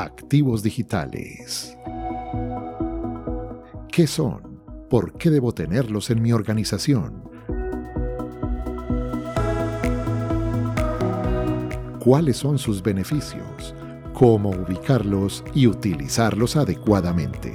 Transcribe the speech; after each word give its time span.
Activos 0.00 0.62
digitales. 0.62 1.76
¿Qué 3.92 4.06
son? 4.06 4.62
¿Por 4.88 5.18
qué 5.18 5.28
debo 5.28 5.52
tenerlos 5.52 6.08
en 6.08 6.22
mi 6.22 6.32
organización? 6.32 7.22
¿Cuáles 11.98 12.38
son 12.38 12.58
sus 12.58 12.82
beneficios? 12.82 13.74
¿Cómo 14.14 14.48
ubicarlos 14.48 15.44
y 15.52 15.66
utilizarlos 15.66 16.56
adecuadamente? 16.56 17.52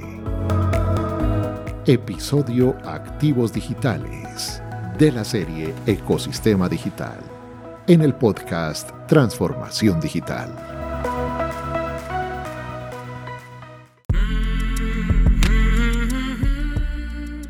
Episodio 1.84 2.76
Activos 2.84 3.52
Digitales 3.52 4.62
de 4.96 5.10
la 5.10 5.24
serie 5.24 5.74
Ecosistema 5.84 6.68
Digital 6.68 7.18
en 7.88 8.02
el 8.02 8.14
podcast 8.14 8.92
Transformación 9.08 9.98
Digital. 9.98 10.75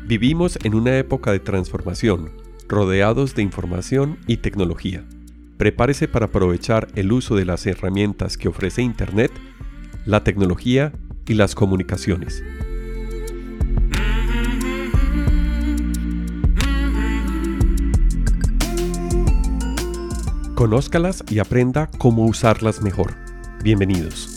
Vivimos 0.07 0.57
en 0.63 0.73
una 0.73 0.97
época 0.97 1.33
de 1.33 1.41
transformación, 1.41 2.31
rodeados 2.69 3.35
de 3.35 3.41
información 3.41 4.17
y 4.25 4.37
tecnología. 4.37 5.03
Prepárese 5.57 6.07
para 6.07 6.27
aprovechar 6.27 6.87
el 6.95 7.11
uso 7.11 7.35
de 7.35 7.43
las 7.43 7.67
herramientas 7.67 8.37
que 8.37 8.47
ofrece 8.47 8.81
Internet, 8.81 9.33
la 10.05 10.23
tecnología 10.23 10.93
y 11.27 11.33
las 11.33 11.55
comunicaciones. 11.55 12.41
Conózcalas 20.55 21.25
y 21.29 21.39
aprenda 21.39 21.89
cómo 21.97 22.25
usarlas 22.25 22.81
mejor. 22.81 23.15
Bienvenidos. 23.61 24.36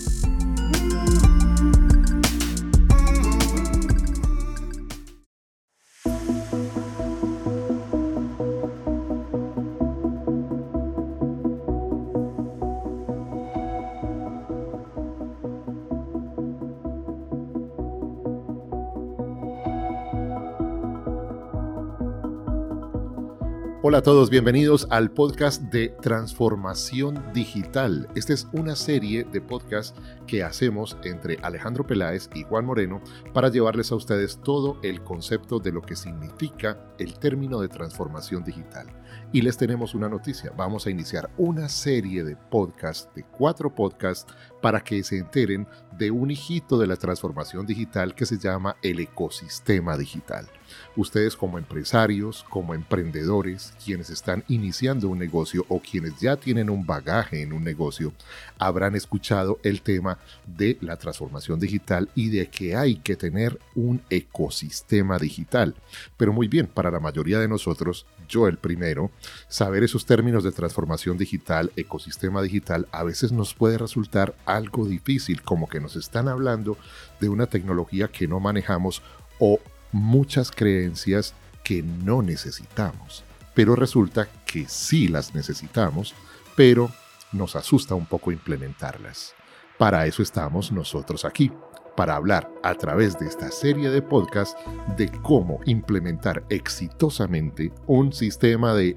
Hola 23.83 23.99
a 23.99 24.03
todos, 24.03 24.29
bienvenidos 24.29 24.87
al 24.91 25.11
podcast 25.11 25.63
de 25.63 25.89
Transformación 26.03 27.33
Digital. 27.33 28.09
Esta 28.15 28.35
es 28.35 28.47
una 28.53 28.77
serie 28.77 29.25
de 29.25 29.41
podcasts 29.41 29.99
que 30.27 30.43
hacemos 30.43 30.99
entre 31.03 31.39
Alejandro 31.41 31.87
Peláez 31.87 32.29
y 32.35 32.43
Juan 32.43 32.67
Moreno 32.67 33.01
para 33.33 33.49
llevarles 33.49 33.91
a 33.91 33.95
ustedes 33.95 34.39
todo 34.43 34.79
el 34.83 35.03
concepto 35.03 35.61
de 35.61 35.73
lo 35.73 35.81
que 35.81 35.97
significa 35.97 36.79
el 36.99 37.19
término 37.19 37.59
de 37.59 37.69
transformación 37.69 38.45
digital. 38.45 38.87
Y 39.33 39.41
les 39.41 39.57
tenemos 39.57 39.95
una 39.95 40.11
noticia, 40.11 40.53
vamos 40.55 40.87
a 40.87 40.91
iniciar 40.91 41.31
una 41.39 41.71
serie 41.71 42.23
de 42.23 42.37
podcasts, 42.37 43.09
de 43.15 43.25
cuatro 43.25 43.75
podcasts, 43.75 44.31
para 44.61 44.83
que 44.83 45.03
se 45.03 45.19
enteren 45.19 45.67
de 45.97 46.11
un 46.11 46.31
hijito 46.31 46.79
de 46.79 46.87
la 46.87 46.97
transformación 46.97 47.67
digital 47.67 48.15
que 48.15 48.27
se 48.27 48.39
llama 48.39 48.77
el 48.83 49.01
ecosistema 49.01 49.97
digital. 49.97 50.49
Ustedes 50.97 51.37
como 51.37 51.59
empresarios, 51.59 52.45
como 52.49 52.75
emprendedores, 52.75 53.75
quienes 53.85 54.11
están 54.11 54.45
iniciando 54.49 55.09
un 55.09 55.19
negocio 55.19 55.65
o 55.69 55.81
quienes 55.81 56.19
ya 56.21 56.37
tienen 56.37 56.71
un 56.71 56.87
bagaje 56.87 57.43
en 57.43 57.53
un 57.53 57.65
negocio, 57.65 58.13
habrán 58.59 58.95
escuchado 58.95 59.59
el 59.63 59.83
tema 59.83 60.19
de 60.47 60.79
la 60.81 60.97
transformación 60.97 61.61
digital 61.61 62.09
y 62.15 62.31
de 62.31 62.49
que 62.49 62.77
hay 62.77 62.97
que 62.97 63.17
tener 63.17 63.59
un 63.75 64.01
ecosistema 64.11 65.19
digital. 65.19 65.75
Pero 66.17 66.33
muy 66.33 66.49
bien, 66.49 66.67
para 66.67 66.91
la 66.91 67.01
mayoría 67.01 67.39
de 67.39 67.49
nosotros, 67.49 68.07
yo 68.31 68.49
el 68.49 68.57
primero, 68.57 69.11
saber 69.49 69.83
esos 69.83 70.07
términos 70.07 70.45
de 70.45 70.53
transformación 70.53 71.19
digital, 71.19 71.71
ecosistema 71.77 72.41
digital, 72.41 72.89
a 72.93 73.03
veces 73.03 73.33
nos 73.33 73.53
puede 73.53 73.77
resultar 73.77 74.35
algo 74.47 74.87
difícil, 74.87 75.43
como 75.43 75.69
que 75.69 75.81
nos 75.81 75.97
están 75.97 76.29
hablando 76.29 76.79
de 77.21 77.29
una 77.29 77.47
tecnología 77.47 78.09
que 78.09 78.27
no 78.27 78.41
manejamos 78.41 79.03
o 79.39 79.59
muchas 79.93 80.51
creencias 80.51 81.35
que 81.65 81.83
no 81.83 82.23
necesitamos. 82.23 83.25
Pero 83.55 83.77
resulta 83.77 84.29
que 84.47 84.67
sí 84.69 85.09
las 85.09 85.35
necesitamos, 85.35 86.15
pero 86.57 86.91
nos 87.33 87.57
asusta 87.57 87.95
un 87.95 88.07
poco 88.07 88.33
implementarlas. 88.33 89.35
Para 89.77 90.07
eso 90.07 90.23
estamos 90.23 90.73
nosotros 90.73 91.25
aquí, 91.25 91.51
para 91.97 92.17
hablar 92.17 92.51
a 92.63 92.75
través 92.75 93.19
de 93.19 93.27
esta 93.27 93.51
serie 93.51 93.91
de 93.91 94.03
podcasts 94.03 94.57
de 94.97 95.11
cómo 95.23 95.61
implementar 95.67 96.45
exitosamente 96.49 97.73
un 97.87 98.13
sistema 98.13 98.75
de, 98.75 98.97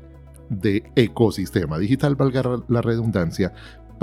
de 0.49 0.83
ecosistema 0.95 1.77
digital, 1.77 2.15
valga 2.15 2.43
la 2.67 2.81
redundancia, 2.81 3.53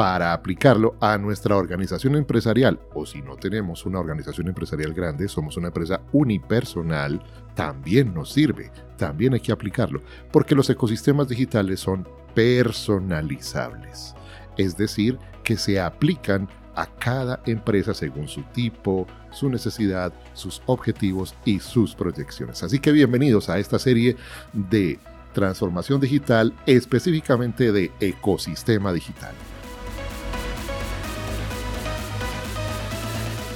para 0.01 0.33
aplicarlo 0.33 0.97
a 1.01 1.19
nuestra 1.19 1.57
organización 1.57 2.17
empresarial. 2.17 2.81
O 2.95 3.05
si 3.05 3.21
no 3.21 3.37
tenemos 3.37 3.85
una 3.85 4.01
organización 4.01 4.49
empresarial 4.49 4.95
grande, 4.95 5.29
somos 5.29 5.59
una 5.59 5.69
empresa 5.69 6.01
unipersonal, 6.13 7.23
también 7.55 8.15
nos 8.15 8.33
sirve, 8.33 8.71
también 8.97 9.35
hay 9.35 9.41
que 9.41 9.53
aplicarlo, 9.53 10.01
porque 10.33 10.55
los 10.55 10.71
ecosistemas 10.71 11.29
digitales 11.29 11.81
son 11.81 12.09
personalizables. 12.35 14.15
Es 14.57 14.77
decir, 14.77 15.19
que 15.45 15.57
se 15.57 15.79
aplican 15.79 16.49
a 16.81 16.87
cada 16.87 17.43
empresa 17.45 17.93
según 17.93 18.27
su 18.27 18.43
tipo, 18.55 19.07
su 19.31 19.51
necesidad, 19.51 20.15
sus 20.33 20.63
objetivos 20.65 21.35
y 21.45 21.61
sus 21.61 21.95
proyecciones. 21.95 22.63
Así 22.63 22.79
que 22.79 22.91
bienvenidos 22.91 23.51
a 23.51 23.59
esta 23.59 23.79
serie 23.79 24.17
de 24.55 24.99
transformación 25.35 26.01
digital, 26.01 26.55
específicamente 26.65 27.71
de 27.71 27.93
ecosistema 28.01 28.95
digital. 28.95 29.35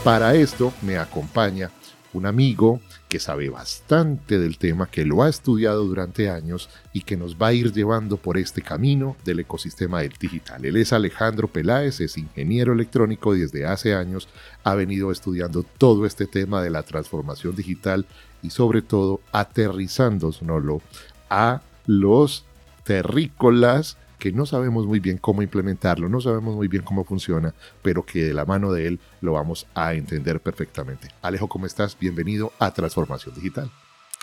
Para 0.05 0.35
esto 0.35 0.75
me 0.83 0.99
acompaña 0.99 1.71
un 2.13 2.27
amigo 2.27 2.79
que 3.15 3.21
sabe 3.21 3.49
bastante 3.49 4.41
del 4.41 4.59
tema, 4.59 4.89
que 4.91 5.05
lo 5.05 5.23
ha 5.23 5.29
estudiado 5.29 5.85
durante 5.85 6.29
años 6.29 6.69
y 6.93 7.03
que 7.03 7.17
nos 7.17 7.37
va 7.37 7.47
a 7.47 7.53
ir 7.53 7.73
llevando 7.73 8.17
por 8.17 8.37
este 8.37 8.61
camino 8.61 9.17
del 9.25 9.39
ecosistema 9.39 10.01
digital. 10.01 10.65
Él 10.65 10.77
es 10.77 10.93
Alejandro 10.93 11.47
Peláez, 11.47 12.01
es 12.01 12.19
ingeniero 12.19 12.73
electrónico 12.73 13.37
y 13.37 13.43
desde 13.43 13.67
hace 13.67 13.95
años 13.95 14.29
ha 14.65 14.75
venido 14.75 15.13
estudiando 15.13 15.63
todo 15.63 16.07
este 16.07 16.27
tema 16.27 16.61
de 16.61 16.71
la 16.71 16.83
transformación 16.83 17.55
digital 17.55 18.05
y 18.43 18.51
sobre 18.51 18.83
todo 18.83 19.21
aterrizándoslo 19.31 20.83
a 21.31 21.63
los 21.87 22.45
terrícolas 22.83 23.97
que 24.19 24.33
no 24.33 24.47
sabemos 24.47 24.87
muy 24.87 25.01
bien 25.01 25.19
cómo 25.19 25.43
implementarlo, 25.43 26.09
no 26.09 26.21
sabemos 26.21 26.55
muy 26.55 26.69
bien 26.69 26.83
cómo 26.83 27.05
funciona, 27.05 27.55
pero 27.83 28.05
que 28.05 28.25
de 28.25 28.35
la 28.35 28.45
mano 28.45 28.73
de 28.73 28.87
él 28.87 29.01
lo 29.21 29.33
vamos 29.33 29.67
a 29.75 29.95
entender 29.95 30.41
perfectamente. 30.41 31.09
Alejo, 31.23 31.49
¿cómo 31.49 31.67
estás? 31.67 31.99
Bienvenido 31.99 32.53
a 32.59 32.73
Transformación 32.73 33.35
Digital. 33.35 33.71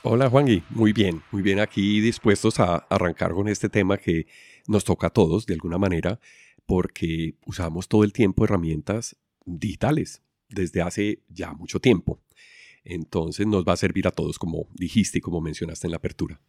Hola 0.03 0.29
Juan 0.29 0.63
muy 0.71 0.93
bien, 0.93 1.21
muy 1.31 1.43
bien 1.43 1.59
aquí 1.59 2.01
dispuestos 2.01 2.59
a 2.59 2.77
arrancar 2.89 3.33
con 3.33 3.47
este 3.47 3.69
tema 3.69 3.97
que 3.97 4.25
nos 4.67 4.83
toca 4.83 5.07
a 5.07 5.11
todos 5.11 5.45
de 5.45 5.53
alguna 5.53 5.77
manera, 5.77 6.19
porque 6.65 7.35
usamos 7.45 7.87
todo 7.87 8.03
el 8.03 8.11
tiempo 8.11 8.43
herramientas 8.43 9.15
digitales 9.45 10.21
desde 10.49 10.81
hace 10.81 11.21
ya 11.29 11.53
mucho 11.53 11.79
tiempo. 11.79 12.19
Entonces 12.83 13.45
nos 13.45 13.63
va 13.63 13.73
a 13.73 13.77
servir 13.77 14.07
a 14.07 14.11
todos, 14.11 14.39
como 14.39 14.67
dijiste 14.73 15.19
y 15.19 15.21
como 15.21 15.41
mencionaste 15.41 15.87
en 15.87 15.91
la 15.91 15.97
apertura. 15.97 16.41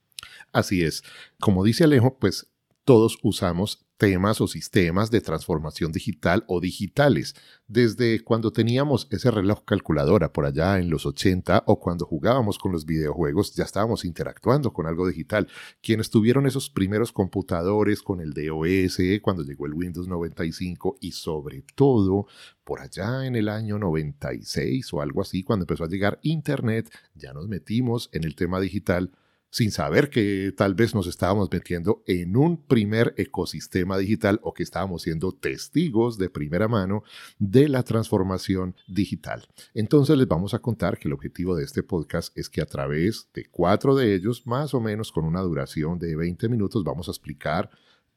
Así 0.52 0.82
es. 0.82 1.02
Como 1.40 1.64
dice 1.64 1.84
Alejo, 1.84 2.18
pues 2.18 2.51
todos 2.84 3.18
usamos 3.22 3.86
temas 4.02 4.40
o 4.40 4.48
sistemas 4.48 5.12
de 5.12 5.20
transformación 5.20 5.92
digital 5.92 6.42
o 6.48 6.60
digitales, 6.60 7.36
desde 7.68 8.18
cuando 8.24 8.50
teníamos 8.50 9.06
ese 9.12 9.30
reloj 9.30 9.64
calculadora 9.64 10.32
por 10.32 10.44
allá 10.44 10.80
en 10.80 10.90
los 10.90 11.06
80 11.06 11.62
o 11.66 11.78
cuando 11.78 12.04
jugábamos 12.04 12.58
con 12.58 12.72
los 12.72 12.84
videojuegos, 12.84 13.54
ya 13.54 13.62
estábamos 13.62 14.04
interactuando 14.04 14.72
con 14.72 14.86
algo 14.86 15.06
digital. 15.06 15.46
Quienes 15.80 16.10
tuvieron 16.10 16.46
esos 16.46 16.68
primeros 16.68 17.12
computadores 17.12 18.02
con 18.02 18.20
el 18.20 18.32
DOS, 18.32 18.98
cuando 19.22 19.44
llegó 19.44 19.66
el 19.66 19.74
Windows 19.74 20.08
95 20.08 20.98
y 21.00 21.12
sobre 21.12 21.64
todo 21.76 22.26
por 22.64 22.80
allá 22.80 23.24
en 23.24 23.36
el 23.36 23.48
año 23.48 23.78
96 23.78 24.92
o 24.94 25.00
algo 25.00 25.22
así, 25.22 25.44
cuando 25.44 25.62
empezó 25.62 25.84
a 25.84 25.88
llegar 25.88 26.18
Internet, 26.22 26.90
ya 27.14 27.32
nos 27.32 27.46
metimos 27.46 28.10
en 28.12 28.24
el 28.24 28.34
tema 28.34 28.58
digital 28.58 29.12
sin 29.52 29.70
saber 29.70 30.08
que 30.08 30.54
tal 30.56 30.74
vez 30.74 30.94
nos 30.94 31.06
estábamos 31.06 31.50
metiendo 31.52 32.02
en 32.06 32.38
un 32.38 32.56
primer 32.56 33.12
ecosistema 33.18 33.98
digital 33.98 34.40
o 34.42 34.54
que 34.54 34.62
estábamos 34.62 35.02
siendo 35.02 35.30
testigos 35.32 36.16
de 36.16 36.30
primera 36.30 36.68
mano 36.68 37.04
de 37.38 37.68
la 37.68 37.82
transformación 37.82 38.74
digital. 38.88 39.46
Entonces 39.74 40.16
les 40.16 40.26
vamos 40.26 40.54
a 40.54 40.60
contar 40.60 40.98
que 40.98 41.06
el 41.06 41.12
objetivo 41.12 41.54
de 41.54 41.64
este 41.64 41.82
podcast 41.82 42.36
es 42.36 42.48
que 42.48 42.62
a 42.62 42.66
través 42.66 43.28
de 43.34 43.44
cuatro 43.44 43.94
de 43.94 44.14
ellos, 44.14 44.46
más 44.46 44.72
o 44.72 44.80
menos 44.80 45.12
con 45.12 45.26
una 45.26 45.42
duración 45.42 45.98
de 45.98 46.16
20 46.16 46.48
minutos, 46.48 46.82
vamos 46.82 47.08
a 47.08 47.10
explicar 47.10 47.68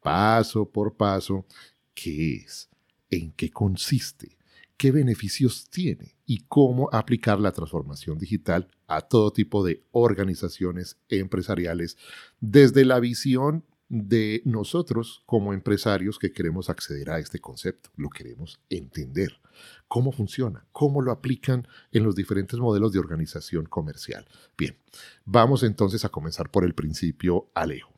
paso 0.01 0.69
por 0.69 0.95
paso 0.95 1.45
qué 1.93 2.35
es, 2.35 2.69
en 3.09 3.33
qué 3.33 3.49
consiste, 3.49 4.37
qué 4.77 4.91
beneficios 4.91 5.69
tiene 5.69 6.15
y 6.25 6.45
cómo 6.47 6.89
aplicar 6.91 7.39
la 7.39 7.51
transformación 7.51 8.17
digital 8.17 8.67
a 8.87 9.01
todo 9.01 9.31
tipo 9.31 9.63
de 9.63 9.83
organizaciones 9.91 10.97
empresariales 11.09 11.97
desde 12.39 12.85
la 12.85 12.99
visión 12.99 13.63
de 13.87 14.41
nosotros 14.45 15.23
como 15.25 15.53
empresarios 15.53 16.17
que 16.17 16.31
queremos 16.31 16.69
acceder 16.69 17.11
a 17.11 17.19
este 17.19 17.39
concepto, 17.39 17.91
lo 17.95 18.09
queremos 18.09 18.59
entender, 18.69 19.39
cómo 19.87 20.11
funciona, 20.11 20.65
cómo 20.71 21.01
lo 21.01 21.11
aplican 21.11 21.67
en 21.91 22.03
los 22.03 22.15
diferentes 22.15 22.59
modelos 22.59 22.91
de 22.91 22.99
organización 22.99 23.65
comercial. 23.65 24.27
Bien, 24.57 24.77
vamos 25.23 25.63
entonces 25.63 26.03
a 26.03 26.09
comenzar 26.09 26.49
por 26.49 26.65
el 26.65 26.73
principio 26.73 27.49
Alejo. 27.53 27.93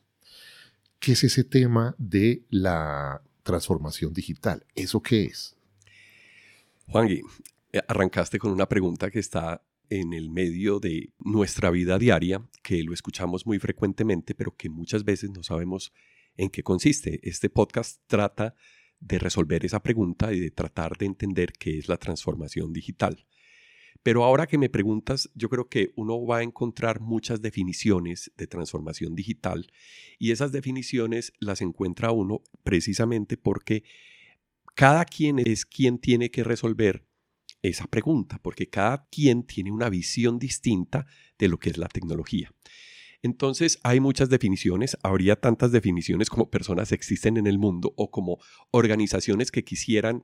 ¿Qué 0.98 1.12
es 1.12 1.24
ese 1.24 1.44
tema 1.44 1.94
de 1.96 2.44
la 2.50 3.22
transformación 3.42 4.12
digital? 4.12 4.66
¿Eso 4.74 5.00
qué 5.00 5.24
es? 5.24 5.57
Juan 6.90 7.06
eh, 7.10 7.20
arrancaste 7.86 8.38
con 8.38 8.50
una 8.50 8.66
pregunta 8.66 9.10
que 9.10 9.18
está 9.18 9.62
en 9.90 10.14
el 10.14 10.30
medio 10.30 10.80
de 10.80 11.12
nuestra 11.18 11.70
vida 11.70 11.98
diaria, 11.98 12.42
que 12.62 12.82
lo 12.82 12.94
escuchamos 12.94 13.46
muy 13.46 13.58
frecuentemente, 13.58 14.34
pero 14.34 14.56
que 14.56 14.70
muchas 14.70 15.04
veces 15.04 15.30
no 15.30 15.42
sabemos 15.42 15.92
en 16.38 16.48
qué 16.48 16.62
consiste. 16.62 17.20
Este 17.22 17.50
podcast 17.50 18.00
trata 18.06 18.54
de 19.00 19.18
resolver 19.18 19.66
esa 19.66 19.82
pregunta 19.82 20.32
y 20.32 20.40
de 20.40 20.50
tratar 20.50 20.96
de 20.96 21.04
entender 21.04 21.52
qué 21.52 21.76
es 21.76 21.88
la 21.88 21.98
transformación 21.98 22.72
digital. 22.72 23.26
Pero 24.02 24.24
ahora 24.24 24.46
que 24.46 24.56
me 24.56 24.70
preguntas, 24.70 25.28
yo 25.34 25.50
creo 25.50 25.68
que 25.68 25.92
uno 25.94 26.24
va 26.24 26.38
a 26.38 26.42
encontrar 26.42 27.00
muchas 27.00 27.42
definiciones 27.42 28.32
de 28.38 28.46
transformación 28.46 29.14
digital 29.14 29.70
y 30.18 30.30
esas 30.30 30.52
definiciones 30.52 31.34
las 31.38 31.60
encuentra 31.60 32.12
uno 32.12 32.40
precisamente 32.62 33.36
porque 33.36 33.84
cada 34.78 35.04
quien 35.04 35.40
es 35.40 35.66
quien 35.66 35.98
tiene 35.98 36.30
que 36.30 36.44
resolver 36.44 37.04
esa 37.62 37.88
pregunta, 37.88 38.38
porque 38.40 38.68
cada 38.68 39.08
quien 39.10 39.42
tiene 39.42 39.72
una 39.72 39.88
visión 39.88 40.38
distinta 40.38 41.04
de 41.36 41.48
lo 41.48 41.58
que 41.58 41.70
es 41.70 41.78
la 41.78 41.88
tecnología. 41.88 42.54
Entonces 43.20 43.80
hay 43.82 43.98
muchas 43.98 44.28
definiciones, 44.28 44.96
habría 45.02 45.34
tantas 45.34 45.72
definiciones 45.72 46.30
como 46.30 46.48
personas 46.48 46.92
existen 46.92 47.38
en 47.38 47.48
el 47.48 47.58
mundo 47.58 47.92
o 47.96 48.12
como 48.12 48.38
organizaciones 48.70 49.50
que 49.50 49.64
quisieran 49.64 50.22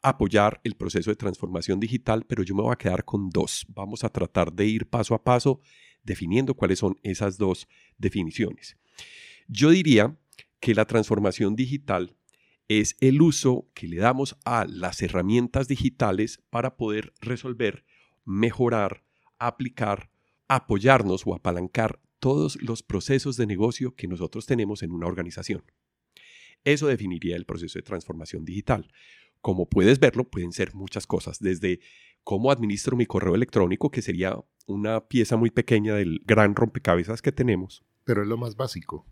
apoyar 0.00 0.62
el 0.64 0.76
proceso 0.76 1.10
de 1.10 1.16
transformación 1.16 1.78
digital, 1.78 2.24
pero 2.26 2.42
yo 2.42 2.54
me 2.54 2.62
voy 2.62 2.72
a 2.72 2.78
quedar 2.78 3.04
con 3.04 3.28
dos. 3.28 3.66
Vamos 3.68 4.02
a 4.02 4.08
tratar 4.08 4.50
de 4.50 4.64
ir 4.64 4.88
paso 4.88 5.14
a 5.14 5.22
paso 5.22 5.60
definiendo 6.02 6.54
cuáles 6.54 6.78
son 6.78 6.96
esas 7.02 7.36
dos 7.36 7.68
definiciones. 7.98 8.78
Yo 9.46 9.68
diría 9.68 10.16
que 10.58 10.74
la 10.74 10.86
transformación 10.86 11.54
digital 11.54 12.16
es 12.70 12.96
el 13.00 13.20
uso 13.20 13.68
que 13.74 13.88
le 13.88 13.96
damos 13.96 14.36
a 14.44 14.64
las 14.64 15.02
herramientas 15.02 15.66
digitales 15.66 16.40
para 16.50 16.76
poder 16.76 17.12
resolver, 17.20 17.84
mejorar, 18.24 19.02
aplicar, 19.40 20.12
apoyarnos 20.46 21.26
o 21.26 21.34
apalancar 21.34 21.98
todos 22.20 22.62
los 22.62 22.84
procesos 22.84 23.36
de 23.36 23.48
negocio 23.48 23.96
que 23.96 24.06
nosotros 24.06 24.46
tenemos 24.46 24.84
en 24.84 24.92
una 24.92 25.08
organización. 25.08 25.64
Eso 26.62 26.86
definiría 26.86 27.34
el 27.34 27.44
proceso 27.44 27.76
de 27.76 27.82
transformación 27.82 28.44
digital. 28.44 28.92
Como 29.40 29.68
puedes 29.68 29.98
verlo, 29.98 30.30
pueden 30.30 30.52
ser 30.52 30.72
muchas 30.72 31.08
cosas, 31.08 31.40
desde 31.40 31.80
cómo 32.22 32.52
administro 32.52 32.96
mi 32.96 33.06
correo 33.06 33.34
electrónico, 33.34 33.90
que 33.90 34.00
sería 34.00 34.38
una 34.68 35.08
pieza 35.08 35.36
muy 35.36 35.50
pequeña 35.50 35.96
del 35.96 36.22
gran 36.24 36.54
rompecabezas 36.54 37.20
que 37.20 37.32
tenemos. 37.32 37.84
Pero 38.04 38.22
es 38.22 38.28
lo 38.28 38.36
más 38.36 38.54
básico. 38.54 39.08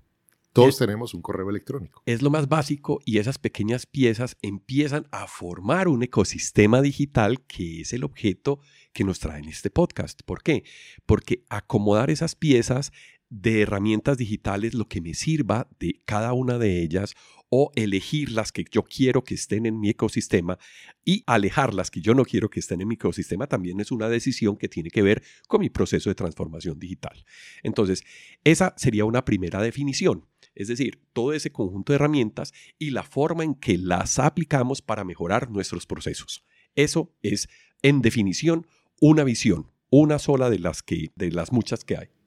Todos 0.53 0.79
tenemos 0.79 1.15
un 1.15 1.23
correo 1.23 1.51
electrónico. 1.51 2.03
Es 2.07 2.23
lo 2.23 2.31
más 2.31 2.49
básico 2.49 3.01
y 3.05 3.19
esas 3.19 3.39
pequeñas 3.39 3.87
piezas 3.87 4.37
empiezan 4.43 5.07
a 5.11 5.27
formar 5.27 5.89
un 5.89 6.03
ecosistema 6.03 6.83
digital 6.83 7.45
que 7.47 7.83
es 7.83 7.93
el 7.93 8.05
objeto 8.05 8.61
que 8.93 9.05
nos 9.05 9.21
trae 9.21 9.39
en 9.39 9.49
este 9.49 9.71
podcast. 9.71 10.23
¿Por 10.25 10.43
qué? 10.43 10.65
Porque 11.07 11.45
acomodar 11.49 12.11
esas 12.11 12.35
piezas 12.35 12.93
de 13.31 13.63
herramientas 13.63 14.17
digitales 14.17 14.75
lo 14.75 14.89
que 14.89 15.01
me 15.01 15.15
sirva 15.15 15.69
de 15.79 16.01
cada 16.05 16.33
una 16.33 16.59
de 16.59 16.83
ellas 16.83 17.15
o 17.51 17.71
elegir 17.75 18.31
las 18.31 18.53
que 18.53 18.65
yo 18.71 18.83
quiero 18.83 19.25
que 19.25 19.35
estén 19.35 19.67
en 19.67 19.81
mi 19.81 19.91
ecosistema 19.91 20.59
y 21.05 21.23
alejar 21.27 21.75
las 21.75 21.91
que 21.91 22.01
yo 22.01 22.15
no 22.15 22.25
quiero 22.25 22.51
que 22.51 22.61
estén 22.61 22.81
en 22.81 22.89
mi 22.89 22.95
ecosistema 22.95 23.47
también 23.47 23.81
es 23.81 23.91
una 23.91 24.09
decisión 24.09 24.57
que 24.57 24.69
tiene 24.69 24.91
que 24.91 25.03
ver 25.03 25.23
con 25.47 25.61
mi 25.61 25.71
proceso 25.71 26.11
de 26.11 26.15
transformación 26.15 26.79
digital. 26.79 27.25
Entonces, 27.63 28.05
esa 28.45 28.75
sería 28.77 29.05
una 29.05 29.25
primera 29.25 29.63
definición, 29.63 30.27
es 30.55 30.69
decir, 30.69 31.01
todo 31.13 31.33
ese 31.33 31.51
conjunto 31.51 31.93
de 31.93 31.97
herramientas 31.97 32.53
y 32.79 32.91
la 32.91 33.03
forma 33.03 33.45
en 33.45 33.55
que 33.55 33.79
las 33.79 34.19
aplicamos 34.19 34.83
para 34.83 35.05
mejorar 35.05 35.51
nuestros 35.51 35.87
procesos. 35.87 36.45
Eso 36.75 37.15
es, 37.23 37.49
en 37.83 38.03
definición, 38.03 38.67
una 39.01 39.25
visión, 39.25 39.71
una 39.91 40.19
sola 40.19 40.51
de 40.51 40.59
las, 40.59 40.83
que, 40.83 41.13
de 41.15 41.31
las 41.31 41.53
muchas 41.53 41.85
que 41.85 41.97
hay. 41.97 42.18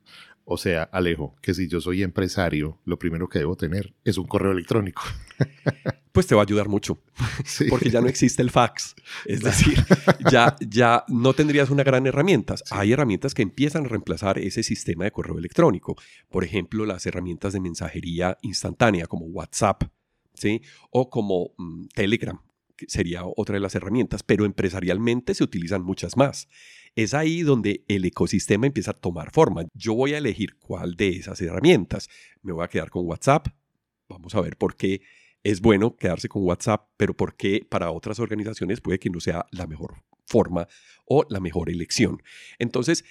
O 0.45 0.57
sea, 0.57 0.83
Alejo, 0.83 1.35
que 1.41 1.53
si 1.53 1.67
yo 1.67 1.79
soy 1.81 2.03
empresario, 2.03 2.79
lo 2.85 2.97
primero 2.99 3.29
que 3.29 3.39
debo 3.39 3.55
tener 3.55 3.93
es 4.03 4.17
un 4.17 4.27
correo 4.27 4.51
electrónico. 4.51 5.01
Pues 6.11 6.27
te 6.27 6.35
va 6.35 6.41
a 6.41 6.43
ayudar 6.43 6.67
mucho, 6.67 7.01
porque 7.69 7.89
ya 7.89 8.01
no 8.01 8.09
existe 8.09 8.41
el 8.41 8.51
fax. 8.51 8.95
Es 9.25 9.39
decir, 9.39 9.81
ya, 10.29 10.57
ya 10.59 11.05
no 11.07 11.33
tendrías 11.33 11.69
una 11.69 11.83
gran 11.83 12.05
herramienta. 12.05 12.55
Hay 12.69 12.91
herramientas 12.91 13.33
que 13.33 13.41
empiezan 13.41 13.85
a 13.85 13.87
reemplazar 13.87 14.37
ese 14.37 14.61
sistema 14.61 15.05
de 15.05 15.11
correo 15.11 15.37
electrónico. 15.37 15.95
Por 16.29 16.43
ejemplo, 16.43 16.85
las 16.85 17.05
herramientas 17.05 17.53
de 17.53 17.61
mensajería 17.61 18.37
instantánea 18.41 19.05
como 19.05 19.27
WhatsApp, 19.27 19.83
¿sí? 20.33 20.61
O 20.89 21.09
como 21.09 21.53
mm, 21.57 21.85
Telegram, 21.95 22.41
que 22.75 22.87
sería 22.89 23.21
otra 23.23 23.53
de 23.53 23.61
las 23.61 23.75
herramientas, 23.75 24.21
pero 24.21 24.43
empresarialmente 24.43 25.33
se 25.33 25.45
utilizan 25.45 25.81
muchas 25.81 26.17
más. 26.17 26.49
Es 26.95 27.13
ahí 27.13 27.41
donde 27.41 27.83
el 27.87 28.05
ecosistema 28.05 28.67
empieza 28.67 28.91
a 28.91 28.95
tomar 28.95 29.31
forma. 29.31 29.63
Yo 29.73 29.93
voy 29.93 30.13
a 30.13 30.17
elegir 30.17 30.57
cuál 30.57 30.95
de 30.95 31.09
esas 31.09 31.39
herramientas. 31.41 32.09
Me 32.41 32.51
voy 32.51 32.63
a 32.63 32.67
quedar 32.67 32.89
con 32.89 33.05
WhatsApp. 33.07 33.47
Vamos 34.09 34.35
a 34.35 34.41
ver 34.41 34.57
por 34.57 34.75
qué 34.75 35.01
es 35.43 35.61
bueno 35.61 35.95
quedarse 35.95 36.29
con 36.29 36.43
WhatsApp, 36.43 36.89
pero 36.97 37.15
por 37.15 37.35
qué 37.35 37.65
para 37.67 37.91
otras 37.91 38.19
organizaciones 38.19 38.81
puede 38.81 38.99
que 38.99 39.09
no 39.09 39.19
sea 39.19 39.45
la 39.51 39.67
mejor 39.67 40.03
forma 40.27 40.67
o 41.05 41.25
la 41.29 41.39
mejor 41.39 41.69
elección. 41.69 42.21
Entonces, 42.59 43.05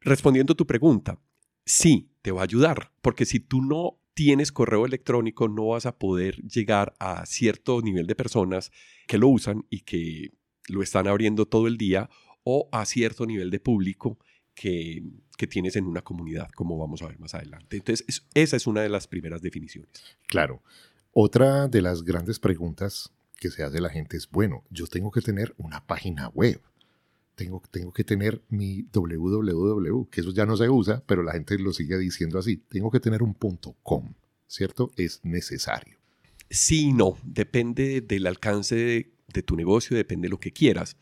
respondiendo 0.00 0.52
a 0.52 0.56
tu 0.56 0.66
pregunta, 0.66 1.18
sí, 1.64 2.10
te 2.22 2.32
va 2.32 2.40
a 2.40 2.44
ayudar, 2.44 2.92
porque 3.00 3.24
si 3.24 3.40
tú 3.40 3.62
no 3.62 4.00
tienes 4.14 4.52
correo 4.52 4.86
electrónico, 4.86 5.48
no 5.48 5.68
vas 5.68 5.86
a 5.86 5.98
poder 5.98 6.36
llegar 6.42 6.94
a 6.98 7.26
cierto 7.26 7.80
nivel 7.82 8.06
de 8.06 8.14
personas 8.14 8.70
que 9.06 9.18
lo 9.18 9.28
usan 9.28 9.66
y 9.70 9.80
que 9.80 10.30
lo 10.68 10.82
están 10.82 11.08
abriendo 11.08 11.46
todo 11.46 11.66
el 11.66 11.76
día 11.76 12.08
o 12.44 12.68
a 12.70 12.84
cierto 12.84 13.26
nivel 13.26 13.50
de 13.50 13.58
público 13.58 14.18
que, 14.54 15.02
tienes 15.50 15.76
en 15.76 15.84
una 15.84 16.00
comunidad, 16.02 16.48
como 16.54 16.78
vamos 16.78 17.02
a 17.02 17.08
ver 17.08 17.18
más 17.18 17.34
adelante. 17.34 17.76
Entonces, 17.76 18.24
esa 18.32 18.56
es 18.56 18.66
una 18.66 18.80
de 18.80 18.88
las 18.88 19.06
primeras 19.06 19.42
definiciones. 19.42 19.90
Claro. 20.26 20.62
Otra 21.12 21.68
de 21.68 21.82
las 21.82 22.02
grandes 22.02 22.38
preguntas 22.38 23.12
que 23.38 23.50
se 23.50 23.62
hace 23.62 23.80
la 23.80 23.90
gente 23.90 24.16
es, 24.16 24.30
bueno, 24.30 24.64
yo 24.70 24.86
tengo 24.86 25.10
que 25.10 25.20
tener 25.20 25.54
una 25.58 25.86
página 25.86 26.28
web. 26.28 26.62
Tengo, 27.34 27.62
tengo 27.70 27.92
que 27.92 28.04
tener 28.04 28.42
mi 28.48 28.86
www, 28.92 30.08
que 30.10 30.20
eso 30.22 30.32
ya 30.32 30.46
no 30.46 30.56
se 30.56 30.70
usa, 30.70 31.02
pero 31.06 31.22
la 31.22 31.32
gente 31.32 31.58
lo 31.58 31.72
sigue 31.72 31.98
diciendo 31.98 32.38
así. 32.38 32.56
Tengo 32.56 32.90
que 32.90 33.00
tener 33.00 33.22
un 33.22 33.34
punto 33.34 33.76
.com, 33.82 34.14
¿cierto? 34.46 34.92
Es 34.96 35.20
necesario. 35.24 35.98
Sí 36.48 36.92
no. 36.92 37.18
Depende 37.22 38.00
del 38.00 38.26
alcance 38.26 38.76
de, 38.76 39.12
de 39.32 39.42
tu 39.42 39.56
negocio, 39.56 39.96
depende 39.96 40.26
de 40.26 40.30
lo 40.30 40.40
que 40.40 40.52
quieras. 40.52 40.96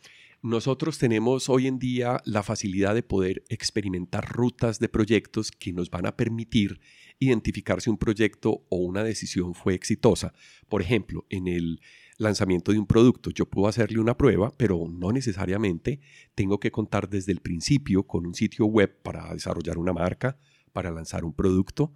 Nosotros 0.44 0.98
tenemos 0.98 1.48
hoy 1.48 1.68
en 1.68 1.78
día 1.78 2.20
la 2.24 2.42
facilidad 2.42 2.96
de 2.96 3.04
poder 3.04 3.44
experimentar 3.48 4.28
rutas 4.28 4.80
de 4.80 4.88
proyectos 4.88 5.52
que 5.52 5.72
nos 5.72 5.88
van 5.88 6.04
a 6.04 6.16
permitir 6.16 6.80
identificar 7.20 7.80
si 7.80 7.90
un 7.90 7.96
proyecto 7.96 8.66
o 8.68 8.78
una 8.78 9.04
decisión 9.04 9.54
fue 9.54 9.74
exitosa. 9.74 10.32
Por 10.68 10.82
ejemplo, 10.82 11.26
en 11.30 11.46
el 11.46 11.80
lanzamiento 12.18 12.72
de 12.72 12.80
un 12.80 12.88
producto, 12.88 13.30
yo 13.30 13.46
puedo 13.46 13.68
hacerle 13.68 14.00
una 14.00 14.16
prueba, 14.16 14.52
pero 14.56 14.88
no 14.90 15.12
necesariamente 15.12 16.00
tengo 16.34 16.58
que 16.58 16.72
contar 16.72 17.08
desde 17.08 17.30
el 17.30 17.40
principio 17.40 18.02
con 18.08 18.26
un 18.26 18.34
sitio 18.34 18.66
web 18.66 19.00
para 19.00 19.32
desarrollar 19.32 19.78
una 19.78 19.92
marca, 19.92 20.40
para 20.72 20.90
lanzar 20.90 21.24
un 21.24 21.34
producto, 21.34 21.92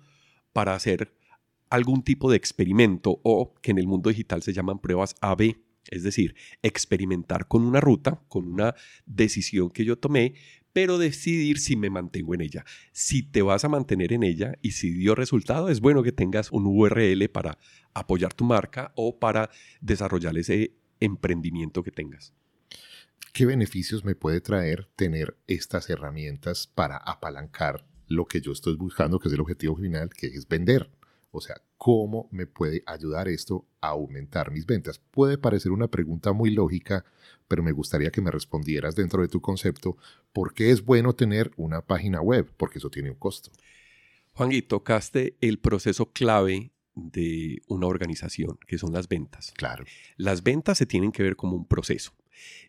para 0.53 0.77
hacer 0.77 1.17
algún 1.69 2.05
tipo 2.05 2.31
de 2.31 2.37
experimento 2.37 3.19
o 3.25 3.55
que 3.61 3.73
en 3.73 3.79
el 3.79 3.89
mundo 3.89 4.09
digital 4.09 4.41
se 4.41 4.53
llaman 4.53 4.79
pruebas 4.79 5.17
AB 5.21 5.66
es 5.91 6.03
decir, 6.03 6.35
experimentar 6.63 7.49
con 7.49 7.63
una 7.63 7.81
ruta, 7.81 8.23
con 8.29 8.47
una 8.47 8.75
decisión 9.07 9.71
que 9.71 9.85
yo 9.85 9.99
tomé, 9.99 10.35
pero 10.73 10.99
decidir 10.99 11.59
si 11.59 11.75
me 11.75 11.89
mantengo 11.89 12.35
en 12.35 12.43
ella. 12.43 12.65
Si 12.93 13.23
te 13.23 13.41
vas 13.41 13.65
a 13.65 13.69
mantener 13.71 14.13
en 14.13 14.23
ella 14.23 14.59
y 14.61 14.73
si 14.73 14.91
dio 14.91 15.15
resultado, 15.15 15.71
es 15.71 15.81
bueno 15.81 16.03
que 16.03 16.13
tengas 16.13 16.53
un 16.53 16.67
URL 16.67 17.29
para 17.31 17.59
apoyar 17.95 18.35
tu 18.35 18.45
marca 18.45 18.93
o 18.95 19.19
para 19.19 19.49
desarrollar 19.81 20.37
ese 20.37 20.75
emprendimiento 21.01 21.83
que 21.83 21.91
tengas. 21.91 22.35
¿Qué 23.33 23.47
beneficios 23.47 24.05
me 24.05 24.15
puede 24.15 24.41
traer 24.41 24.89
tener 24.97 25.37
estas 25.47 25.89
herramientas 25.91 26.67
para 26.67 26.97
apalancar 26.97 27.87
lo 28.07 28.27
que 28.27 28.41
yo 28.41 28.53
estoy 28.53 28.77
buscando, 28.77 29.19
que 29.19 29.29
es 29.29 29.35
el 29.35 29.41
objetivo 29.41 29.77
final, 29.77 30.11
que 30.11 30.27
es 30.27 30.47
vender? 30.47 30.91
O 31.37 31.41
sea, 31.41 31.61
¿cómo 31.77 32.29
me 32.33 32.47
puede 32.47 32.83
ayudar 32.87 33.29
esto 33.29 33.67
a 33.81 33.89
aumentar 33.89 34.51
mis 34.51 34.65
ventas? 34.65 34.99
Puede 35.11 35.37
parecer 35.37 35.71
una 35.71 35.89
pregunta 35.89 36.33
muy 36.33 36.51
lógica, 36.51 37.05
pero 37.47 37.63
me 37.63 37.73
gustaría 37.73 38.11
que 38.11 38.23
me 38.23 38.31
respondieras 38.31 38.97
dentro 38.97 39.21
de 39.23 39.29
tu 39.29 39.41
concepto, 39.41 39.97
¿por 40.33 40.55
qué 40.55 40.71
es 40.71 40.85
bueno 40.85 41.15
tener 41.15 41.53
una 41.57 41.83
página 41.83 42.21
web? 42.21 42.51
Porque 42.57 42.79
eso 42.79 42.91
tiene 42.91 43.11
un 43.11 43.17
costo. 43.17 43.51
Juan, 44.33 44.53
y 44.53 44.63
tocaste 44.63 45.37
el 45.41 45.59
proceso 45.59 46.13
clave 46.13 46.73
de 46.95 47.63
una 47.69 47.87
organización, 47.87 48.59
que 48.67 48.79
son 48.79 48.93
las 48.93 49.09
ventas. 49.09 49.53
Claro. 49.57 49.85
Las 50.17 50.43
ventas 50.43 50.79
se 50.79 50.87
tienen 50.87 51.13
que 51.13 51.23
ver 51.23 51.37
como 51.37 51.57
un 51.57 51.67
proceso. 51.67 52.13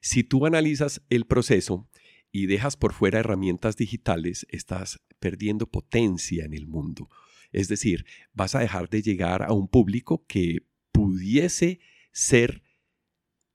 Si 0.02 0.24
tú 0.24 0.46
analizas 0.46 1.02
el 1.10 1.26
proceso 1.26 1.88
y 2.32 2.46
dejas 2.46 2.76
por 2.76 2.94
fuera 2.94 3.20
herramientas 3.20 3.78
digitales, 3.78 4.46
estás 4.50 5.00
perdiendo 5.20 5.68
potencia 5.68 6.46
en 6.46 6.54
el 6.54 6.68
mundo. 6.68 7.10
Es 7.52 7.68
decir, 7.68 8.06
vas 8.34 8.56
a 8.56 8.60
dejar 8.60 8.90
de 8.90 9.02
llegar 9.02 9.44
a 9.44 9.54
un 9.54 9.68
público 9.68 10.26
que 10.28 10.66
pudiese 10.92 11.80
ser 12.12 12.64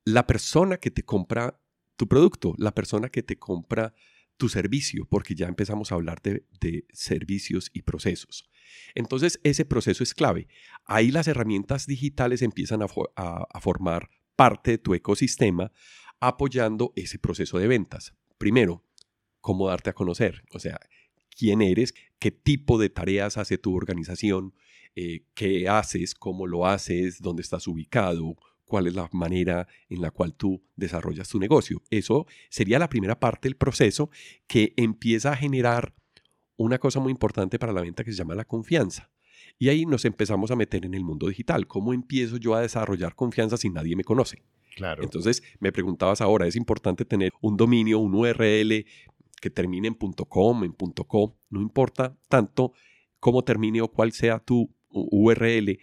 la 0.04 0.26
persona 0.26 0.78
que 0.78 0.90
te 0.90 1.04
compra 1.04 1.60
tu 1.96 2.08
producto, 2.08 2.54
la 2.58 2.74
persona 2.74 3.08
que 3.08 3.22
te 3.22 3.38
compra 3.38 3.94
tu 4.36 4.48
servicio, 4.48 5.06
porque 5.08 5.34
ya 5.34 5.46
empezamos 5.46 5.92
a 5.92 5.94
hablar 5.94 6.20
de, 6.22 6.44
servicios 6.92 7.70
y 7.72 7.82
procesos. 7.82 8.48
Entonces, 8.94 9.38
ese 9.44 9.64
proceso 9.64 10.02
es 10.02 10.14
clave. 10.14 10.48
Ahí 10.84 11.10
las 11.10 11.28
herramientas 11.28 11.86
digitales 11.86 12.42
empiezan 12.42 12.80
a 12.82 13.60
formar 13.60 14.10
parte 14.36 14.72
de 14.72 14.78
tu 14.78 14.94
ecosistema 14.94 15.70
apoyando 16.20 16.92
ese 16.96 17.18
proceso 17.18 17.58
de 17.58 17.66
ventas. 17.66 18.14
Primero, 18.38 18.84
cómo 19.40 19.68
darte 19.68 19.90
a 19.90 19.92
conocer, 19.92 20.44
o 20.52 20.58
sea, 20.58 20.80
quién 21.36 21.62
eres, 21.62 21.94
qué 22.18 22.30
tipo 22.30 22.78
de 22.78 22.90
tareas 22.90 23.36
hace 23.36 23.58
tu 23.58 23.74
organización, 23.74 24.54
eh, 24.94 25.24
qué 25.34 25.68
haces, 25.68 26.14
cómo 26.14 26.46
lo 26.46 26.66
haces, 26.66 27.20
dónde 27.20 27.42
estás 27.42 27.66
ubicado, 27.66 28.36
cuál 28.64 28.86
es 28.86 28.94
la 28.94 29.08
manera 29.12 29.66
en 29.88 30.00
la 30.00 30.10
cual 30.10 30.34
tú 30.34 30.62
desarrollas 30.76 31.28
tu 31.28 31.38
negocio. 31.38 31.82
Eso 31.90 32.26
sería 32.48 32.78
la 32.78 32.88
primera 32.88 33.18
parte 33.18 33.48
del 33.48 33.56
proceso 33.56 34.10
que 34.46 34.72
empieza 34.76 35.32
a 35.32 35.36
generar 35.36 35.94
una 36.56 36.78
cosa 36.78 37.00
muy 37.00 37.10
importante 37.10 37.58
para 37.58 37.72
la 37.72 37.80
venta 37.80 38.04
que 38.04 38.12
se 38.12 38.18
llama 38.18 38.34
la 38.34 38.44
confianza. 38.44 39.10
Y 39.58 39.68
ahí 39.68 39.84
nos 39.84 40.04
empezamos 40.04 40.50
a 40.50 40.56
meter 40.56 40.84
en 40.86 40.94
el 40.94 41.04
mundo 41.04 41.28
digital. 41.28 41.66
¿Cómo 41.66 41.92
empiezo 41.92 42.36
yo 42.36 42.54
a 42.54 42.60
desarrollar 42.60 43.14
confianza 43.14 43.56
si 43.56 43.68
nadie 43.68 43.96
me 43.96 44.04
conoce? 44.04 44.42
Claro. 44.76 45.02
Entonces, 45.02 45.42
me 45.60 45.70
preguntabas 45.70 46.20
ahora, 46.20 46.46
¿es 46.46 46.56
importante 46.56 47.04
tener 47.04 47.32
un 47.42 47.56
dominio, 47.56 47.98
un 47.98 48.14
URL 48.14 48.86
que 49.42 49.50
termine 49.50 49.88
en 49.88 49.94
.com, 49.94 50.64
en? 50.64 51.36
No 51.50 51.60
importa 51.60 52.16
tanto 52.28 52.72
cómo 53.18 53.42
termine 53.42 53.82
o 53.82 53.88
cuál 53.88 54.12
sea 54.12 54.38
tu 54.38 54.72
URL, 54.88 55.78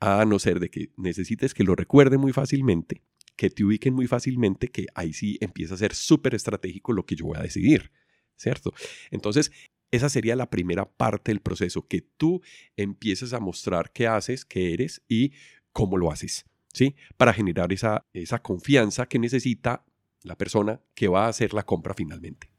a 0.00 0.24
no 0.24 0.38
ser 0.38 0.60
de 0.60 0.70
que 0.70 0.92
necesites 0.96 1.54
que 1.54 1.64
lo 1.64 1.74
recuerde 1.74 2.18
muy 2.18 2.32
fácilmente, 2.32 3.02
que 3.36 3.50
te 3.50 3.64
ubiquen 3.64 3.94
muy 3.94 4.06
fácilmente, 4.06 4.68
que 4.68 4.86
ahí 4.94 5.12
sí 5.12 5.38
empieza 5.40 5.74
a 5.74 5.78
ser 5.78 5.94
súper 5.94 6.34
estratégico 6.34 6.92
lo 6.92 7.06
que 7.06 7.16
yo 7.16 7.24
voy 7.26 7.38
a 7.38 7.42
decidir, 7.42 7.90
¿cierto? 8.36 8.72
Entonces, 9.10 9.50
esa 9.90 10.08
sería 10.08 10.36
la 10.36 10.50
primera 10.50 10.84
parte 10.84 11.32
del 11.32 11.40
proceso, 11.40 11.86
que 11.86 12.02
tú 12.02 12.42
empieces 12.76 13.32
a 13.32 13.40
mostrar 13.40 13.92
qué 13.92 14.06
haces, 14.06 14.44
qué 14.44 14.74
eres 14.74 15.02
y 15.08 15.32
cómo 15.72 15.96
lo 15.96 16.10
haces, 16.12 16.44
¿sí? 16.72 16.96
Para 17.16 17.32
generar 17.32 17.72
esa, 17.72 18.06
esa 18.12 18.42
confianza 18.42 19.06
que 19.06 19.18
necesita 19.18 19.84
la 20.22 20.36
persona 20.36 20.80
que 20.94 21.08
va 21.08 21.24
a 21.24 21.28
hacer 21.28 21.54
la 21.54 21.64
compra 21.64 21.94
finalmente. 21.94 22.50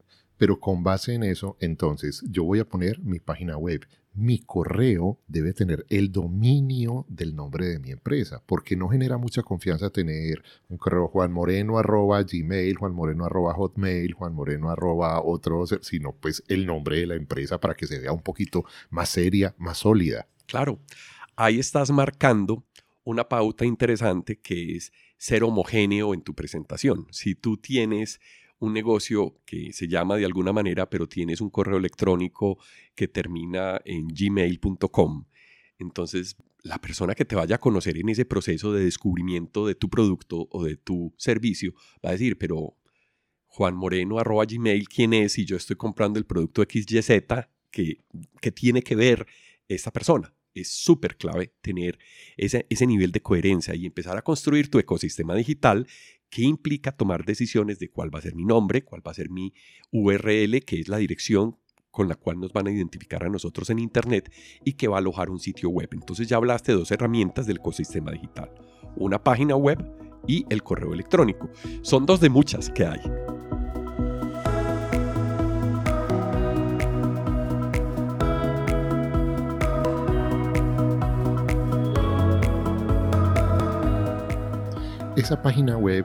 Pero 0.41 0.60
con 0.60 0.81
base 0.81 1.13
en 1.13 1.21
eso, 1.21 1.55
entonces, 1.60 2.24
yo 2.27 2.43
voy 2.43 2.57
a 2.57 2.65
poner 2.65 3.00
mi 3.00 3.19
página 3.19 3.57
web. 3.57 3.86
Mi 4.15 4.39
correo 4.39 5.19
debe 5.27 5.53
tener 5.53 5.86
el 5.88 6.12
dominio 6.12 7.05
del 7.10 7.36
nombre 7.36 7.67
de 7.67 7.77
mi 7.77 7.91
empresa, 7.91 8.41
porque 8.48 8.75
no 8.75 8.89
genera 8.89 9.19
mucha 9.19 9.43
confianza 9.43 9.91
tener 9.91 10.41
un 10.67 10.77
correo 10.79 11.10
juanmoreno 11.10 11.77
arroba 11.77 12.24
gmail, 12.24 12.75
juanmoreno 12.75 13.25
arroba 13.25 13.53
hotmail, 13.53 14.13
juanmoreno 14.13 14.71
arroba 14.71 15.21
otro, 15.24 15.63
sino 15.67 16.13
pues 16.13 16.43
el 16.48 16.65
nombre 16.65 17.01
de 17.01 17.05
la 17.05 17.15
empresa 17.17 17.60
para 17.60 17.75
que 17.75 17.86
se 17.86 18.00
vea 18.00 18.12
un 18.12 18.24
poquito 18.24 18.65
más 18.89 19.10
seria, 19.10 19.53
más 19.60 19.77
sólida. 19.77 20.25
Claro, 20.48 20.79
ahí 21.36 21.60
estás 21.60 21.91
marcando 21.91 22.65
una 23.03 23.29
pauta 23.29 23.63
interesante 23.63 24.39
que 24.39 24.75
es 24.75 24.91
ser 25.17 25.43
homogéneo 25.43 26.15
en 26.15 26.24
tu 26.24 26.33
presentación. 26.33 27.05
Si 27.12 27.36
tú 27.36 27.57
tienes 27.57 28.19
un 28.62 28.74
negocio 28.74 29.41
que 29.46 29.74
se 29.74 29.88
llama 29.88 30.15
de 30.15 30.25
alguna 30.25 30.53
manera, 30.53 30.89
pero 30.89 31.08
tienes 31.08 31.41
un 31.41 31.50
correo 31.50 31.77
electrónico 31.77 32.60
que 32.96 33.08
termina 33.08 33.82
en 33.86 34.08
gmail.com, 34.08 35.25
entonces 35.80 36.38
la 36.63 36.80
persona 36.80 37.15
que 37.15 37.25
te 37.25 37.36
vaya 37.36 37.56
a 37.56 37.60
conocer 37.60 37.98
en 37.98 38.10
ese 38.10 38.24
proceso 38.24 38.72
de 38.72 38.86
descubrimiento 38.86 39.65
de 39.65 39.74
tu 39.74 39.89
producto 39.89 40.48
o 40.51 40.63
de 40.63 40.77
tu 40.77 41.12
servicio 41.18 41.74
va 42.06 42.10
a 42.10 42.12
decir, 42.12 42.38
pero 42.38 42.77
Juan 43.48 43.75
Moreno 43.75 44.20
arroba 44.20 44.46
gmail, 44.46 44.88
¿quién 44.88 45.13
es? 45.13 45.39
Y 45.39 45.46
yo 45.46 45.58
estoy 45.58 45.75
comprando 45.75 46.20
el 46.20 46.25
producto 46.25 46.63
XYZ, 46.63 47.10
que, 47.72 47.98
que 48.39 48.51
tiene 48.51 48.84
que 48.84 48.96
ver 48.96 49.25
esta 49.68 49.91
persona. 49.91 50.34
Es 50.53 50.70
súper 50.70 51.18
clave 51.18 51.53
tener 51.62 51.98
ese, 52.38 52.68
ese 52.70 52.86
nivel 52.86 53.12
de 53.12 53.22
coherencia 53.22 53.74
y 53.74 53.86
empezar 53.86 54.18
a 54.18 54.22
construir 54.22 54.70
tu 54.70 54.77
ecosistema 54.77 55.34
digital 55.34 55.88
¿Qué 56.31 56.43
implica 56.43 56.93
tomar 56.93 57.25
decisiones 57.25 57.77
de 57.77 57.89
cuál 57.89 58.13
va 58.13 58.19
a 58.19 58.21
ser 58.21 58.35
mi 58.35 58.45
nombre, 58.45 58.85
cuál 58.85 59.05
va 59.05 59.11
a 59.11 59.15
ser 59.15 59.29
mi 59.29 59.53
URL, 59.91 60.61
que 60.61 60.79
es 60.79 60.88
la 60.88 60.95
dirección 60.95 61.57
con 61.91 62.07
la 62.07 62.15
cual 62.15 62.39
nos 62.39 62.53
van 62.53 62.67
a 62.67 62.71
identificar 62.71 63.25
a 63.25 63.29
nosotros 63.29 63.69
en 63.69 63.79
Internet 63.79 64.31
y 64.63 64.73
que 64.73 64.88
va 64.88 64.95
a 64.95 65.00
alojar 65.00 65.29
un 65.29 65.41
sitio 65.41 65.67
web. 65.69 65.89
Entonces 65.91 66.29
ya 66.29 66.38
hablaste 66.38 66.71
de 66.71 66.77
dos 66.77 66.89
herramientas 66.89 67.47
del 67.47 67.57
ecosistema 67.57 68.11
digital, 68.11 68.50
una 68.95 69.21
página 69.21 69.57
web 69.57 69.77
y 70.25 70.45
el 70.50 70.63
correo 70.63 70.93
electrónico. 70.93 71.50
Son 71.81 72.05
dos 72.05 72.21
de 72.21 72.29
muchas 72.29 72.69
que 72.69 72.85
hay. 72.85 73.01
Esa 85.22 85.40
página 85.40 85.78
web 85.78 86.04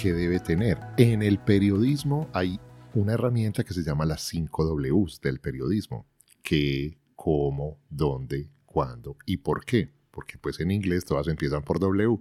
que 0.00 0.12
debe 0.12 0.40
tener. 0.40 0.78
En 0.98 1.22
el 1.22 1.38
periodismo 1.38 2.28
hay 2.34 2.60
una 2.92 3.14
herramienta 3.14 3.64
que 3.64 3.72
se 3.72 3.82
llama 3.82 4.04
las 4.04 4.20
5 4.28 4.76
Ws 4.76 5.22
del 5.22 5.40
periodismo. 5.40 6.06
¿Qué, 6.42 6.98
cómo, 7.16 7.80
dónde, 7.88 8.50
cuándo 8.66 9.16
y 9.24 9.38
por 9.38 9.64
qué? 9.64 9.90
Porque 10.10 10.36
pues 10.36 10.60
en 10.60 10.70
inglés 10.70 11.06
todas 11.06 11.28
empiezan 11.28 11.62
por 11.62 11.80
W. 11.80 12.18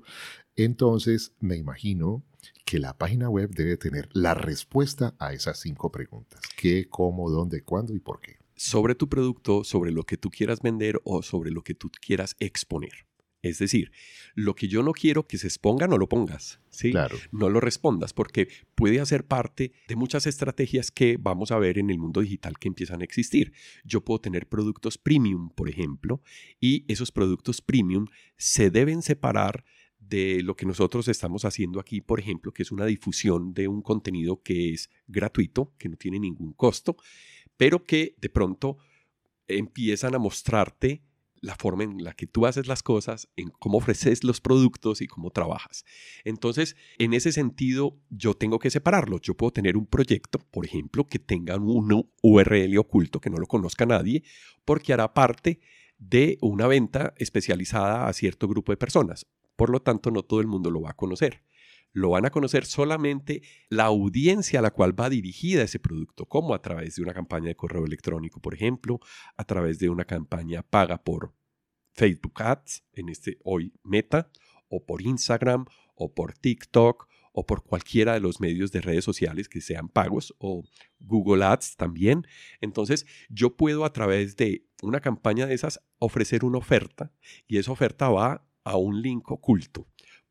Entonces 0.56 1.34
me 1.42 1.58
imagino 1.58 2.24
que 2.64 2.80
la 2.80 2.98
página 2.98 3.30
web 3.30 3.50
debe 3.50 3.76
tener 3.76 4.08
la 4.14 4.34
respuesta 4.34 5.16
a 5.20 5.34
esas 5.34 5.60
cinco 5.60 5.92
preguntas. 5.92 6.40
¿Qué, 6.56 6.88
cómo, 6.88 7.30
dónde, 7.30 7.62
cuándo 7.64 7.94
y 7.94 8.00
por 8.00 8.22
qué? 8.22 8.38
Sobre 8.56 8.96
tu 8.96 9.10
producto, 9.10 9.66
sobre 9.66 9.92
lo 9.92 10.04
que 10.04 10.16
tú 10.16 10.30
quieras 10.30 10.62
vender 10.62 11.02
o 11.04 11.22
sobre 11.24 11.52
lo 11.52 11.62
que 11.62 11.74
tú 11.74 11.92
quieras 12.02 12.38
exponer. 12.40 13.06
Es 13.48 13.60
decir, 13.60 13.92
lo 14.36 14.56
que 14.56 14.68
yo 14.68 14.84
no 14.84 14.92
quiero 14.92 15.28
que 15.28 15.38
se 15.38 15.48
exponga, 15.48 15.88
no 15.88 15.98
lo 15.98 16.08
pongas. 16.08 16.60
¿sí? 16.70 16.92
Claro. 16.92 17.18
No 17.32 17.50
lo 17.50 17.60
respondas, 17.60 18.14
porque 18.14 18.48
puede 18.76 19.00
hacer 19.00 19.26
parte 19.26 19.72
de 19.88 19.96
muchas 19.96 20.28
estrategias 20.28 20.92
que 20.92 21.18
vamos 21.20 21.52
a 21.52 21.60
ver 21.60 21.78
en 21.78 21.90
el 21.90 21.98
mundo 21.98 22.22
digital 22.22 22.60
que 22.60 22.68
empiezan 22.68 23.02
a 23.02 23.04
existir. 23.04 23.54
Yo 23.84 24.02
puedo 24.04 24.22
tener 24.22 24.48
productos 24.48 24.98
premium, 24.98 25.50
por 25.50 25.70
ejemplo, 25.70 26.22
y 26.60 26.86
esos 26.88 27.12
productos 27.12 27.62
premium 27.62 28.08
se 28.38 28.70
deben 28.70 29.02
separar 29.02 29.64
de 30.00 30.42
lo 30.44 30.56
que 30.56 30.66
nosotros 30.66 31.08
estamos 31.08 31.46
haciendo 31.46 31.80
aquí, 31.80 32.02
por 32.02 32.20
ejemplo, 32.20 32.54
que 32.54 32.64
es 32.64 32.72
una 32.72 32.86
difusión 32.86 33.54
de 33.54 33.68
un 33.68 33.82
contenido 33.82 34.42
que 34.42 34.74
es 34.74 34.90
gratuito, 35.08 35.74
que 35.78 35.90
no 35.90 35.98
tiene 35.98 36.20
ningún 36.20 36.54
costo, 36.54 36.96
pero 37.58 37.84
que 37.84 38.16
de 38.20 38.30
pronto 38.30 38.78
empiezan 39.48 40.16
a 40.16 40.20
mostrarte 40.20 41.04
la 41.42 41.56
forma 41.56 41.84
en 41.84 42.04
la 42.04 42.14
que 42.14 42.28
tú 42.28 42.46
haces 42.46 42.68
las 42.68 42.84
cosas, 42.84 43.30
en 43.36 43.50
cómo 43.50 43.78
ofreces 43.78 44.24
los 44.24 44.42
productos 44.42 45.02
y 45.02 45.08
cómo 45.08 45.30
trabajas. 45.30 45.86
Entonces, 46.24 46.76
en 46.98 47.14
ese 47.14 47.32
sentido, 47.32 47.98
yo 48.10 48.34
tengo 48.34 48.60
que 48.60 48.70
separarlo. 48.70 49.20
Yo 49.22 49.36
puedo 49.36 49.52
tener 49.52 49.78
un 49.78 49.86
proyecto, 49.86 50.40
por 50.40 50.66
ejemplo, 50.66 51.08
que 51.08 51.20
tenga 51.20 51.56
un 51.58 52.10
URL 52.22 52.78
oculto 52.78 53.20
que 53.20 53.30
no 53.30 53.38
lo 53.38 53.48
conozca 53.48 53.86
nadie, 53.86 54.24
porque 54.66 54.94
hará 54.94 55.14
parte 55.14 55.60
de 55.98 56.38
una 56.42 56.68
venta 56.68 57.14
especializada 57.18 58.08
a 58.08 58.14
cierto 58.14 58.48
grupo 58.48 58.72
de 58.72 58.78
personas. 58.78 59.26
Por 59.56 59.70
lo 59.70 59.82
tanto, 59.82 60.12
no 60.12 60.24
todo 60.24 60.42
el 60.42 60.48
mundo 60.48 60.70
lo 60.70 60.82
va 60.82 60.92
a 60.92 60.96
conocer 60.96 61.42
lo 61.98 62.12
van 62.12 62.28
a 62.28 62.30
conocer 62.30 62.66
solamente 62.66 63.42
la 63.70 63.86
audiencia 63.86 64.60
a 64.60 64.62
la 64.62 64.70
cual 64.70 64.98
va 64.98 65.10
dirigida 65.10 65.64
ese 65.64 65.80
producto, 65.80 66.28
como 66.28 66.54
a 66.54 66.62
través 66.62 66.96
de 66.96 67.02
una 67.02 67.14
campaña 67.14 67.48
de 67.48 67.56
correo 67.56 67.86
electrónico, 67.86 68.40
por 68.40 68.54
ejemplo, 68.54 69.00
a 69.36 69.44
través 69.46 69.80
de 69.80 69.90
una 69.90 70.06
campaña 70.06 70.62
paga 70.62 71.04
por 71.04 71.34
Facebook 71.94 72.40
Ads, 72.44 72.84
en 72.94 73.10
este 73.10 73.40
hoy 73.44 73.74
Meta, 73.84 74.30
o 74.70 74.86
por 74.86 75.02
Instagram, 75.02 75.66
o 75.96 76.14
por 76.14 76.34
TikTok, 76.34 77.08
o 77.34 77.46
por 77.48 77.64
cualquiera 77.64 78.14
de 78.14 78.20
los 78.20 78.40
medios 78.40 78.72
de 78.72 78.82
redes 78.82 79.04
sociales 79.04 79.50
que 79.50 79.62
sean 79.62 79.90
pagos 79.90 80.36
o 80.38 80.64
Google 81.00 81.46
Ads 81.46 81.78
también. 81.78 82.28
Entonces 82.62 83.08
yo 83.30 83.56
puedo 83.56 83.86
a 83.86 83.94
través 83.94 84.36
de 84.38 84.68
una 84.84 85.00
campaña 85.00 85.48
de 85.48 85.56
esas 85.56 85.84
ofrecer 85.98 86.46
una 86.46 86.60
oferta 86.60 87.12
y 87.48 87.58
esa 87.58 87.72
oferta 87.72 88.10
va 88.10 88.48
a 88.64 88.78
un 88.78 89.02
link 89.02 89.32
oculto 89.32 89.88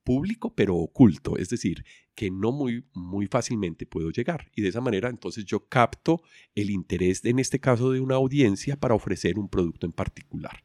público 0.07 0.55
pero 0.55 0.77
oculto, 0.77 1.37
es 1.37 1.49
decir, 1.51 1.85
que 2.15 2.31
no 2.31 2.53
muy, 2.53 2.87
muy 2.95 3.27
fácilmente 3.27 3.85
puedo 3.85 4.11
llegar. 4.11 4.51
Y 4.55 4.63
de 4.63 4.69
esa 4.69 4.81
manera 4.81 5.11
entonces 5.11 5.45
yo 5.45 5.67
capto 5.69 6.23
el 6.55 6.71
interés, 6.71 7.25
en 7.25 7.41
este 7.41 7.59
caso, 7.59 7.91
de 7.91 8.01
una 8.01 8.15
audiencia 8.15 8.77
para 8.77 8.95
ofrecer 8.95 9.39
un 9.39 9.49
producto 9.49 9.85
en 9.85 9.93
particular. 9.93 10.63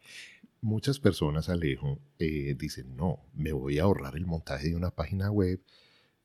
Muchas 0.62 1.00
personas, 1.00 1.50
Alejo, 1.50 2.00
eh, 2.20 2.56
dicen, 2.56 2.96
no, 2.96 3.26
me 3.34 3.52
voy 3.52 3.80
a 3.80 3.84
ahorrar 3.84 4.16
el 4.16 4.28
montaje 4.28 4.70
de 4.70 4.76
una 4.76 4.92
página 4.92 5.32
web 5.32 5.60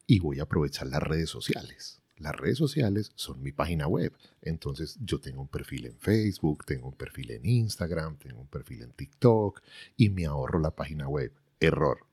y 0.06 0.18
voy 0.18 0.38
a 0.38 0.42
aprovechar 0.42 0.86
las 0.88 1.02
redes 1.02 1.30
sociales. 1.30 2.02
Las 2.18 2.36
redes 2.36 2.58
sociales 2.58 3.12
son 3.14 3.42
mi 3.42 3.52
página 3.52 3.88
web. 3.88 4.12
Entonces 4.42 4.98
yo 5.00 5.20
tengo 5.20 5.40
un 5.40 5.48
perfil 5.48 5.86
en 5.86 5.98
Facebook, 5.98 6.66
tengo 6.66 6.88
un 6.88 6.96
perfil 6.96 7.30
en 7.30 7.46
Instagram, 7.46 8.18
tengo 8.18 8.40
un 8.40 8.48
perfil 8.48 8.82
en 8.82 8.92
TikTok 8.92 9.62
y 9.96 10.10
me 10.10 10.26
ahorro 10.26 10.58
la 10.58 10.76
página 10.76 11.08
web. 11.08 11.32
Error. 11.58 12.06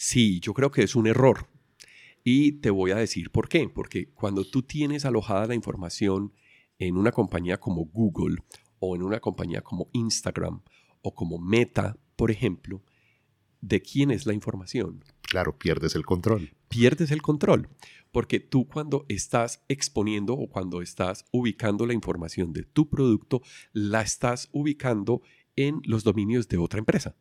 Sí, 0.00 0.38
yo 0.38 0.54
creo 0.54 0.70
que 0.70 0.84
es 0.84 0.94
un 0.94 1.08
error. 1.08 1.48
Y 2.22 2.52
te 2.60 2.70
voy 2.70 2.92
a 2.92 2.96
decir 2.96 3.32
por 3.32 3.48
qué. 3.48 3.68
Porque 3.68 4.12
cuando 4.12 4.44
tú 4.44 4.62
tienes 4.62 5.04
alojada 5.04 5.48
la 5.48 5.56
información 5.56 6.32
en 6.78 6.96
una 6.96 7.10
compañía 7.10 7.58
como 7.58 7.84
Google 7.84 8.36
o 8.78 8.94
en 8.94 9.02
una 9.02 9.18
compañía 9.18 9.60
como 9.60 9.90
Instagram 9.92 10.62
o 11.02 11.14
como 11.16 11.38
Meta, 11.38 11.96
por 12.14 12.30
ejemplo, 12.30 12.84
¿de 13.60 13.82
quién 13.82 14.12
es 14.12 14.24
la 14.24 14.34
información? 14.34 15.02
Claro, 15.22 15.58
pierdes 15.58 15.96
el 15.96 16.06
control. 16.06 16.54
Pierdes 16.68 17.10
el 17.10 17.20
control. 17.20 17.68
Porque 18.12 18.38
tú 18.38 18.68
cuando 18.68 19.04
estás 19.08 19.64
exponiendo 19.66 20.34
o 20.34 20.48
cuando 20.48 20.80
estás 20.80 21.24
ubicando 21.32 21.86
la 21.86 21.94
información 21.94 22.52
de 22.52 22.62
tu 22.62 22.88
producto, 22.88 23.42
la 23.72 24.02
estás 24.02 24.48
ubicando 24.52 25.22
en 25.56 25.82
los 25.84 26.04
dominios 26.04 26.46
de 26.46 26.58
otra 26.58 26.78
empresa. 26.78 27.16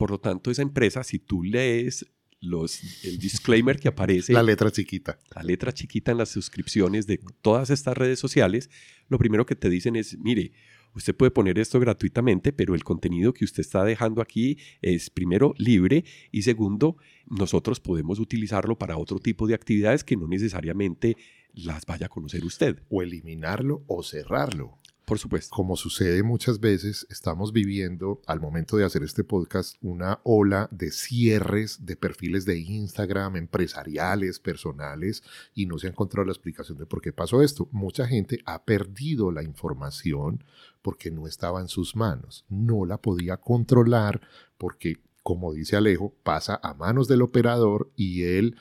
Por 0.00 0.10
lo 0.10 0.18
tanto, 0.18 0.50
esa 0.50 0.62
empresa, 0.62 1.04
si 1.04 1.18
tú 1.18 1.42
lees 1.42 2.06
los, 2.40 3.04
el 3.04 3.18
disclaimer 3.18 3.78
que 3.78 3.88
aparece. 3.88 4.32
La 4.32 4.42
letra 4.42 4.70
chiquita. 4.70 5.18
La 5.36 5.42
letra 5.42 5.74
chiquita 5.74 6.10
en 6.10 6.16
las 6.16 6.30
suscripciones 6.30 7.06
de 7.06 7.20
todas 7.42 7.68
estas 7.68 7.98
redes 7.98 8.18
sociales, 8.18 8.70
lo 9.10 9.18
primero 9.18 9.44
que 9.44 9.56
te 9.56 9.68
dicen 9.68 9.96
es, 9.96 10.18
mire, 10.18 10.52
usted 10.94 11.14
puede 11.14 11.30
poner 11.30 11.58
esto 11.58 11.78
gratuitamente, 11.78 12.50
pero 12.50 12.74
el 12.74 12.82
contenido 12.82 13.34
que 13.34 13.44
usted 13.44 13.60
está 13.60 13.84
dejando 13.84 14.22
aquí 14.22 14.56
es 14.80 15.10
primero 15.10 15.52
libre 15.58 16.06
y 16.32 16.40
segundo, 16.44 16.96
nosotros 17.26 17.78
podemos 17.78 18.20
utilizarlo 18.20 18.78
para 18.78 18.96
otro 18.96 19.18
tipo 19.18 19.46
de 19.46 19.52
actividades 19.52 20.02
que 20.02 20.16
no 20.16 20.26
necesariamente 20.28 21.18
las 21.52 21.84
vaya 21.84 22.06
a 22.06 22.08
conocer 22.08 22.42
usted. 22.42 22.82
O 22.88 23.02
eliminarlo 23.02 23.84
o 23.86 24.02
cerrarlo. 24.02 24.78
Por 25.10 25.18
supuesto. 25.18 25.56
Como 25.56 25.74
sucede 25.74 26.22
muchas 26.22 26.60
veces, 26.60 27.04
estamos 27.10 27.52
viviendo 27.52 28.22
al 28.28 28.38
momento 28.38 28.76
de 28.76 28.84
hacer 28.84 29.02
este 29.02 29.24
podcast 29.24 29.74
una 29.80 30.20
ola 30.22 30.68
de 30.70 30.92
cierres 30.92 31.84
de 31.84 31.96
perfiles 31.96 32.44
de 32.44 32.60
Instagram, 32.60 33.34
empresariales, 33.34 34.38
personales, 34.38 35.24
y 35.52 35.66
no 35.66 35.78
se 35.78 35.88
ha 35.88 35.90
encontrado 35.90 36.26
la 36.26 36.30
explicación 36.30 36.78
de 36.78 36.86
por 36.86 37.02
qué 37.02 37.12
pasó 37.12 37.42
esto. 37.42 37.68
Mucha 37.72 38.06
gente 38.06 38.38
ha 38.46 38.64
perdido 38.64 39.32
la 39.32 39.42
información 39.42 40.44
porque 40.80 41.10
no 41.10 41.26
estaba 41.26 41.60
en 41.60 41.66
sus 41.66 41.96
manos, 41.96 42.44
no 42.48 42.86
la 42.86 42.98
podía 42.98 43.36
controlar 43.38 44.20
porque, 44.58 44.98
como 45.24 45.52
dice 45.52 45.74
Alejo, 45.74 46.14
pasa 46.22 46.60
a 46.62 46.72
manos 46.74 47.08
del 47.08 47.22
operador 47.22 47.90
y 47.96 48.22
él 48.22 48.56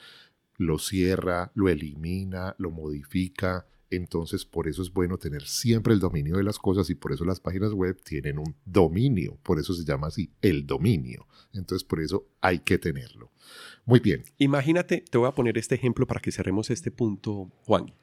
lo 0.58 0.79
cierra, 0.79 1.51
lo 1.53 1.70
elimina, 1.70 2.56
lo 2.58 2.72
modifica, 2.72 3.68
entonces, 3.89 4.46
por 4.46 4.67
eso 4.67 4.81
es 4.81 4.91
bueno 4.91 5.17
tener 5.17 5.48
siempre 5.48 5.93
el 5.93 6.00
dominio 6.00 6.38
de 6.38 6.43
las 6.43 6.60
cosas 6.60 6.89
y 6.89 6.96
por 6.96 7.12
eso 7.12 7.25
las 7.25 7.39
páginas 7.39 7.74
web 7.74 8.00
tienen 8.03 8.38
un 8.38 8.55
dominio, 8.65 9.38
por 9.41 9.60
eso 9.60 9.74
se 9.74 9.84
llama 9.84 10.08
así, 10.08 10.31
el 10.41 10.67
dominio. 10.67 11.27
Entonces, 11.53 11.84
por 11.84 12.00
eso 12.00 12.27
hay 12.41 12.60
que 12.60 12.77
tenerlo. 12.77 13.31
Muy 13.86 14.00
bien. 14.00 14.24
Imagínate, 14.38 15.03
te 15.10 15.17
voy 15.17 15.27
a 15.27 15.33
poner 15.33 15.57
este 15.57 15.75
ejemplo 15.75 16.05
para 16.05 16.20
que 16.20 16.31
cerremos 16.31 16.70
este 16.70 16.92
punto, 16.92 17.51
Juan. 17.63 17.94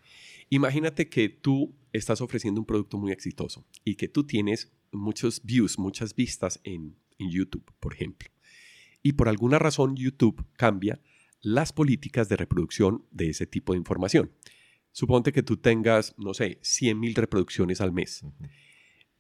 Imagínate 0.51 1.09
que 1.09 1.29
tú 1.29 1.75
estás 1.93 2.21
ofreciendo 2.21 2.61
un 2.61 2.67
producto 2.67 2.99
muy 2.99 3.13
exitoso 3.13 3.65
y 3.85 3.95
que 3.95 4.09
tú 4.09 4.25
tienes 4.25 4.73
muchos 4.93 5.43
views, 5.45 5.79
muchas 5.79 6.15
vistas 6.15 6.61
en, 6.65 6.97
en 7.19 7.31
YouTube, 7.31 7.65
por 7.79 7.95
ejemplo. 7.95 8.29
Y 9.03 9.13
por 9.13 9.29
alguna 9.29 9.59
razón 9.61 9.97
YouTube 9.97 10.45
cambia 10.55 11.01
las 11.41 11.73
políticas 11.73 12.29
de 12.29 12.37
reproducción 12.37 13.05
de 13.13 13.31
ese 13.31 13.47
tipo 13.47 13.73
de 13.73 13.79
información. 13.79 14.33
Suponte 14.97 15.31
que 15.31 15.43
tú 15.43 15.59
tengas, 15.59 16.15
no 16.17 16.33
sé, 16.33 16.59
100 16.63 16.99
mil 16.99 17.15
reproducciones 17.15 17.83
al 17.83 17.93
mes. 17.93 18.25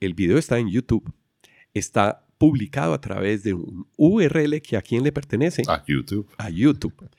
El 0.01 0.15
video 0.15 0.39
está 0.39 0.59
en 0.59 0.71
YouTube, 0.71 1.13
está 1.75 2.27
publicado 2.39 2.95
a 2.95 3.01
través 3.03 3.43
de 3.43 3.53
un 3.53 3.87
URL 3.99 4.63
que 4.63 4.79
a 4.79 4.81
quién 4.81 5.05
le 5.05 5.13
pertenece. 5.13 5.65
A 5.69 5.85
YouTube. 5.87 6.31
A 6.39 6.49
YouTube. 6.49 7.11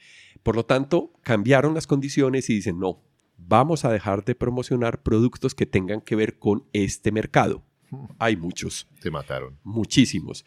Por 0.41 0.55
lo 0.55 0.65
tanto, 0.65 1.13
cambiaron 1.21 1.75
las 1.75 1.85
condiciones 1.85 2.49
y 2.49 2.55
dicen, 2.55 2.79
no, 2.79 3.03
vamos 3.37 3.85
a 3.85 3.91
dejar 3.91 4.25
de 4.25 4.33
promocionar 4.33 5.03
productos 5.03 5.53
que 5.53 5.67
tengan 5.67 6.01
que 6.01 6.15
ver 6.15 6.39
con 6.39 6.63
este 6.73 7.11
mercado. 7.11 7.63
Hay 8.17 8.37
muchos. 8.37 8.87
Te 8.99 9.11
mataron. 9.11 9.59
Muchísimos. 9.63 10.43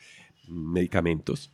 Medicamentos. 0.49 1.53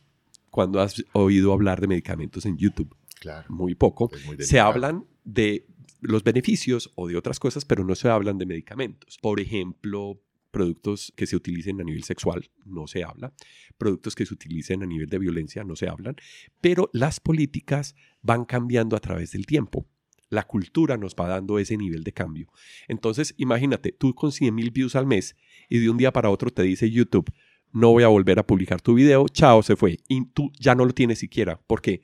Cuando 0.49 0.81
has 0.81 1.05
oído 1.13 1.53
hablar 1.53 1.81
de 1.81 1.87
medicamentos 1.87 2.47
en 2.47 2.57
YouTube? 2.57 2.95
Claro. 3.19 3.45
Muy 3.47 3.75
poco. 3.75 4.09
Se 4.39 4.59
hablan 4.59 5.05
de 5.23 5.67
los 6.01 6.23
beneficios 6.23 6.91
o 6.95 7.07
de 7.07 7.17
otras 7.17 7.39
cosas, 7.39 7.65
pero 7.65 7.83
no 7.83 7.95
se 7.95 8.09
hablan 8.09 8.37
de 8.37 8.45
medicamentos. 8.45 9.17
Por 9.21 9.39
ejemplo, 9.39 10.21
productos 10.51 11.13
que 11.15 11.27
se 11.27 11.35
utilicen 11.35 11.79
a 11.81 11.83
nivel 11.83 12.03
sexual, 12.03 12.49
no 12.65 12.87
se 12.87 13.03
habla. 13.03 13.33
Productos 13.77 14.15
que 14.15 14.25
se 14.25 14.33
utilicen 14.33 14.83
a 14.83 14.85
nivel 14.85 15.07
de 15.07 15.19
violencia, 15.19 15.63
no 15.63 15.75
se 15.75 15.87
hablan. 15.87 16.15
Pero 16.61 16.89
las 16.93 17.19
políticas 17.19 17.95
van 18.21 18.45
cambiando 18.45 18.95
a 18.95 18.99
través 18.99 19.31
del 19.31 19.45
tiempo. 19.45 19.87
La 20.29 20.43
cultura 20.43 20.97
nos 20.97 21.15
va 21.15 21.27
dando 21.27 21.57
ese 21.59 21.77
nivel 21.77 22.03
de 22.03 22.11
cambio. 22.11 22.51
Entonces, 22.87 23.33
imagínate, 23.37 23.91
tú 23.91 24.13
con 24.13 24.31
100 24.31 24.53
mil 24.53 24.71
views 24.71 24.95
al 24.95 25.05
mes 25.05 25.35
y 25.69 25.79
de 25.79 25.89
un 25.89 25.97
día 25.97 26.11
para 26.11 26.29
otro 26.29 26.49
te 26.49 26.63
dice 26.63 26.89
YouTube, 26.89 27.31
no 27.71 27.91
voy 27.91 28.03
a 28.03 28.07
volver 28.07 28.39
a 28.39 28.47
publicar 28.47 28.81
tu 28.81 28.93
video, 28.93 29.27
chao, 29.29 29.61
se 29.63 29.75
fue. 29.75 29.99
Y 30.07 30.25
tú 30.25 30.51
ya 30.59 30.75
no 30.75 30.85
lo 30.85 30.93
tienes 30.93 31.19
siquiera 31.19 31.61
porque 31.67 32.01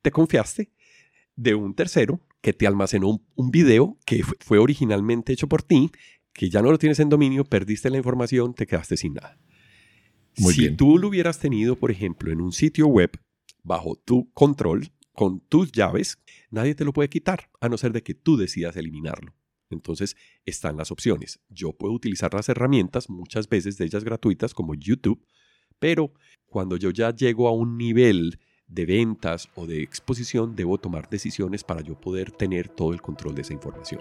te 0.00 0.10
confiaste 0.10 0.70
de 1.36 1.54
un 1.54 1.74
tercero 1.74 2.20
que 2.42 2.52
te 2.52 2.66
almacenó 2.66 3.22
un, 3.34 3.50
video 3.50 3.96
que 4.04 4.22
fue 4.40 4.58
originalmente 4.58 5.32
hecho 5.32 5.48
por 5.48 5.62
ti, 5.62 5.90
que 6.34 6.50
ya 6.50 6.60
no 6.60 6.70
lo 6.70 6.78
tienes 6.78 6.98
en 7.00 7.08
dominio, 7.08 7.44
perdiste 7.44 7.88
la 7.88 7.96
información, 7.96 8.52
te 8.52 8.66
quedaste 8.66 8.96
sin 8.96 9.14
nada. 9.14 9.38
si 10.34 10.70
tú 10.76 10.98
lo 10.98 11.08
hubieras 11.08 11.38
tenido, 11.38 11.76
por 11.76 11.90
ejemplo, 11.90 12.32
en 12.32 12.40
un 12.40 12.52
sitio 12.52 12.88
web 12.88 13.12
bajo 13.62 13.96
tu 13.96 14.30
control, 14.32 14.92
con 15.12 15.40
tus 15.40 15.72
llaves, 15.72 16.18
nadie 16.50 16.74
te 16.74 16.84
lo 16.84 16.92
puede 16.92 17.08
quitar, 17.08 17.50
a 17.60 17.68
no 17.68 17.78
ser 17.78 17.92
de 17.92 18.02
que 18.02 18.14
tú 18.14 18.36
decidas 18.36 18.76
eliminarlo. 18.76 19.34
Entonces 19.70 20.16
están 20.44 20.76
las 20.76 20.90
opciones. 20.90 21.40
Yo 21.48 21.72
puedo 21.72 21.94
utilizar 21.94 22.34
las 22.34 22.48
herramientas, 22.48 23.08
muchas 23.08 23.48
veces 23.48 23.76
de 23.76 23.84
ellas 23.84 24.04
gratuitas, 24.04 24.52
como 24.52 24.74
YouTube, 24.74 25.24
pero 25.78 26.12
cuando 26.46 26.76
yo 26.76 26.90
ya 26.90 27.14
llego 27.14 27.46
a 27.46 27.52
un 27.52 27.76
nivel 27.78 28.38
de 28.72 28.86
ventas 28.86 29.48
o 29.54 29.66
de 29.66 29.82
exposición, 29.82 30.56
debo 30.56 30.78
tomar 30.78 31.08
decisiones 31.08 31.64
para 31.64 31.82
yo 31.82 32.00
poder 32.00 32.30
tener 32.30 32.68
todo 32.68 32.92
el 32.92 33.02
control 33.02 33.34
de 33.34 33.42
esa 33.42 33.52
información. 33.52 34.00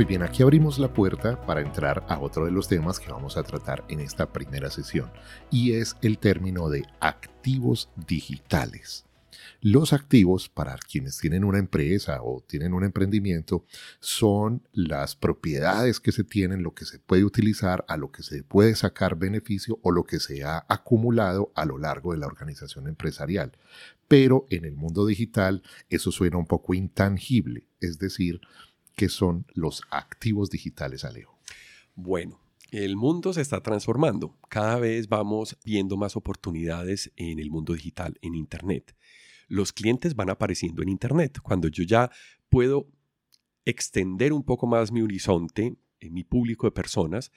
Muy 0.00 0.06
bien, 0.06 0.22
aquí 0.22 0.42
abrimos 0.42 0.78
la 0.78 0.94
puerta 0.94 1.44
para 1.44 1.60
entrar 1.60 2.06
a 2.08 2.18
otro 2.18 2.46
de 2.46 2.50
los 2.50 2.68
temas 2.68 2.98
que 2.98 3.12
vamos 3.12 3.36
a 3.36 3.42
tratar 3.42 3.84
en 3.90 4.00
esta 4.00 4.32
primera 4.32 4.70
sesión, 4.70 5.12
y 5.50 5.72
es 5.72 5.94
el 6.00 6.16
término 6.16 6.70
de 6.70 6.86
activos 7.00 7.90
digitales. 8.08 9.04
Los 9.60 9.92
activos, 9.92 10.48
para 10.48 10.78
quienes 10.78 11.18
tienen 11.18 11.44
una 11.44 11.58
empresa 11.58 12.22
o 12.22 12.40
tienen 12.40 12.72
un 12.72 12.82
emprendimiento, 12.82 13.66
son 13.98 14.66
las 14.72 15.16
propiedades 15.16 16.00
que 16.00 16.12
se 16.12 16.24
tienen, 16.24 16.62
lo 16.62 16.72
que 16.72 16.86
se 16.86 16.98
puede 16.98 17.24
utilizar, 17.24 17.84
a 17.86 17.98
lo 17.98 18.10
que 18.10 18.22
se 18.22 18.42
puede 18.42 18.76
sacar 18.76 19.18
beneficio 19.18 19.78
o 19.82 19.92
lo 19.92 20.04
que 20.04 20.18
se 20.18 20.44
ha 20.44 20.64
acumulado 20.70 21.52
a 21.54 21.66
lo 21.66 21.76
largo 21.76 22.12
de 22.12 22.18
la 22.20 22.26
organización 22.26 22.88
empresarial. 22.88 23.52
Pero 24.08 24.46
en 24.48 24.64
el 24.64 24.76
mundo 24.76 25.04
digital 25.04 25.62
eso 25.90 26.10
suena 26.10 26.38
un 26.38 26.46
poco 26.46 26.72
intangible, 26.72 27.68
es 27.80 27.98
decir, 27.98 28.40
¿Qué 29.00 29.08
son 29.08 29.46
los 29.54 29.80
activos 29.90 30.50
digitales, 30.50 31.06
Alejo? 31.06 31.38
Bueno, 31.94 32.38
El 32.70 32.96
mundo 32.96 33.32
se 33.32 33.40
está 33.40 33.62
transformando. 33.62 34.36
Cada 34.50 34.78
vez 34.78 35.08
vamos 35.08 35.56
viendo 35.64 35.96
más 35.96 36.16
oportunidades 36.16 37.10
en 37.16 37.38
el 37.38 37.50
mundo 37.50 37.72
digital, 37.72 38.18
en 38.20 38.34
Internet. 38.34 38.94
Los 39.48 39.72
clientes 39.72 40.14
van 40.14 40.28
apareciendo 40.28 40.82
en 40.82 40.90
Internet. 40.90 41.38
Cuando 41.42 41.68
yo 41.68 41.82
ya 41.82 42.10
puedo 42.50 42.88
extender 43.64 44.34
un 44.34 44.42
poco 44.42 44.66
más 44.66 44.92
mi 44.92 45.00
horizonte, 45.00 45.78
en 45.98 46.12
mi 46.12 46.22
público 46.22 46.66
de 46.66 46.72
personas, 46.72 47.32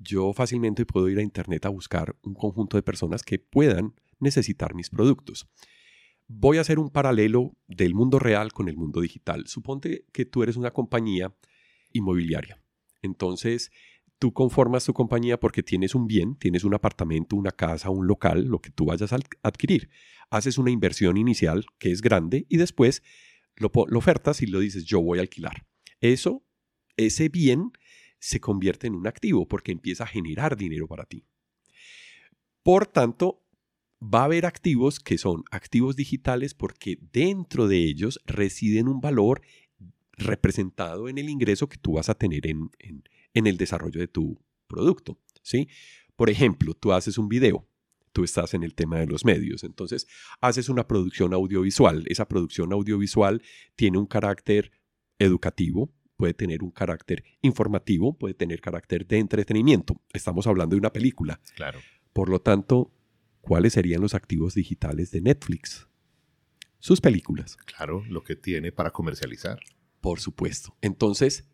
yo 0.00 0.32
fácilmente 0.32 0.84
puedo 0.84 1.08
ir 1.08 1.18
a 1.18 1.22
Internet 1.22 1.64
a 1.64 1.68
buscar 1.68 2.16
un 2.24 2.34
conjunto 2.34 2.76
de 2.76 2.82
personas 2.82 3.22
que 3.22 3.38
puedan 3.38 3.94
necesitar 4.18 4.74
mis 4.74 4.90
productos. 4.90 5.48
Voy 6.36 6.58
a 6.58 6.62
hacer 6.62 6.80
un 6.80 6.90
paralelo 6.90 7.56
del 7.68 7.94
mundo 7.94 8.18
real 8.18 8.52
con 8.52 8.68
el 8.68 8.76
mundo 8.76 9.00
digital. 9.00 9.46
Suponte 9.46 10.04
que 10.12 10.24
tú 10.24 10.42
eres 10.42 10.56
una 10.56 10.72
compañía 10.72 11.32
inmobiliaria. 11.92 12.60
Entonces, 13.02 13.70
tú 14.18 14.32
conformas 14.32 14.84
tu 14.84 14.92
compañía 14.92 15.38
porque 15.38 15.62
tienes 15.62 15.94
un 15.94 16.08
bien, 16.08 16.34
tienes 16.34 16.64
un 16.64 16.74
apartamento, 16.74 17.36
una 17.36 17.52
casa, 17.52 17.90
un 17.90 18.08
local, 18.08 18.46
lo 18.46 18.60
que 18.60 18.70
tú 18.70 18.86
vayas 18.86 19.12
a 19.12 19.18
adquirir. 19.44 19.90
Haces 20.28 20.58
una 20.58 20.72
inversión 20.72 21.16
inicial 21.16 21.66
que 21.78 21.92
es 21.92 22.00
grande 22.00 22.46
y 22.48 22.56
después 22.56 23.04
lo, 23.54 23.70
lo 23.86 23.98
ofertas 23.98 24.42
y 24.42 24.46
lo 24.46 24.58
dices, 24.58 24.84
yo 24.84 25.00
voy 25.00 25.18
a 25.18 25.22
alquilar. 25.22 25.68
Eso, 26.00 26.44
ese 26.96 27.28
bien 27.28 27.70
se 28.18 28.40
convierte 28.40 28.88
en 28.88 28.96
un 28.96 29.06
activo 29.06 29.46
porque 29.46 29.70
empieza 29.70 30.02
a 30.02 30.08
generar 30.08 30.56
dinero 30.56 30.88
para 30.88 31.04
ti. 31.04 31.28
Por 32.64 32.88
tanto, 32.88 33.43
va 34.04 34.22
a 34.22 34.24
haber 34.24 34.46
activos 34.46 35.00
que 35.00 35.18
son 35.18 35.44
activos 35.50 35.96
digitales 35.96 36.54
porque 36.54 36.98
dentro 37.12 37.68
de 37.68 37.84
ellos 37.84 38.20
residen 38.26 38.88
un 38.88 39.00
valor 39.00 39.42
representado 40.12 41.08
en 41.08 41.18
el 41.18 41.28
ingreso 41.28 41.68
que 41.68 41.78
tú 41.78 41.94
vas 41.94 42.08
a 42.08 42.14
tener 42.14 42.46
en, 42.46 42.70
el 43.32 43.56
desarrollo 43.56 44.00
de 44.00 44.08
tu 44.08 44.38
producto. 44.66 45.18
¿sí? 45.42 45.68
Por 46.16 46.30
ejemplo, 46.30 46.74
tú 46.74 46.92
haces 46.92 47.18
un 47.18 47.28
video, 47.28 47.66
tú 48.12 48.24
estás 48.24 48.54
en 48.54 48.62
el 48.62 48.74
tema 48.74 48.98
de 48.98 49.06
los 49.06 49.24
medios, 49.24 49.64
entonces 49.64 50.06
haces 50.40 50.68
una 50.68 50.86
producción 50.86 51.32
audiovisual. 51.32 52.04
Esa 52.06 52.28
producción 52.28 52.72
audiovisual 52.72 53.42
tiene 53.74 53.98
un 53.98 54.06
carácter 54.06 54.70
educativo, 55.18 55.92
puede 56.16 56.34
tener 56.34 56.62
un 56.62 56.70
carácter 56.70 57.24
informativo, 57.42 58.16
puede 58.16 58.34
tener 58.34 58.60
carácter 58.60 59.06
de 59.06 59.18
entretenimiento. 59.18 60.00
Estamos 60.12 60.46
hablando 60.46 60.74
de 60.74 60.80
una 60.80 60.92
película. 60.92 61.40
Claro. 61.56 61.80
Por 62.12 62.28
lo 62.28 62.40
tanto, 62.40 62.92
¿cuáles 63.44 63.74
serían 63.74 64.00
los 64.00 64.14
activos 64.14 64.54
digitales 64.54 65.10
de 65.10 65.20
Netflix? 65.20 65.86
Sus 66.78 67.00
películas. 67.00 67.56
Claro, 67.64 68.04
lo 68.08 68.24
que 68.24 68.36
tiene 68.36 68.72
para 68.72 68.90
comercializar. 68.90 69.60
Por 70.00 70.20
supuesto. 70.20 70.76
Entonces, 70.82 71.48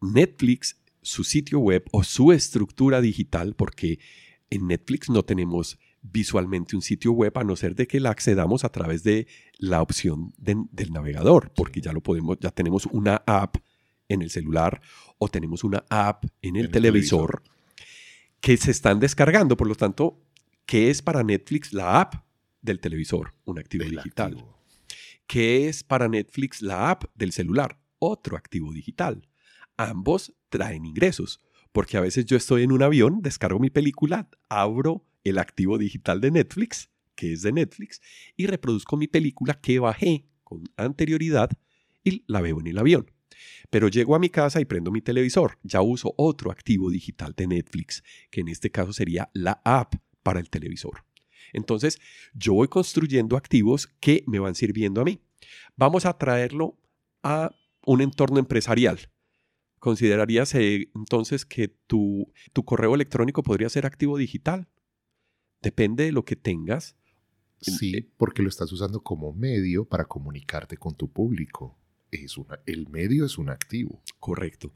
Netflix, 0.00 0.80
su 1.02 1.24
sitio 1.24 1.58
web 1.58 1.84
o 1.92 2.04
su 2.04 2.32
estructura 2.32 3.00
digital, 3.00 3.54
porque 3.54 3.98
en 4.50 4.66
Netflix 4.66 5.10
no 5.10 5.24
tenemos 5.24 5.78
visualmente 6.02 6.74
un 6.74 6.82
sitio 6.82 7.12
web 7.12 7.36
a 7.38 7.44
no 7.44 7.54
ser 7.54 7.74
de 7.74 7.86
que 7.86 8.00
la 8.00 8.10
accedamos 8.10 8.64
a 8.64 8.70
través 8.70 9.02
de 9.04 9.26
la 9.58 9.80
opción 9.82 10.32
del 10.38 10.92
navegador, 10.92 11.52
porque 11.54 11.80
ya 11.80 11.92
lo 11.92 12.02
podemos, 12.02 12.38
ya 12.40 12.50
tenemos 12.50 12.86
una 12.86 13.22
app 13.26 13.56
en 14.08 14.22
el 14.22 14.30
celular 14.30 14.80
o 15.18 15.28
tenemos 15.28 15.64
una 15.64 15.84
app 15.88 16.24
en 16.42 16.56
el, 16.56 16.70
televisor, 16.70 17.42
que 18.40 18.56
se 18.56 18.72
están 18.72 19.00
descargando. 19.00 19.56
Por 19.56 19.68
lo 19.68 19.74
tanto, 19.74 20.20
¿qué 20.66 20.90
es 20.90 21.02
para 21.02 21.22
Netflix 21.22 21.72
la 21.72 22.00
app 22.00 22.24
del 22.60 22.80
televisor? 22.80 23.34
Un 23.44 23.58
activo 23.58 23.84
digital. 23.84 24.44
¿Qué 25.26 25.68
es 25.68 25.82
para 25.82 26.08
Netflix 26.08 26.62
la 26.62 26.90
app 26.90 27.04
del 27.14 27.32
celular? 27.32 27.80
Otro 27.98 28.36
activo 28.36 28.72
digital. 28.72 29.28
Ambos 29.76 30.34
traen 30.48 30.84
ingresos, 30.84 31.40
porque 31.72 31.96
a 31.96 32.00
veces 32.00 32.26
yo 32.26 32.36
estoy 32.36 32.62
en 32.62 32.72
un 32.72 32.82
avión, 32.82 33.22
descargo 33.22 33.58
mi 33.58 33.70
película, 33.70 34.28
abro 34.48 35.06
el 35.24 35.38
activo 35.38 35.78
digital 35.78 36.20
de 36.20 36.30
Netflix, 36.30 36.90
que 37.14 37.32
es 37.32 37.42
de 37.42 37.52
Netflix, 37.52 38.00
y 38.36 38.46
reproduzco 38.46 38.96
mi 38.96 39.08
película 39.08 39.54
que 39.54 39.78
bajé 39.78 40.26
con 40.44 40.64
anterioridad 40.76 41.50
y 42.04 42.24
la 42.26 42.40
veo 42.40 42.60
en 42.60 42.66
el 42.66 42.78
avión. 42.78 43.10
Pero 43.70 43.88
llego 43.88 44.14
a 44.14 44.18
mi 44.18 44.28
casa 44.28 44.60
y 44.60 44.64
prendo 44.64 44.90
mi 44.90 45.00
televisor. 45.00 45.58
Ya 45.62 45.80
uso 45.80 46.14
otro 46.16 46.50
activo 46.50 46.90
digital 46.90 47.32
de 47.34 47.46
Netflix, 47.46 48.02
que 48.30 48.42
en 48.42 48.48
este 48.48 48.70
caso 48.70 48.92
sería 48.92 49.30
la 49.32 49.62
app 49.64 49.94
para 50.22 50.40
el 50.40 50.50
televisor. 50.50 51.04
Entonces, 51.52 52.00
yo 52.34 52.54
voy 52.54 52.68
construyendo 52.68 53.36
activos 53.36 53.88
que 54.00 54.24
me 54.26 54.38
van 54.38 54.54
sirviendo 54.54 55.00
a 55.00 55.04
mí. 55.04 55.20
Vamos 55.76 56.06
a 56.06 56.16
traerlo 56.16 56.78
a 57.22 57.54
un 57.84 58.00
entorno 58.00 58.38
empresarial. 58.38 59.10
¿Considerarías 59.78 60.54
eh, 60.54 60.90
entonces 60.94 61.44
que 61.44 61.68
tu, 61.68 62.32
tu 62.52 62.64
correo 62.64 62.94
electrónico 62.94 63.42
podría 63.42 63.68
ser 63.68 63.84
activo 63.84 64.16
digital? 64.16 64.68
Depende 65.60 66.04
de 66.04 66.12
lo 66.12 66.24
que 66.24 66.36
tengas. 66.36 66.96
Sí, 67.60 67.96
eh, 67.96 68.08
porque 68.16 68.42
lo 68.42 68.48
estás 68.48 68.72
usando 68.72 69.02
como 69.02 69.32
medio 69.32 69.84
para 69.84 70.04
comunicarte 70.04 70.76
con 70.76 70.96
tu 70.96 71.10
público 71.10 71.78
es 72.12 72.36
una, 72.36 72.60
el 72.66 72.88
medio 72.88 73.24
es 73.24 73.38
un 73.38 73.48
activo. 73.50 74.02
Correcto. 74.20 74.72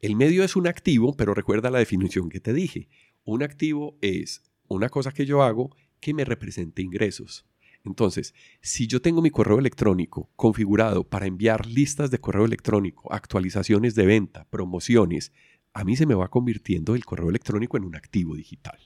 El 0.00 0.16
medio 0.16 0.42
es 0.42 0.56
un 0.56 0.66
activo, 0.66 1.16
pero 1.16 1.32
recuerda 1.32 1.70
la 1.70 1.78
definición 1.78 2.28
que 2.28 2.40
te 2.40 2.52
dije. 2.52 2.88
Un 3.24 3.42
activo 3.42 3.96
es 4.02 4.42
una 4.72 4.88
cosa 4.88 5.12
que 5.12 5.26
yo 5.26 5.42
hago 5.42 5.74
que 6.00 6.14
me 6.14 6.24
represente 6.24 6.82
ingresos. 6.82 7.46
Entonces, 7.84 8.34
si 8.60 8.86
yo 8.86 9.02
tengo 9.02 9.22
mi 9.22 9.30
correo 9.30 9.58
electrónico 9.58 10.30
configurado 10.36 11.04
para 11.04 11.26
enviar 11.26 11.66
listas 11.66 12.10
de 12.10 12.18
correo 12.18 12.44
electrónico, 12.44 13.12
actualizaciones 13.12 13.94
de 13.94 14.06
venta, 14.06 14.46
promociones, 14.50 15.32
a 15.72 15.84
mí 15.84 15.96
se 15.96 16.06
me 16.06 16.14
va 16.14 16.28
convirtiendo 16.28 16.94
el 16.94 17.04
correo 17.04 17.28
electrónico 17.28 17.76
en 17.76 17.84
un 17.84 17.96
activo 17.96 18.36
digital. 18.36 18.78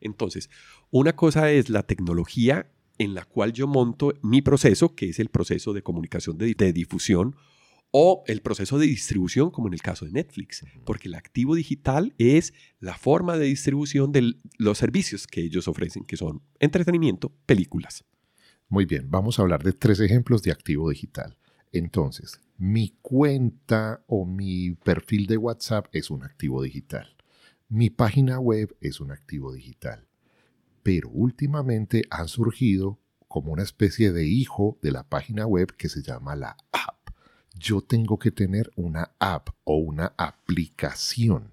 Entonces, 0.00 0.50
una 0.90 1.14
cosa 1.14 1.50
es 1.50 1.70
la 1.70 1.84
tecnología 1.84 2.70
en 2.98 3.14
la 3.14 3.24
cual 3.24 3.52
yo 3.52 3.66
monto 3.66 4.14
mi 4.22 4.42
proceso, 4.42 4.94
que 4.94 5.08
es 5.08 5.18
el 5.18 5.28
proceso 5.28 5.72
de 5.72 5.82
comunicación 5.82 6.36
de, 6.38 6.72
difusión, 6.72 7.36
o 7.92 8.24
el 8.26 8.42
proceso 8.42 8.78
de 8.78 8.86
distribución, 8.86 9.50
como 9.50 9.68
en 9.68 9.74
el 9.74 9.82
caso 9.82 10.04
de 10.04 10.10
Netflix, 10.10 10.64
porque 10.84 11.06
el 11.06 11.14
activo 11.14 11.54
digital 11.54 12.14
es 12.18 12.52
la 12.80 12.96
forma 12.96 13.36
de 13.36 13.46
distribución 13.46 14.10
de 14.10 14.34
los 14.58 14.78
servicios 14.78 15.28
que 15.28 15.42
ellos 15.42 15.68
ofrecen, 15.68 16.04
que 16.04 16.16
son 16.16 16.42
entretenimiento, 16.58 17.32
películas. 17.46 18.04
Muy 18.68 18.84
bien, 18.84 19.10
vamos 19.10 19.38
a 19.38 19.42
hablar 19.42 19.62
de 19.62 19.72
tres 19.72 20.00
ejemplos 20.00 20.42
de 20.42 20.50
activo 20.50 20.90
digital. 20.90 21.38
Entonces, 21.70 22.40
mi 22.58 22.96
cuenta 23.00 24.02
o 24.08 24.26
mi 24.26 24.72
perfil 24.72 25.26
de 25.26 25.36
WhatsApp 25.36 25.86
es 25.92 26.10
un 26.10 26.24
activo 26.24 26.62
digital. 26.62 27.14
Mi 27.68 27.90
página 27.90 28.40
web 28.40 28.74
es 28.80 29.00
un 29.00 29.12
activo 29.12 29.52
digital 29.52 30.08
pero 30.82 31.08
últimamente 31.10 32.02
han 32.10 32.28
surgido 32.28 32.98
como 33.28 33.52
una 33.52 33.62
especie 33.62 34.12
de 34.12 34.26
hijo 34.26 34.78
de 34.82 34.92
la 34.92 35.04
página 35.04 35.46
web 35.46 35.74
que 35.76 35.88
se 35.88 36.02
llama 36.02 36.36
la 36.36 36.56
app. 36.72 37.01
Yo 37.58 37.80
tengo 37.80 38.18
que 38.18 38.30
tener 38.30 38.70
una 38.76 39.12
app 39.18 39.50
o 39.64 39.76
una 39.76 40.14
aplicación. 40.16 41.52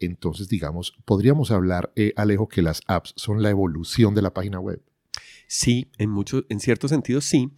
Entonces, 0.00 0.48
digamos, 0.48 0.94
podríamos 1.04 1.50
hablar, 1.50 1.92
eh, 1.96 2.12
Alejo, 2.16 2.48
que 2.48 2.62
las 2.62 2.82
apps 2.86 3.14
son 3.16 3.42
la 3.42 3.50
evolución 3.50 4.14
de 4.14 4.22
la 4.22 4.34
página 4.34 4.60
web. 4.60 4.82
Sí, 5.46 5.90
en, 5.98 6.10
mucho, 6.10 6.44
en 6.48 6.60
cierto 6.60 6.88
sentido 6.88 7.20
sí, 7.20 7.52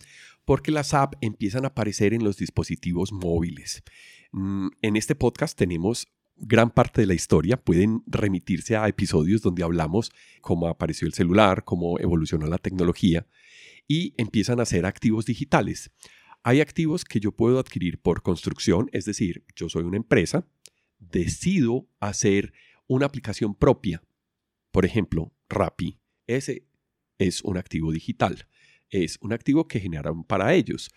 porque 0.44 0.70
las 0.70 0.94
apps 0.94 1.18
empiezan 1.20 1.64
a 1.64 1.68
aparecer 1.68 2.14
en 2.14 2.24
los 2.24 2.37
dispositivos 2.37 3.12
móviles. 3.12 3.83
Mm, 4.33 4.68
en 4.83 4.96
este 4.96 5.14
podcast 5.14 5.57
tenemos 5.59 6.09
gran 6.37 6.70
parte 6.70 7.00
de 7.00 7.07
la 7.07 7.14
historia. 7.14 7.57
Pueden 7.57 8.02
remitirse 8.07 8.76
a 8.76 8.88
episodios 8.88 9.42
donde 9.42 9.62
hablamos 9.62 10.12
cómo 10.40 10.68
apareció 10.68 11.07
el 11.07 11.14
celular, 11.14 11.64
cómo 11.64 11.98
evolucionó 11.98 12.46
la 12.46 12.59
tecnología 12.59 13.26
y 13.88 14.14
empiezan 14.16 14.61
a 14.61 14.66
ser 14.66 14.87
activos 14.87 15.26
digitales. 15.26 15.90
Hay 16.48 16.61
activos 16.61 17.04
que 17.04 17.18
yo 17.18 17.32
puedo 17.32 17.59
adquirir 17.59 17.98
por 17.98 18.22
construcción, 18.22 18.88
es 18.92 19.04
decir, 19.04 19.42
yo 19.56 19.68
soy 19.68 19.82
una 19.82 19.96
empresa, 19.96 20.46
decido 21.00 21.88
hacer 21.98 22.52
una 22.87 23.06
aplicación 23.06 23.56
propia. 23.56 24.04
Por 24.70 24.85
ejemplo, 24.85 25.32
Rappi, 25.48 25.98
ese 26.28 26.64
es 27.18 27.42
un 27.42 27.56
activo 27.56 27.90
digital. 27.90 28.46
Es 28.90 29.18
un 29.22 29.32
activo 29.32 29.66
que 29.66 29.80
generaron 29.80 30.22
para 30.22 30.54
ellos, 30.54 30.92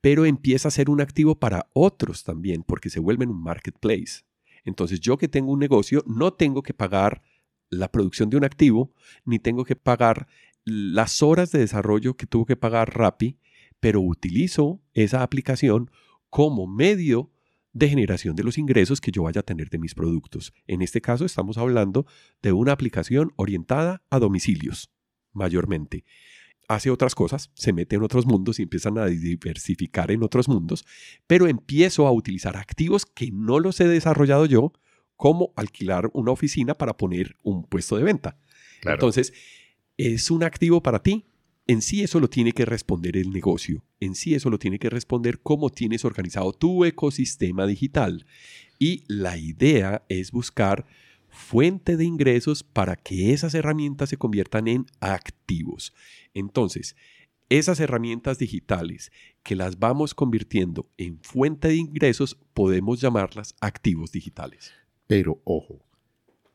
pero 0.00 0.26
empieza 0.26 0.66
a 0.66 0.72
ser 0.72 0.90
un 0.90 1.00
activo 1.00 1.38
para 1.38 1.70
otros 1.74 2.24
también 2.24 2.64
porque 2.64 2.90
se 2.90 2.98
vuelven 2.98 3.30
un 3.30 3.40
marketplace. 3.40 4.24
Entonces 4.64 4.98
yo 4.98 5.16
que 5.16 5.28
tengo 5.28 5.52
un 5.52 5.60
negocio 5.60 6.02
no 6.08 6.32
tengo 6.32 6.64
que 6.64 6.74
pagar 6.74 7.22
la 7.70 7.92
producción 7.92 8.30
de 8.30 8.36
un 8.36 8.44
activo, 8.44 8.92
ni 9.24 9.38
tengo 9.38 9.64
que 9.64 9.76
pagar 9.76 10.26
las 10.64 11.22
horas 11.22 11.52
de 11.52 11.60
desarrollo 11.60 12.16
que 12.16 12.26
tuvo 12.26 12.46
que 12.46 12.56
pagar 12.56 12.98
Rappi, 12.98 13.38
pero 13.80 14.00
utilizo 14.00 14.80
esa 14.94 15.22
aplicación 15.22 15.90
como 16.30 16.66
medio 16.66 17.30
de 17.72 17.88
generación 17.88 18.34
de 18.34 18.44
los 18.44 18.58
ingresos 18.58 19.00
que 19.00 19.12
yo 19.12 19.24
vaya 19.24 19.40
a 19.40 19.44
tener 19.44 19.70
de 19.70 19.78
mis 19.78 19.94
productos. 19.94 20.52
En 20.66 20.82
este 20.82 21.00
caso 21.00 21.24
estamos 21.24 21.58
hablando 21.58 22.06
de 22.42 22.52
una 22.52 22.72
aplicación 22.72 23.32
orientada 23.36 24.02
a 24.10 24.18
domicilios, 24.18 24.90
mayormente 25.32 26.04
hace 26.68 26.90
otras 26.90 27.14
cosas, 27.14 27.50
se 27.54 27.72
mete 27.72 27.96
en 27.96 28.02
otros 28.02 28.26
mundos 28.26 28.58
y 28.58 28.62
empiezan 28.62 28.98
a 28.98 29.06
diversificar 29.06 30.10
en 30.10 30.22
otros 30.22 30.48
mundos, 30.48 30.84
pero 31.26 31.48
empiezo 31.48 32.06
a 32.06 32.12
utilizar 32.12 32.56
activos 32.56 33.06
que 33.06 33.30
no 33.32 33.58
los 33.58 33.80
he 33.80 33.88
desarrollado 33.88 34.44
yo, 34.46 34.72
como 35.16 35.52
alquilar 35.56 36.10
una 36.12 36.30
oficina 36.30 36.74
para 36.74 36.96
poner 36.96 37.36
un 37.42 37.64
puesto 37.64 37.96
de 37.96 38.04
venta. 38.04 38.38
Entonces, 38.84 39.32
es 39.96 40.30
un 40.30 40.44
activo 40.44 40.80
para 40.80 41.02
ti. 41.02 41.24
En 41.68 41.82
sí 41.82 42.02
eso 42.02 42.18
lo 42.18 42.30
tiene 42.30 42.52
que 42.52 42.64
responder 42.64 43.18
el 43.18 43.30
negocio. 43.30 43.84
En 44.00 44.14
sí 44.14 44.34
eso 44.34 44.48
lo 44.48 44.58
tiene 44.58 44.78
que 44.78 44.88
responder 44.88 45.40
cómo 45.40 45.68
tienes 45.68 46.06
organizado 46.06 46.54
tu 46.54 46.86
ecosistema 46.86 47.66
digital. 47.66 48.24
Y 48.78 49.04
la 49.06 49.36
idea 49.36 50.02
es 50.08 50.32
buscar 50.32 50.86
fuente 51.28 51.98
de 51.98 52.06
ingresos 52.06 52.62
para 52.62 52.96
que 52.96 53.34
esas 53.34 53.52
herramientas 53.52 54.08
se 54.08 54.16
conviertan 54.16 54.66
en 54.66 54.86
activos. 55.00 55.92
Entonces, 56.32 56.96
esas 57.50 57.80
herramientas 57.80 58.38
digitales 58.38 59.12
que 59.42 59.54
las 59.54 59.78
vamos 59.78 60.14
convirtiendo 60.14 60.88
en 60.96 61.20
fuente 61.20 61.68
de 61.68 61.76
ingresos, 61.76 62.38
podemos 62.54 62.98
llamarlas 63.02 63.54
activos 63.60 64.10
digitales. 64.10 64.72
Pero 65.06 65.42
ojo, 65.44 65.84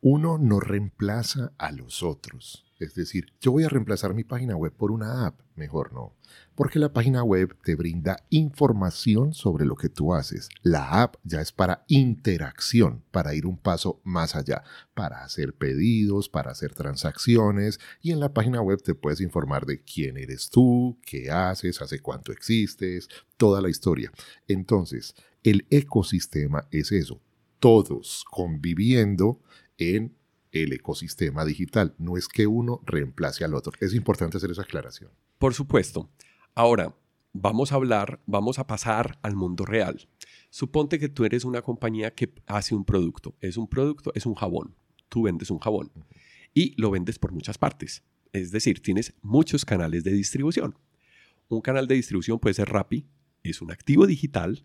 uno 0.01 0.39
no 0.39 0.59
reemplaza 0.59 1.53
a 1.59 1.71
los 1.71 2.01
otros. 2.01 2.65
Es 2.83 2.95
decir, 2.95 3.33
yo 3.39 3.51
voy 3.51 3.63
a 3.63 3.69
reemplazar 3.69 4.13
mi 4.13 4.23
página 4.23 4.55
web 4.55 4.73
por 4.73 4.91
una 4.91 5.25
app. 5.25 5.39
Mejor 5.55 5.93
no. 5.93 6.15
Porque 6.55 6.79
la 6.79 6.93
página 6.93 7.23
web 7.23 7.55
te 7.63 7.75
brinda 7.75 8.25
información 8.29 9.33
sobre 9.33 9.65
lo 9.65 9.75
que 9.75 9.89
tú 9.89 10.13
haces. 10.13 10.49
La 10.61 11.01
app 11.01 11.15
ya 11.23 11.41
es 11.41 11.51
para 11.51 11.85
interacción, 11.87 13.03
para 13.11 13.33
ir 13.35 13.45
un 13.45 13.57
paso 13.57 14.01
más 14.03 14.35
allá, 14.35 14.63
para 14.93 15.23
hacer 15.23 15.53
pedidos, 15.53 16.29
para 16.29 16.51
hacer 16.51 16.73
transacciones. 16.73 17.79
Y 18.01 18.11
en 18.11 18.19
la 18.19 18.33
página 18.33 18.61
web 18.61 18.81
te 18.81 18.95
puedes 18.95 19.21
informar 19.21 19.65
de 19.65 19.81
quién 19.81 20.17
eres 20.17 20.49
tú, 20.49 20.99
qué 21.05 21.31
haces, 21.31 21.81
hace 21.81 21.99
cuánto 21.99 22.31
existes, 22.31 23.07
toda 23.37 23.61
la 23.61 23.69
historia. 23.69 24.11
Entonces, 24.47 25.15
el 25.43 25.65
ecosistema 25.69 26.67
es 26.71 26.91
eso. 26.91 27.21
Todos 27.59 28.25
conviviendo 28.29 29.39
en 29.77 30.15
el 30.53 30.71
ecosistema 30.71 31.43
digital. 31.43 31.93
No 31.97 32.15
es 32.15 32.29
que 32.29 32.47
uno 32.47 32.81
reemplace 32.85 33.43
al 33.43 33.55
otro. 33.55 33.73
Es 33.81 33.93
importante 33.93 34.37
hacer 34.37 34.51
esa 34.51 34.61
aclaración. 34.61 35.11
Por 35.39 35.53
supuesto. 35.53 36.09
Ahora, 36.55 36.95
vamos 37.33 37.71
a 37.71 37.75
hablar, 37.75 38.21
vamos 38.25 38.59
a 38.59 38.67
pasar 38.67 39.19
al 39.23 39.35
mundo 39.35 39.65
real. 39.65 40.07
Suponte 40.49 40.99
que 40.99 41.09
tú 41.09 41.25
eres 41.25 41.43
una 41.43 41.61
compañía 41.61 42.13
que 42.13 42.31
hace 42.45 42.75
un 42.75 42.85
producto. 42.85 43.35
Es 43.41 43.57
un 43.57 43.67
producto, 43.67 44.11
es 44.15 44.25
un 44.25 44.35
jabón. 44.35 44.75
Tú 45.09 45.23
vendes 45.23 45.51
un 45.51 45.59
jabón 45.59 45.91
y 46.53 46.79
lo 46.79 46.91
vendes 46.91 47.19
por 47.19 47.31
muchas 47.31 47.57
partes. 47.57 48.03
Es 48.31 48.51
decir, 48.51 48.81
tienes 48.81 49.13
muchos 49.21 49.65
canales 49.65 50.03
de 50.03 50.11
distribución. 50.11 50.77
Un 51.49 51.61
canal 51.61 51.87
de 51.87 51.95
distribución 51.95 52.39
puede 52.39 52.53
ser 52.53 52.69
Rappi, 52.69 53.05
es 53.43 53.61
un 53.61 53.71
activo 53.71 54.07
digital 54.07 54.63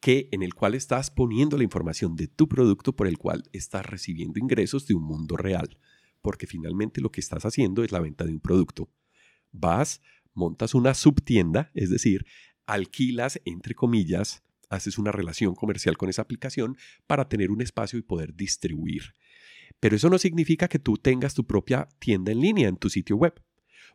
que 0.00 0.28
en 0.30 0.42
el 0.42 0.54
cual 0.54 0.74
estás 0.74 1.10
poniendo 1.10 1.56
la 1.56 1.64
información 1.64 2.14
de 2.14 2.28
tu 2.28 2.48
producto 2.48 2.94
por 2.94 3.06
el 3.06 3.18
cual 3.18 3.44
estás 3.52 3.84
recibiendo 3.84 4.38
ingresos 4.38 4.86
de 4.86 4.94
un 4.94 5.02
mundo 5.02 5.36
real, 5.36 5.78
porque 6.22 6.46
finalmente 6.46 7.00
lo 7.00 7.10
que 7.10 7.20
estás 7.20 7.44
haciendo 7.44 7.82
es 7.82 7.92
la 7.92 8.00
venta 8.00 8.24
de 8.24 8.32
un 8.32 8.40
producto. 8.40 8.88
Vas, 9.50 10.00
montas 10.34 10.74
una 10.74 10.94
subtienda, 10.94 11.70
es 11.74 11.90
decir, 11.90 12.26
alquilas, 12.66 13.40
entre 13.44 13.74
comillas, 13.74 14.44
haces 14.70 14.98
una 14.98 15.10
relación 15.10 15.54
comercial 15.54 15.96
con 15.96 16.10
esa 16.10 16.22
aplicación 16.22 16.76
para 17.06 17.28
tener 17.28 17.50
un 17.50 17.62
espacio 17.62 17.98
y 17.98 18.02
poder 18.02 18.34
distribuir. 18.34 19.14
Pero 19.80 19.96
eso 19.96 20.10
no 20.10 20.18
significa 20.18 20.68
que 20.68 20.78
tú 20.78 20.96
tengas 20.96 21.34
tu 21.34 21.46
propia 21.46 21.88
tienda 21.98 22.32
en 22.32 22.40
línea 22.40 22.68
en 22.68 22.76
tu 22.76 22.90
sitio 22.90 23.16
web. 23.16 23.42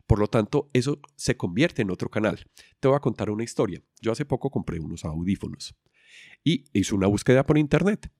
Por 0.06 0.18
lo 0.18 0.26
tanto, 0.26 0.70
eso 0.72 1.00
se 1.16 1.36
convierte 1.36 1.82
en 1.82 1.90
otro 1.90 2.10
canal. 2.10 2.46
Te 2.80 2.88
voy 2.88 2.96
a 2.96 3.00
contar 3.00 3.30
una 3.30 3.44
historia. 3.44 3.82
Yo 4.02 4.12
hace 4.12 4.24
poco 4.24 4.50
compré 4.50 4.78
unos 4.80 5.04
audífonos 5.04 5.74
y 6.42 6.64
hice 6.72 6.94
una 6.94 7.06
búsqueda 7.06 7.44
por 7.44 7.58
internet. 7.58 8.10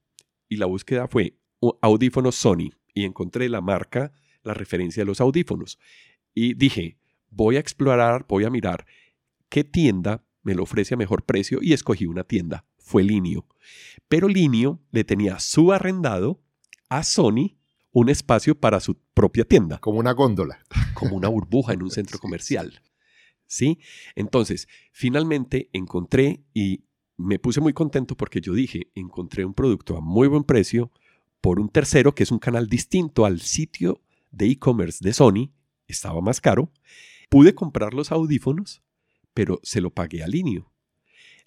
Y 0.48 0.56
la 0.56 0.66
búsqueda 0.66 1.08
fue 1.08 1.36
audífonos 1.80 2.34
Sony 2.34 2.70
y 2.92 3.04
encontré 3.04 3.48
la 3.48 3.60
marca, 3.60 4.12
la 4.42 4.54
referencia 4.54 5.02
de 5.02 5.06
los 5.06 5.20
audífonos. 5.20 5.78
Y 6.34 6.54
dije, 6.54 6.98
voy 7.30 7.56
a 7.56 7.60
explorar, 7.60 8.26
voy 8.28 8.44
a 8.44 8.50
mirar 8.50 8.86
qué 9.48 9.64
tienda 9.64 10.24
me 10.42 10.54
lo 10.54 10.62
ofrece 10.62 10.94
a 10.94 10.96
mejor 10.96 11.24
precio 11.24 11.58
y 11.62 11.72
escogí 11.72 12.06
una 12.06 12.24
tienda. 12.24 12.66
Fue 12.78 13.02
Linio. 13.02 13.46
Pero 14.08 14.28
Linio 14.28 14.80
le 14.90 15.04
tenía 15.04 15.38
subarrendado 15.40 16.42
a 16.88 17.02
Sony 17.02 17.56
un 17.90 18.08
espacio 18.08 18.58
para 18.58 18.80
su 18.80 18.98
propia 19.14 19.44
tienda. 19.44 19.78
Como 19.78 19.98
una 19.98 20.12
góndola. 20.12 20.58
Como 20.92 21.16
una 21.16 21.28
burbuja 21.28 21.72
en 21.72 21.82
un 21.82 21.90
centro 21.92 22.18
comercial. 22.18 22.82
¿Sí? 23.46 23.78
Entonces, 24.14 24.68
finalmente 24.92 25.70
encontré 25.72 26.42
y 26.52 26.84
me 27.16 27.38
puse 27.38 27.60
muy 27.60 27.72
contento 27.72 28.16
porque 28.16 28.40
yo 28.40 28.54
dije, 28.54 28.90
encontré 28.94 29.44
un 29.44 29.54
producto 29.54 29.96
a 29.96 30.00
muy 30.00 30.28
buen 30.28 30.44
precio 30.44 30.90
por 31.40 31.60
un 31.60 31.68
tercero 31.68 32.14
que 32.14 32.22
es 32.22 32.32
un 32.32 32.38
canal 32.38 32.68
distinto 32.68 33.24
al 33.24 33.40
sitio 33.40 34.00
de 34.30 34.46
e-commerce 34.46 34.98
de 35.02 35.12
Sony, 35.12 35.52
estaba 35.86 36.20
más 36.20 36.40
caro. 36.40 36.72
Pude 37.28 37.54
comprar 37.54 37.94
los 37.94 38.12
audífonos, 38.12 38.82
pero 39.32 39.60
se 39.62 39.80
lo 39.80 39.90
pagué 39.90 40.22
a 40.22 40.28
Linio. 40.28 40.70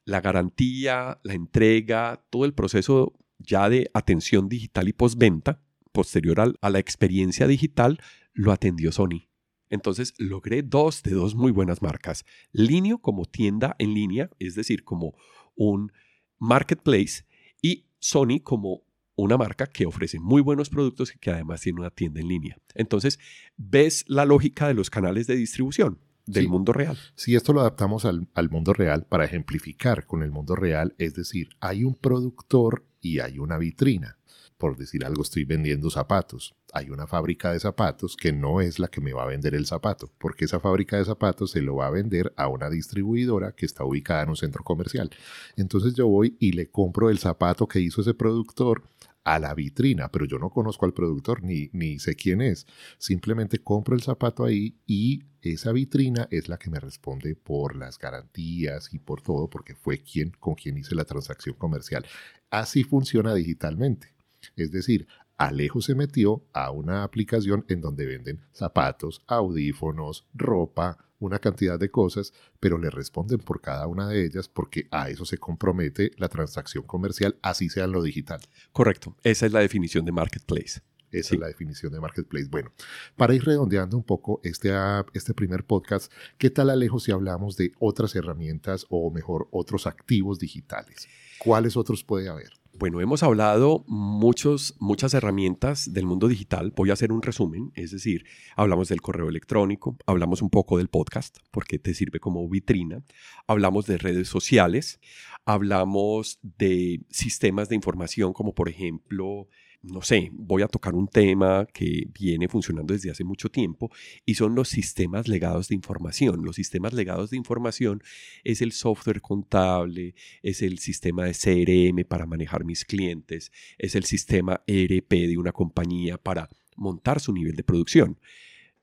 La 0.05 0.21
garantía, 0.21 1.19
la 1.23 1.33
entrega, 1.33 2.23
todo 2.29 2.45
el 2.45 2.53
proceso 2.53 3.13
ya 3.39 3.69
de 3.69 3.89
atención 3.93 4.49
digital 4.49 4.87
y 4.87 4.93
postventa, 4.93 5.61
posterior 5.91 6.55
a 6.61 6.69
la 6.69 6.79
experiencia 6.79 7.47
digital, 7.47 7.99
lo 8.33 8.51
atendió 8.51 8.91
Sony. 8.91 9.27
Entonces 9.69 10.13
logré 10.17 10.63
dos 10.63 11.03
de 11.03 11.11
dos 11.11 11.35
muy 11.35 11.51
buenas 11.51 11.81
marcas. 11.81 12.25
Linio 12.51 12.99
como 12.99 13.25
tienda 13.25 13.75
en 13.79 13.93
línea, 13.93 14.29
es 14.39 14.55
decir, 14.55 14.83
como 14.83 15.15
un 15.57 15.91
marketplace 16.39 17.25
y 17.61 17.85
Sony 17.99 18.39
como 18.41 18.83
una 19.15 19.35
marca 19.35 19.65
que 19.67 19.85
ofrece 19.85 20.19
muy 20.19 20.41
buenos 20.41 20.69
productos 20.69 21.13
y 21.13 21.17
que 21.17 21.31
además 21.31 21.61
tiene 21.61 21.81
una 21.81 21.89
tienda 21.89 22.21
en 22.21 22.27
línea. 22.27 22.57
Entonces, 22.75 23.19
ves 23.57 24.05
la 24.07 24.25
lógica 24.25 24.67
de 24.67 24.75
los 24.75 24.89
canales 24.89 25.27
de 25.27 25.35
distribución 25.35 25.99
del 26.27 26.47
mundo 26.47 26.71
real. 26.71 26.97
Si 27.15 27.35
esto 27.35 27.53
lo 27.53 27.61
adaptamos 27.61 28.05
al, 28.05 28.27
al, 28.33 28.49
mundo 28.49 28.73
real 28.73 29.05
para 29.05 29.25
ejemplificar 29.25 30.05
con 30.05 30.23
el 30.23 30.31
mundo 30.31 30.55
real, 30.55 30.93
es 30.97 31.15
decir, 31.15 31.49
hay 31.59 31.83
un 31.83 31.95
productor 31.95 32.85
y 33.01 33.19
hay 33.19 33.39
una 33.39 33.57
vitrina 33.57 34.17
por 34.57 34.75
decir 34.77 35.05
algo, 35.05 35.21
estoy 35.21 35.45
vendiendo 35.45 35.89
zapatos. 35.89 36.55
Hay 36.73 36.89
una 36.89 37.07
fábrica 37.07 37.51
de 37.51 37.59
zapatos 37.59 38.15
que 38.17 38.33
no 38.33 38.59
es 38.61 38.79
la 38.79 38.87
que 38.87 39.01
me 39.01 39.13
va 39.13 39.23
a 39.23 39.27
vender 39.27 39.55
el 39.55 39.65
zapato, 39.65 40.11
porque 40.17 40.45
esa 40.45 40.59
fábrica 40.59 40.97
de 40.97 41.05
zapatos 41.05 41.51
se 41.51 41.61
lo 41.61 41.75
va 41.75 41.87
a 41.87 41.91
vender 41.91 42.33
a 42.35 42.47
una 42.47 42.69
distribuidora 42.69 43.53
que 43.53 43.65
está 43.65 43.83
ubicada 43.83 44.23
en 44.23 44.29
un 44.29 44.35
centro 44.35 44.63
comercial. 44.63 45.11
Entonces 45.55 45.93
yo 45.93 46.07
voy 46.07 46.35
y 46.39 46.53
le 46.53 46.69
compro 46.69 47.09
el 47.09 47.19
zapato 47.19 47.67
que 47.67 47.79
hizo 47.79 48.01
ese 48.01 48.13
productor 48.13 48.83
a 49.23 49.39
la 49.39 49.53
vitrina, 49.53 50.09
pero 50.09 50.25
yo 50.25 50.39
no 50.39 50.49
conozco 50.49 50.85
al 50.85 50.93
productor 50.93 51.43
ni, 51.43 51.69
ni 51.73 51.99
sé 51.99 52.15
quién 52.15 52.41
es. 52.41 52.65
Simplemente 52.97 53.59
compro 53.59 53.93
el 53.93 54.01
zapato 54.01 54.45
ahí 54.45 54.77
y 54.85 55.23
esa 55.41 55.73
vitrina 55.73 56.27
es 56.31 56.47
la 56.47 56.57
que 56.57 56.69
me 56.69 56.79
responde 56.79 57.35
por 57.35 57.75
las 57.75 57.99
garantías 57.99 58.93
y 58.93 58.99
por 58.99 59.21
todo, 59.21 59.49
porque 59.49 59.75
fue 59.75 60.01
quien 60.01 60.31
con 60.31 60.55
quien 60.55 60.77
hice 60.77 60.95
la 60.95 61.03
transacción 61.03 61.55
comercial. 61.55 62.05
Así 62.49 62.83
funciona 62.83 63.33
digitalmente. 63.33 64.16
Es 64.55 64.71
decir, 64.71 65.07
Alejo 65.37 65.81
se 65.81 65.93
metió 65.93 66.43
a 66.53 66.71
una 66.71 67.03
aplicación 67.03 67.65
en 67.67 67.81
donde 67.81 68.05
venden 68.05 68.41
zapatos, 68.51 69.21
audífonos, 69.27 70.25
ropa, 70.33 70.97
una 71.19 71.39
cantidad 71.39 71.79
de 71.79 71.89
cosas, 71.89 72.33
pero 72.59 72.77
le 72.77 72.89
responden 72.89 73.39
por 73.39 73.61
cada 73.61 73.87
una 73.87 74.07
de 74.07 74.25
ellas 74.25 74.47
porque 74.49 74.87
a 74.91 75.09
eso 75.09 75.25
se 75.25 75.37
compromete 75.37 76.11
la 76.17 76.27
transacción 76.27 76.83
comercial, 76.83 77.37
así 77.41 77.69
sea 77.69 77.85
en 77.85 77.91
lo 77.91 78.01
digital. 78.01 78.39
Correcto, 78.71 79.15
esa 79.23 79.45
es 79.45 79.51
la 79.51 79.59
definición 79.59 80.05
de 80.05 80.11
marketplace. 80.11 80.81
Esa 81.09 81.35
es 81.35 81.39
la 81.39 81.47
definición 81.47 81.93
de 81.93 82.01
marketplace. 82.01 82.47
Bueno, 82.49 82.71
para 83.15 83.33
ir 83.33 83.43
redondeando 83.43 83.95
un 83.95 84.03
poco 84.03 84.41
este, 84.43 84.71
este 85.13 85.33
primer 85.33 85.63
podcast, 85.63 86.11
¿qué 86.37 86.49
tal 86.49 86.69
Alejo 86.69 86.99
si 86.99 87.11
hablamos 87.11 87.55
de 87.55 87.71
otras 87.79 88.13
herramientas 88.15 88.85
o 88.89 89.09
mejor 89.09 89.47
otros 89.51 89.87
activos 89.87 90.37
digitales? 90.37 91.07
¿Cuáles 91.39 91.77
otros 91.77 92.03
puede 92.03 92.27
haber? 92.27 92.56
Bueno, 92.79 93.01
hemos 93.01 93.23
hablado 93.23 93.83
muchos, 93.87 94.75
muchas 94.79 95.15
herramientas 95.15 95.93
del 95.93 96.05
mundo 96.05 96.27
digital. 96.27 96.71
Voy 96.75 96.91
a 96.91 96.93
hacer 96.93 97.11
un 97.11 97.23
resumen, 97.23 97.71
es 97.73 97.89
decir, 97.89 98.23
hablamos 98.55 98.87
del 98.87 99.01
correo 99.01 99.29
electrónico, 99.29 99.97
hablamos 100.05 100.43
un 100.43 100.51
poco 100.51 100.77
del 100.77 100.87
podcast, 100.87 101.37
porque 101.49 101.79
te 101.79 101.95
sirve 101.95 102.19
como 102.19 102.47
vitrina, 102.47 103.01
hablamos 103.47 103.87
de 103.87 103.97
redes 103.97 104.27
sociales, 104.27 104.99
hablamos 105.43 106.37
de 106.43 107.01
sistemas 107.09 107.67
de 107.67 107.75
información 107.75 108.31
como 108.31 108.53
por 108.53 108.69
ejemplo 108.69 109.47
no 109.91 110.01
sé, 110.01 110.29
voy 110.33 110.61
a 110.61 110.67
tocar 110.67 110.93
un 110.95 111.07
tema 111.07 111.65
que 111.73 112.07
viene 112.13 112.47
funcionando 112.47 112.93
desde 112.93 113.11
hace 113.11 113.23
mucho 113.23 113.49
tiempo 113.49 113.91
y 114.25 114.35
son 114.35 114.55
los 114.55 114.69
sistemas 114.69 115.27
legados 115.27 115.69
de 115.69 115.75
información. 115.75 116.43
Los 116.43 116.57
sistemas 116.57 116.93
legados 116.93 117.29
de 117.29 117.37
información 117.37 118.01
es 118.43 118.61
el 118.61 118.71
software 118.71 119.21
contable, 119.21 120.15
es 120.43 120.61
el 120.61 120.79
sistema 120.79 121.25
de 121.25 121.33
CRM 121.33 122.07
para 122.07 122.25
manejar 122.25 122.65
mis 122.65 122.85
clientes, 122.85 123.51
es 123.77 123.95
el 123.95 124.03
sistema 124.03 124.61
ERP 124.67 125.11
de 125.11 125.37
una 125.37 125.51
compañía 125.51 126.17
para 126.17 126.49
montar 126.75 127.19
su 127.19 127.33
nivel 127.33 127.55
de 127.55 127.63
producción. 127.63 128.19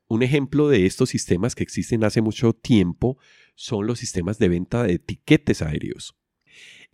Un 0.09 0.23
ejemplo 0.23 0.69
de 0.69 0.87
estos 0.87 1.11
sistemas 1.11 1.55
que 1.55 1.63
existen 1.63 2.05
hace 2.05 2.21
mucho 2.21 2.53
tiempo 2.53 3.19
son 3.55 3.87
los 3.87 3.99
sistemas 3.99 4.39
de 4.39 4.49
venta 4.49 4.83
de 4.83 4.95
etiquetes 4.95 5.63
aéreos. 5.63 6.15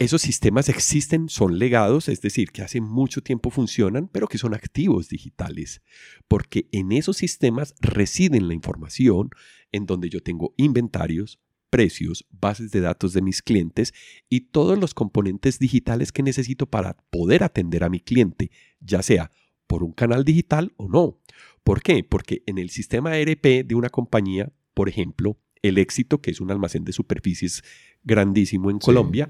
Esos 0.01 0.23
sistemas 0.23 0.71
existen, 0.71 1.29
son 1.29 1.59
legados, 1.59 2.09
es 2.09 2.23
decir, 2.23 2.53
que 2.53 2.63
hace 2.63 2.81
mucho 2.81 3.21
tiempo 3.21 3.51
funcionan, 3.51 4.09
pero 4.09 4.29
que 4.29 4.39
son 4.39 4.55
activos 4.55 5.11
digitales, 5.11 5.83
porque 6.27 6.71
en 6.73 6.91
esos 6.93 7.19
sistemas 7.19 7.75
residen 7.81 8.49
la 8.49 8.55
información 8.55 9.29
en 9.73 9.85
donde 9.85 10.09
yo 10.09 10.23
tengo 10.23 10.55
inventarios, 10.57 11.39
precios, 11.69 12.27
bases 12.31 12.71
de 12.71 12.81
datos 12.81 13.13
de 13.13 13.21
mis 13.21 13.43
clientes 13.43 13.93
y 14.31 14.41
todos 14.41 14.79
los 14.79 14.95
componentes 14.95 15.59
digitales 15.59 16.13
que 16.13 16.23
necesito 16.23 16.65
para 16.65 16.97
poder 17.11 17.45
atender 17.45 17.85
a 17.85 17.91
mi 17.91 18.01
cliente, 18.01 18.51
ya 18.81 19.03
sea 19.03 19.31
por 19.67 19.83
un 19.83 19.93
canal 19.93 20.25
digital 20.25 20.73
o 20.79 20.89
no. 20.89 21.21
¿Por 21.63 21.83
qué? 21.83 22.05
Porque 22.05 22.43
en 22.47 22.57
el 22.57 22.71
sistema 22.71 23.19
ERP 23.19 23.67
de 23.67 23.75
una 23.75 23.91
compañía, 23.91 24.51
por 24.73 24.89
ejemplo, 24.89 25.39
el 25.63 25.77
éxito, 25.77 26.23
que 26.23 26.31
es 26.31 26.41
un 26.41 26.51
almacén 26.51 26.85
de 26.85 26.93
superficies 26.95 27.63
grandísimo 28.03 28.71
en 28.71 28.79
Colombia, 28.79 29.29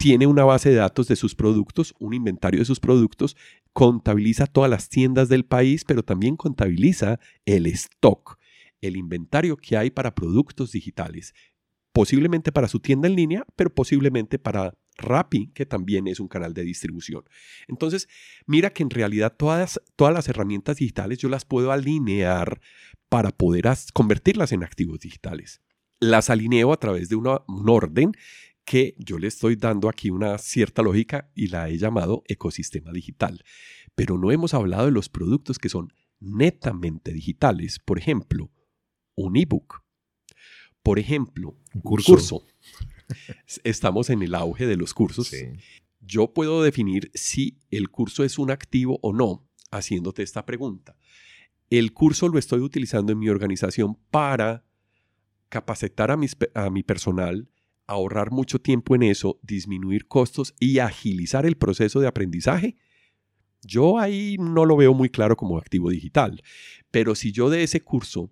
tiene 0.00 0.26
una 0.26 0.44
base 0.44 0.70
de 0.70 0.76
datos 0.76 1.08
de 1.08 1.16
sus 1.16 1.34
productos, 1.34 1.94
un 1.98 2.14
inventario 2.14 2.60
de 2.60 2.64
sus 2.64 2.80
productos, 2.80 3.36
contabiliza 3.74 4.46
todas 4.46 4.70
las 4.70 4.88
tiendas 4.88 5.28
del 5.28 5.44
país, 5.44 5.84
pero 5.84 6.02
también 6.02 6.36
contabiliza 6.36 7.20
el 7.44 7.66
stock, 7.66 8.38
el 8.80 8.96
inventario 8.96 9.58
que 9.58 9.76
hay 9.76 9.90
para 9.90 10.14
productos 10.14 10.72
digitales, 10.72 11.34
posiblemente 11.92 12.50
para 12.50 12.66
su 12.66 12.80
tienda 12.80 13.08
en 13.08 13.14
línea, 13.14 13.44
pero 13.56 13.74
posiblemente 13.74 14.38
para 14.38 14.72
Rappi, 14.96 15.48
que 15.48 15.66
también 15.66 16.06
es 16.06 16.18
un 16.18 16.28
canal 16.28 16.54
de 16.54 16.62
distribución. 16.62 17.24
Entonces, 17.68 18.08
mira 18.46 18.70
que 18.70 18.82
en 18.82 18.88
realidad 18.88 19.34
todas, 19.36 19.82
todas 19.96 20.14
las 20.14 20.28
herramientas 20.30 20.78
digitales 20.78 21.18
yo 21.18 21.28
las 21.28 21.44
puedo 21.44 21.72
alinear 21.72 22.62
para 23.10 23.32
poder 23.32 23.66
convertirlas 23.92 24.52
en 24.52 24.62
activos 24.62 25.00
digitales. 25.00 25.60
Las 26.02 26.30
alineo 26.30 26.72
a 26.72 26.78
través 26.78 27.10
de 27.10 27.16
un 27.16 27.26
orden 27.68 28.12
que 28.70 28.94
yo 28.98 29.18
le 29.18 29.26
estoy 29.26 29.56
dando 29.56 29.88
aquí 29.88 30.10
una 30.10 30.38
cierta 30.38 30.80
lógica 30.80 31.28
y 31.34 31.48
la 31.48 31.68
he 31.68 31.76
llamado 31.76 32.22
ecosistema 32.28 32.92
digital. 32.92 33.42
Pero 33.96 34.16
no 34.16 34.30
hemos 34.30 34.54
hablado 34.54 34.84
de 34.84 34.92
los 34.92 35.08
productos 35.08 35.58
que 35.58 35.68
son 35.68 35.92
netamente 36.20 37.12
digitales. 37.12 37.80
Por 37.80 37.98
ejemplo, 37.98 38.52
un 39.16 39.36
ebook. 39.36 39.82
Por 40.84 41.00
ejemplo, 41.00 41.58
un 41.74 41.80
curso. 41.80 42.46
Estamos 43.64 44.08
en 44.08 44.22
el 44.22 44.36
auge 44.36 44.68
de 44.68 44.76
los 44.76 44.94
cursos. 44.94 45.34
Yo 45.98 46.32
puedo 46.32 46.62
definir 46.62 47.10
si 47.12 47.58
el 47.72 47.88
curso 47.90 48.22
es 48.22 48.38
un 48.38 48.52
activo 48.52 49.00
o 49.02 49.12
no 49.12 49.50
haciéndote 49.72 50.22
esta 50.22 50.46
pregunta. 50.46 50.96
El 51.70 51.92
curso 51.92 52.28
lo 52.28 52.38
estoy 52.38 52.60
utilizando 52.60 53.10
en 53.10 53.18
mi 53.18 53.30
organización 53.30 53.98
para 54.12 54.64
capacitar 55.48 56.12
a, 56.12 56.18
a 56.54 56.70
mi 56.70 56.84
personal, 56.84 57.50
ahorrar 57.90 58.30
mucho 58.30 58.60
tiempo 58.60 58.94
en 58.94 59.02
eso, 59.02 59.38
disminuir 59.42 60.06
costos 60.06 60.54
y 60.60 60.78
agilizar 60.78 61.44
el 61.44 61.56
proceso 61.56 61.98
de 61.98 62.06
aprendizaje, 62.06 62.76
yo 63.62 63.98
ahí 63.98 64.36
no 64.38 64.64
lo 64.64 64.76
veo 64.76 64.94
muy 64.94 65.10
claro 65.10 65.36
como 65.36 65.58
activo 65.58 65.90
digital. 65.90 66.40
Pero 66.90 67.14
si 67.14 67.32
yo 67.32 67.50
de 67.50 67.64
ese 67.64 67.80
curso 67.82 68.30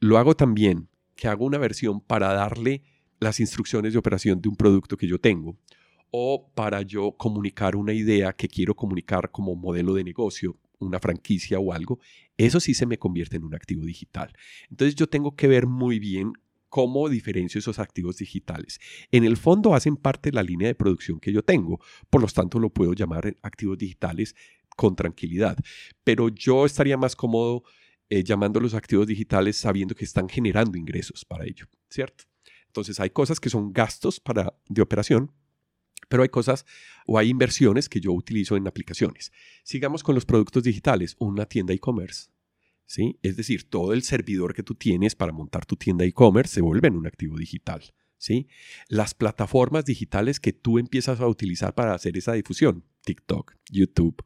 lo 0.00 0.18
hago 0.18 0.36
también, 0.36 0.88
que 1.16 1.26
hago 1.26 1.46
una 1.46 1.58
versión 1.58 2.00
para 2.00 2.32
darle 2.34 2.82
las 3.18 3.40
instrucciones 3.40 3.94
de 3.94 3.98
operación 3.98 4.40
de 4.40 4.50
un 4.50 4.56
producto 4.56 4.96
que 4.96 5.08
yo 5.08 5.18
tengo, 5.18 5.56
o 6.10 6.50
para 6.54 6.82
yo 6.82 7.12
comunicar 7.12 7.76
una 7.76 7.94
idea 7.94 8.32
que 8.34 8.48
quiero 8.48 8.76
comunicar 8.76 9.30
como 9.30 9.56
modelo 9.56 9.94
de 9.94 10.04
negocio, 10.04 10.56
una 10.78 11.00
franquicia 11.00 11.58
o 11.58 11.72
algo, 11.72 11.98
eso 12.36 12.60
sí 12.60 12.74
se 12.74 12.86
me 12.86 12.98
convierte 12.98 13.36
en 13.36 13.44
un 13.44 13.54
activo 13.54 13.84
digital. 13.84 14.32
Entonces 14.70 14.94
yo 14.94 15.08
tengo 15.08 15.34
que 15.34 15.48
ver 15.48 15.66
muy 15.66 15.98
bien 15.98 16.34
cómo 16.68 17.08
diferencio 17.08 17.58
esos 17.58 17.78
activos 17.78 18.18
digitales. 18.18 18.78
En 19.10 19.24
el 19.24 19.36
fondo 19.36 19.74
hacen 19.74 19.96
parte 19.96 20.30
de 20.30 20.34
la 20.34 20.42
línea 20.42 20.68
de 20.68 20.74
producción 20.74 21.20
que 21.20 21.32
yo 21.32 21.42
tengo, 21.42 21.80
por 22.10 22.20
lo 22.20 22.28
tanto 22.28 22.58
lo 22.58 22.70
puedo 22.70 22.92
llamar 22.92 23.36
activos 23.42 23.78
digitales 23.78 24.34
con 24.76 24.94
tranquilidad, 24.94 25.56
pero 26.04 26.28
yo 26.28 26.64
estaría 26.64 26.96
más 26.96 27.16
cómodo 27.16 27.64
eh, 28.10 28.22
llamando 28.22 28.60
los 28.60 28.74
activos 28.74 29.06
digitales 29.06 29.56
sabiendo 29.56 29.94
que 29.94 30.04
están 30.04 30.28
generando 30.28 30.78
ingresos 30.78 31.24
para 31.24 31.44
ello, 31.44 31.66
¿cierto? 31.90 32.24
Entonces 32.66 33.00
hay 33.00 33.10
cosas 33.10 33.40
que 33.40 33.50
son 33.50 33.72
gastos 33.72 34.20
para, 34.20 34.54
de 34.68 34.82
operación, 34.82 35.32
pero 36.08 36.22
hay 36.22 36.28
cosas 36.28 36.64
o 37.06 37.18
hay 37.18 37.28
inversiones 37.28 37.88
que 37.88 38.00
yo 38.00 38.12
utilizo 38.12 38.56
en 38.56 38.68
aplicaciones. 38.68 39.32
Sigamos 39.64 40.02
con 40.02 40.14
los 40.14 40.24
productos 40.24 40.62
digitales, 40.62 41.16
una 41.18 41.44
tienda 41.46 41.74
e-commerce 41.74 42.30
es 43.22 43.36
decir, 43.36 43.68
todo 43.68 43.92
el 43.92 44.02
servidor 44.02 44.54
que 44.54 44.62
tú 44.62 44.74
tienes 44.74 45.14
para 45.14 45.32
montar 45.32 45.66
tu 45.66 45.76
tienda 45.76 46.04
e-commerce 46.04 46.54
se 46.54 46.60
vuelve 46.60 46.88
en 46.88 46.96
un 46.96 47.06
activo 47.06 47.36
digital, 47.36 47.82
¿sí? 48.16 48.48
Las 48.88 49.14
plataformas 49.14 49.84
digitales 49.84 50.40
que 50.40 50.52
tú 50.52 50.78
empiezas 50.78 51.20
a 51.20 51.28
utilizar 51.28 51.74
para 51.74 51.94
hacer 51.94 52.16
esa 52.16 52.32
difusión, 52.32 52.84
TikTok, 53.04 53.54
YouTube, 53.70 54.24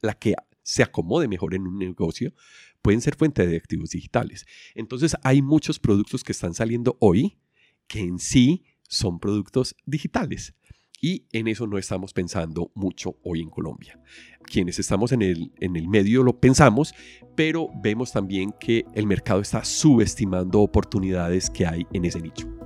la 0.00 0.14
que 0.14 0.34
se 0.62 0.82
acomode 0.82 1.28
mejor 1.28 1.54
en 1.54 1.66
un 1.66 1.78
negocio, 1.78 2.32
pueden 2.80 3.00
ser 3.00 3.16
fuente 3.16 3.46
de 3.46 3.56
activos 3.56 3.90
digitales. 3.90 4.46
Entonces, 4.74 5.16
hay 5.22 5.42
muchos 5.42 5.78
productos 5.78 6.24
que 6.24 6.32
están 6.32 6.54
saliendo 6.54 6.96
hoy 7.00 7.38
que 7.86 8.00
en 8.00 8.18
sí 8.18 8.64
son 8.88 9.20
productos 9.20 9.76
digitales. 9.84 10.54
Y 11.00 11.24
en 11.32 11.48
eso 11.48 11.66
no 11.66 11.78
estamos 11.78 12.12
pensando 12.12 12.70
mucho 12.74 13.16
hoy 13.22 13.40
en 13.40 13.50
Colombia. 13.50 13.98
Quienes 14.42 14.78
estamos 14.78 15.12
en 15.12 15.22
el, 15.22 15.52
en 15.60 15.76
el 15.76 15.88
medio 15.88 16.22
lo 16.22 16.38
pensamos, 16.38 16.94
pero 17.34 17.68
vemos 17.82 18.12
también 18.12 18.52
que 18.60 18.84
el 18.94 19.06
mercado 19.06 19.40
está 19.40 19.64
subestimando 19.64 20.60
oportunidades 20.60 21.48
que 21.48 21.66
hay 21.66 21.86
en 21.92 22.04
ese 22.04 22.20
nicho. 22.20 22.59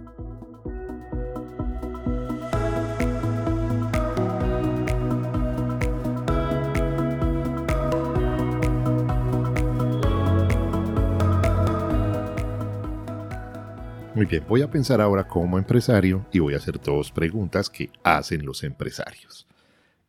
Bien, 14.26 14.44
voy 14.48 14.62
a 14.62 14.70
pensar 14.70 15.02
ahora 15.02 15.28
como 15.28 15.58
empresario 15.58 16.26
y 16.32 16.38
voy 16.38 16.54
a 16.54 16.56
hacer 16.56 16.80
dos 16.80 17.10
preguntas 17.10 17.68
que 17.68 17.90
hacen 18.02 18.46
los 18.46 18.62
empresarios. 18.62 19.46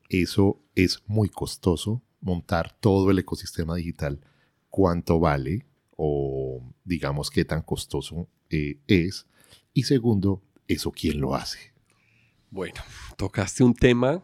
Eso 0.08 0.62
es 0.74 1.04
muy 1.06 1.28
costoso, 1.28 2.02
montar 2.22 2.78
todo 2.80 3.12
el 3.12 3.20
ecosistema 3.20 3.76
digital. 3.76 4.22
¿Cuánto 4.70 5.20
vale? 5.20 5.66
O 5.98 6.64
digamos 6.86 7.30
qué 7.30 7.44
tan 7.44 7.62
costoso 7.62 8.30
eh, 8.50 8.80
es. 8.88 9.28
Y 9.74 9.84
segundo, 9.84 10.42
¿eso 10.68 10.92
quién 10.92 11.20
lo 11.20 11.36
hace? 11.36 11.74
Bueno, 12.52 12.82
tocaste 13.18 13.64
un 13.64 13.74
tema. 13.74 14.24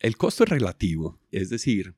El 0.00 0.16
costo 0.16 0.44
es 0.44 0.50
relativo, 0.50 1.18
es 1.32 1.50
decir, 1.50 1.94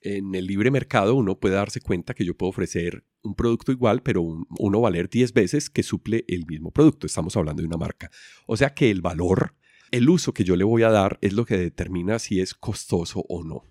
en 0.00 0.34
el 0.34 0.46
libre 0.46 0.70
mercado 0.70 1.14
uno 1.14 1.38
puede 1.38 1.56
darse 1.56 1.80
cuenta 1.80 2.14
que 2.14 2.24
yo 2.24 2.36
puedo 2.36 2.50
ofrecer 2.50 3.04
un 3.22 3.34
producto 3.34 3.72
igual, 3.72 4.02
pero 4.02 4.22
uno 4.22 4.80
valer 4.80 5.08
10 5.08 5.32
veces 5.32 5.70
que 5.70 5.82
suple 5.82 6.24
el 6.28 6.46
mismo 6.46 6.70
producto. 6.70 7.06
Estamos 7.06 7.36
hablando 7.36 7.62
de 7.62 7.68
una 7.68 7.76
marca. 7.76 8.10
O 8.46 8.56
sea 8.56 8.74
que 8.74 8.90
el 8.90 9.00
valor, 9.00 9.56
el 9.90 10.08
uso 10.08 10.32
que 10.32 10.44
yo 10.44 10.56
le 10.56 10.64
voy 10.64 10.82
a 10.82 10.90
dar 10.90 11.18
es 11.20 11.32
lo 11.32 11.44
que 11.44 11.58
determina 11.58 12.18
si 12.18 12.40
es 12.40 12.54
costoso 12.54 13.24
o 13.28 13.44
no. 13.44 13.64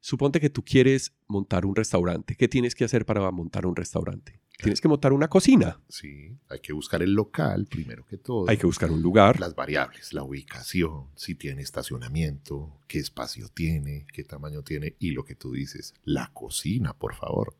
Suponte 0.00 0.40
que 0.40 0.50
tú 0.50 0.64
quieres 0.64 1.16
montar 1.26 1.66
un 1.66 1.74
restaurante. 1.74 2.36
¿Qué 2.36 2.46
tienes 2.46 2.74
que 2.74 2.84
hacer 2.84 3.04
para 3.04 3.28
montar 3.30 3.66
un 3.66 3.74
restaurante? 3.74 4.40
Tienes 4.58 4.80
que 4.80 4.88
montar 4.88 5.12
una 5.12 5.28
cocina. 5.28 5.80
Sí, 5.88 6.34
hay 6.48 6.60
que 6.60 6.72
buscar 6.72 7.02
el 7.02 7.12
local 7.12 7.66
primero 7.66 8.06
que 8.06 8.16
todo. 8.16 8.48
Hay 8.48 8.56
que 8.56 8.66
buscar 8.66 8.90
un 8.90 9.02
lugar. 9.02 9.38
Las 9.38 9.54
variables, 9.54 10.14
la 10.14 10.22
ubicación, 10.22 11.08
si 11.14 11.34
tiene 11.34 11.60
estacionamiento, 11.62 12.80
qué 12.86 12.98
espacio 12.98 13.48
tiene, 13.48 14.06
qué 14.12 14.24
tamaño 14.24 14.62
tiene 14.62 14.96
y 14.98 15.10
lo 15.10 15.24
que 15.24 15.34
tú 15.34 15.52
dices, 15.52 15.94
la 16.04 16.30
cocina, 16.32 16.94
por 16.94 17.14
favor. 17.14 17.54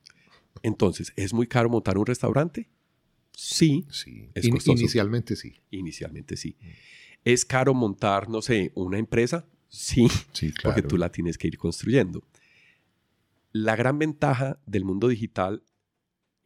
Entonces, 0.63 1.13
¿es 1.17 1.35
muy 1.35 1.47
caro 1.47 1.69
montar 1.69 1.99
un 1.99 2.07
restaurante? 2.07 2.71
Sí. 3.33 3.85
Sí. 3.91 4.31
Es 4.35 4.47
Inicialmente 4.47 5.37
sí. 5.37 5.61
Inicialmente 5.71 6.37
sí. 6.37 6.57
Mm. 6.59 6.67
¿Es 7.25 7.45
caro 7.45 7.75
montar, 7.75 8.31
no 8.31 8.41
sé, 8.41 8.73
una 8.75 8.99
empresa? 8.99 9.47
Sí. 9.69 10.09
Sí, 10.33 10.53
claro. 10.53 10.75
Porque 10.75 10.89
tú 10.89 10.97
la 10.97 11.13
tienes 11.13 11.37
que 11.37 11.49
ir 11.49 11.59
construyendo. 11.59 12.23
La 13.53 13.77
gran 13.77 13.99
ventaja 13.99 14.59
del 14.65 14.85
mundo 14.85 15.09
digital 15.09 15.63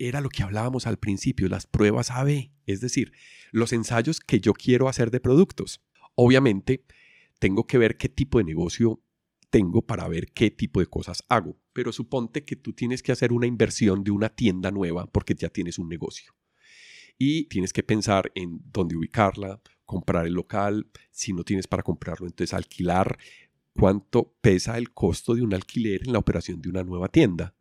era 0.00 0.20
lo 0.20 0.30
que 0.30 0.42
hablábamos 0.42 0.86
al 0.86 0.98
principio, 0.98 1.48
las 1.48 1.66
pruebas 1.66 2.10
AB, 2.10 2.50
es 2.66 2.80
decir, 2.80 3.12
los 3.52 3.72
ensayos 3.72 4.20
que 4.20 4.40
yo 4.40 4.54
quiero 4.54 4.88
hacer 4.88 5.10
de 5.10 5.20
productos. 5.20 5.82
Obviamente, 6.14 6.84
tengo 7.38 7.66
que 7.66 7.78
ver 7.78 7.96
qué 7.96 8.08
tipo 8.08 8.38
de 8.38 8.44
negocio 8.44 9.02
tengo 9.50 9.82
para 9.82 10.08
ver 10.08 10.32
qué 10.32 10.50
tipo 10.50 10.80
de 10.80 10.86
cosas 10.86 11.24
hago. 11.28 11.58
Pero 11.72 11.92
suponte 11.92 12.44
que 12.44 12.56
tú 12.56 12.72
tienes 12.72 13.02
que 13.02 13.12
hacer 13.12 13.32
una 13.32 13.46
inversión 13.46 14.02
de 14.02 14.10
una 14.10 14.30
tienda 14.30 14.70
nueva 14.70 15.06
porque 15.06 15.34
ya 15.34 15.50
tienes 15.50 15.78
un 15.78 15.88
negocio. 15.88 16.32
Y 17.18 17.44
tienes 17.44 17.72
que 17.72 17.82
pensar 17.82 18.32
en 18.34 18.60
dónde 18.72 18.96
ubicarla, 18.96 19.60
comprar 19.84 20.26
el 20.26 20.34
local, 20.34 20.90
si 21.10 21.32
no 21.32 21.44
tienes 21.44 21.66
para 21.66 21.82
comprarlo, 21.82 22.26
entonces 22.26 22.54
alquilar, 22.54 23.18
cuánto 23.74 24.34
pesa 24.40 24.78
el 24.78 24.92
costo 24.92 25.34
de 25.34 25.42
un 25.42 25.52
alquiler 25.52 26.02
en 26.06 26.12
la 26.12 26.18
operación 26.18 26.62
de 26.62 26.70
una 26.70 26.84
nueva 26.84 27.08
tienda. 27.08 27.54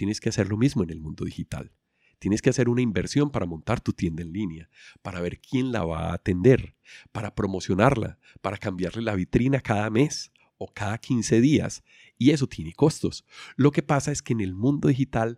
Tienes 0.00 0.18
que 0.18 0.30
hacer 0.30 0.48
lo 0.48 0.56
mismo 0.56 0.82
en 0.82 0.88
el 0.88 0.98
mundo 0.98 1.26
digital. 1.26 1.72
Tienes 2.18 2.40
que 2.40 2.48
hacer 2.48 2.70
una 2.70 2.80
inversión 2.80 3.30
para 3.30 3.44
montar 3.44 3.82
tu 3.82 3.92
tienda 3.92 4.22
en 4.22 4.32
línea, 4.32 4.70
para 5.02 5.20
ver 5.20 5.42
quién 5.42 5.72
la 5.72 5.84
va 5.84 6.08
a 6.08 6.14
atender, 6.14 6.74
para 7.12 7.34
promocionarla, 7.34 8.18
para 8.40 8.56
cambiarle 8.56 9.02
la 9.02 9.14
vitrina 9.14 9.60
cada 9.60 9.90
mes 9.90 10.32
o 10.56 10.72
cada 10.72 10.96
15 10.96 11.42
días. 11.42 11.84
Y 12.16 12.30
eso 12.30 12.46
tiene 12.46 12.72
costos. 12.72 13.26
Lo 13.56 13.72
que 13.72 13.82
pasa 13.82 14.10
es 14.10 14.22
que 14.22 14.32
en 14.32 14.40
el 14.40 14.54
mundo 14.54 14.88
digital 14.88 15.36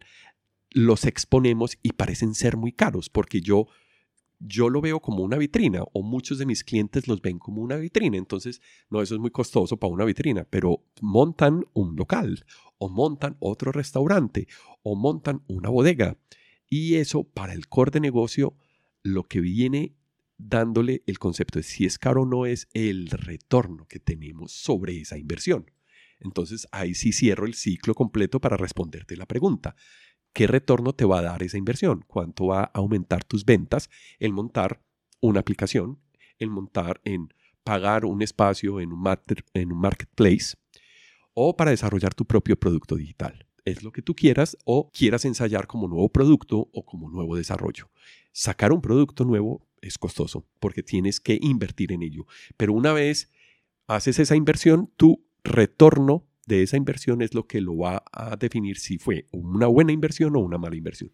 los 0.70 1.06
exponemos 1.06 1.76
y 1.82 1.94
parecen 1.94 2.32
ser 2.32 2.56
muy 2.56 2.70
caros 2.70 3.08
porque 3.08 3.40
yo 3.40 3.66
yo 4.44 4.68
lo 4.68 4.80
veo 4.80 5.00
como 5.00 5.22
una 5.22 5.38
vitrina 5.38 5.82
o 5.92 6.02
muchos 6.02 6.38
de 6.38 6.46
mis 6.46 6.64
clientes 6.64 7.06
los 7.06 7.22
ven 7.22 7.38
como 7.38 7.62
una 7.62 7.76
vitrina. 7.76 8.16
Entonces, 8.16 8.60
no, 8.90 9.02
eso 9.02 9.14
es 9.14 9.20
muy 9.20 9.30
costoso 9.30 9.76
para 9.76 9.92
una 9.92 10.04
vitrina, 10.04 10.44
pero 10.48 10.84
montan 11.00 11.64
un 11.72 11.96
local 11.96 12.44
o 12.78 12.88
montan 12.88 13.36
otro 13.40 13.72
restaurante 13.72 14.48
o 14.82 14.96
montan 14.96 15.42
una 15.46 15.68
bodega. 15.68 16.18
Y 16.68 16.96
eso 16.96 17.24
para 17.24 17.52
el 17.52 17.68
core 17.68 17.92
de 17.92 18.00
negocio, 18.00 18.56
lo 19.02 19.24
que 19.24 19.40
viene 19.40 19.94
dándole 20.38 21.02
el 21.06 21.18
concepto 21.18 21.58
de 21.58 21.62
si 21.62 21.84
es 21.84 21.98
caro 21.98 22.22
o 22.22 22.26
no 22.26 22.46
es 22.46 22.68
el 22.72 23.08
retorno 23.08 23.86
que 23.86 24.00
tenemos 24.00 24.52
sobre 24.52 25.00
esa 25.00 25.18
inversión. 25.18 25.70
Entonces 26.18 26.66
ahí 26.72 26.94
sí 26.94 27.12
cierro 27.12 27.46
el 27.46 27.54
ciclo 27.54 27.94
completo 27.94 28.40
para 28.40 28.56
responderte 28.56 29.16
la 29.16 29.26
pregunta. 29.26 29.74
¿Qué 30.32 30.46
retorno 30.46 30.94
te 30.94 31.04
va 31.04 31.18
a 31.18 31.22
dar 31.22 31.42
esa 31.42 31.58
inversión? 31.58 32.04
¿Cuánto 32.06 32.46
va 32.46 32.62
a 32.62 32.70
aumentar 32.74 33.24
tus 33.24 33.44
ventas 33.44 33.90
el 34.18 34.32
montar 34.32 34.82
una 35.20 35.40
aplicación, 35.40 36.00
el 36.38 36.50
montar 36.50 37.00
en 37.04 37.32
pagar 37.64 38.04
un 38.04 38.22
espacio 38.22 38.80
en 38.80 38.92
un, 38.92 39.04
en 39.54 39.72
un 39.72 39.78
marketplace 39.78 40.56
o 41.34 41.56
para 41.56 41.70
desarrollar 41.70 42.14
tu 42.14 42.24
propio 42.24 42.58
producto 42.58 42.96
digital? 42.96 43.46
Es 43.64 43.82
lo 43.82 43.92
que 43.92 44.02
tú 44.02 44.14
quieras 44.14 44.56
o 44.64 44.90
quieras 44.90 45.24
ensayar 45.24 45.66
como 45.66 45.86
nuevo 45.86 46.08
producto 46.08 46.68
o 46.72 46.84
como 46.84 47.10
nuevo 47.10 47.36
desarrollo. 47.36 47.90
Sacar 48.32 48.72
un 48.72 48.80
producto 48.80 49.24
nuevo 49.24 49.68
es 49.82 49.98
costoso 49.98 50.46
porque 50.58 50.82
tienes 50.82 51.20
que 51.20 51.38
invertir 51.40 51.92
en 51.92 52.02
ello. 52.02 52.26
Pero 52.56 52.72
una 52.72 52.92
vez 52.92 53.30
haces 53.86 54.18
esa 54.18 54.34
inversión, 54.34 54.90
tu 54.96 55.26
retorno 55.44 56.26
de 56.46 56.62
esa 56.62 56.76
inversión 56.76 57.22
es 57.22 57.34
lo 57.34 57.46
que 57.46 57.60
lo 57.60 57.76
va 57.76 58.02
a 58.12 58.36
definir 58.36 58.78
si 58.78 58.98
fue 58.98 59.26
una 59.32 59.66
buena 59.66 59.92
inversión 59.92 60.36
o 60.36 60.40
una 60.40 60.58
mala 60.58 60.76
inversión. 60.76 61.10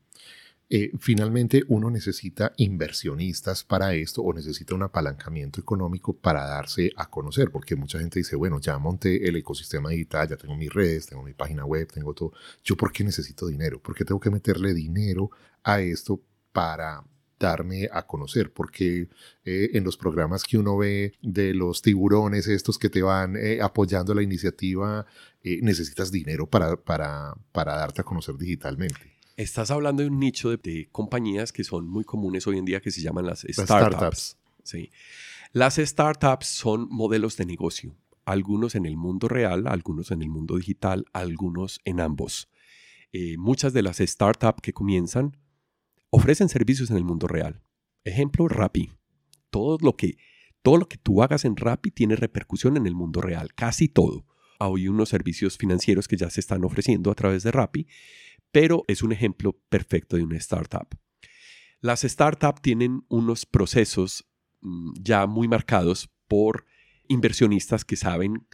Eh, 0.71 0.91
finalmente, 0.99 1.63
uno 1.69 1.91
necesita 1.91 2.53
inversionistas 2.59 3.65
para 3.65 3.95
esto 3.95 4.21
o 4.21 4.35
necesita 4.35 4.75
un 4.75 4.83
apalancamiento 4.83 5.61
económico 5.61 6.13
para 6.13 6.45
darse 6.45 6.93
a 6.95 7.09
conocer, 7.09 7.51
porque 7.51 7.75
mucha 7.75 7.99
gente 7.99 8.19
dice, 8.19 8.37
bueno, 8.37 8.61
ya 8.61 8.77
monté 8.79 9.27
el 9.27 9.37
ecosistema 9.37 9.89
digital, 9.89 10.29
ya 10.29 10.37
tengo 10.37 10.55
mis 10.57 10.73
redes, 10.73 11.07
tengo 11.07 11.23
mi 11.23 11.33
página 11.33 11.65
web, 11.65 11.91
tengo 11.91 12.13
todo. 12.13 12.33
¿Yo 12.63 12.77
por 12.77 12.93
qué 12.93 13.03
necesito 13.03 13.47
dinero? 13.47 13.81
¿Por 13.81 13.95
qué 13.95 14.05
tengo 14.05 14.21
que 14.21 14.31
meterle 14.31 14.75
dinero 14.75 15.31
a 15.63 15.81
esto 15.81 16.21
para 16.53 17.03
darme 17.39 17.89
a 17.93 18.07
conocer, 18.07 18.53
porque 18.53 19.09
eh, 19.45 19.71
en 19.75 19.85
los 19.85 19.97
programas 19.97 20.43
que 20.43 20.59
uno 20.59 20.77
ve 20.77 21.13
de 21.23 21.55
los 21.55 21.83
tiburones, 21.83 22.47
estos 22.47 22.79
que 22.79 22.91
te 22.91 23.03
van 23.03 23.37
eh, 23.37 23.61
apoyando 23.63 24.15
la 24.15 24.23
iniciativa, 24.23 25.07
eh, 25.43 25.61
necesitas 25.63 26.11
dinero 26.11 26.47
para, 26.47 26.77
para, 26.77 27.35
para 27.53 27.77
darte 27.77 28.01
a 28.01 28.05
conocer 28.05 28.37
digitalmente. 28.37 29.17
Estás 29.37 29.71
hablando 29.71 30.03
de 30.03 30.09
un 30.09 30.19
nicho 30.19 30.51
de, 30.57 30.89
compañías 30.91 31.53
que 31.53 31.63
son 31.63 31.89
muy 31.89 32.05
comunes 32.05 32.47
hoy 32.47 32.59
en 32.59 32.65
día 32.65 32.81
que 32.81 32.91
se 32.91 33.01
llaman 33.01 33.27
las 33.27 33.47
startups. 33.49 34.37
Sí. 34.65 34.91
Las 35.53 35.77
startups 35.77 36.47
son 36.47 36.89
modelos 36.91 37.37
de 37.37 37.47
negocio, 37.47 37.95
algunos 38.25 38.75
en 38.75 38.85
el 38.85 38.97
mundo 38.97 39.29
real, 39.29 39.67
algunos 39.69 40.11
en 40.11 40.23
el 40.23 40.29
mundo 40.29 40.57
digital, 40.57 41.07
algunos 41.13 41.81
en 41.85 42.01
ambos. 42.01 42.49
muchas 43.39 43.73
de 43.73 43.83
las 43.83 43.99
startups 43.99 44.61
que 44.61 44.73
comienzan 44.73 45.37
ofrecen 46.11 46.49
servicios 46.49 46.91
en 46.91 46.97
el 46.97 47.05
mundo 47.05 47.27
real. 47.27 47.63
Ejemplo, 48.05 48.49
Rappi. 48.49 48.91
Todo 49.51 49.79
lo 49.81 49.97
que, 49.97 50.19
todo 50.63 50.77
lo 50.77 50.89
que 50.89 50.99
tú 50.99 51.23
hagas 51.23 51.45
en 51.45 51.57
Rappi 51.57 51.91
tiene 51.91 52.17
repercusión 52.17 52.77
en 52.77 52.87
el 52.87 52.95
mundo 52.95 53.21
real, 53.21 53.55
casi 53.55 53.89
todo. 53.89 54.27
Hay 54.59 54.89
unos 54.89 55.09
servicios 55.09 55.57
financieros 55.57 56.09
que 56.09 56.17
ya 56.17 56.31
se 56.31 56.41
están 56.41 56.65
ofreciendo 56.65 57.11
a 57.11 57.15
través 57.15 57.43
de 57.43 57.53
Rappi, 57.53 57.87
pero 58.51 58.85
es 58.89 59.03
un 59.03 59.13
ejemplo 59.13 59.59
perfecto 59.69 60.17
de 60.17 60.25
una 60.25 60.37
startup. 60.37 60.89
Las 61.81 62.03
startups 62.03 62.61
tienen 62.61 63.05
unos 63.09 63.47
procesos 63.47 64.29
mm, 64.61 64.93
ya 65.01 65.27
muy 65.27 65.49
marcados 65.49 66.11
por 66.27 66.67
inversionistas 67.09 67.85
que 67.85 67.97
saben 67.97 68.47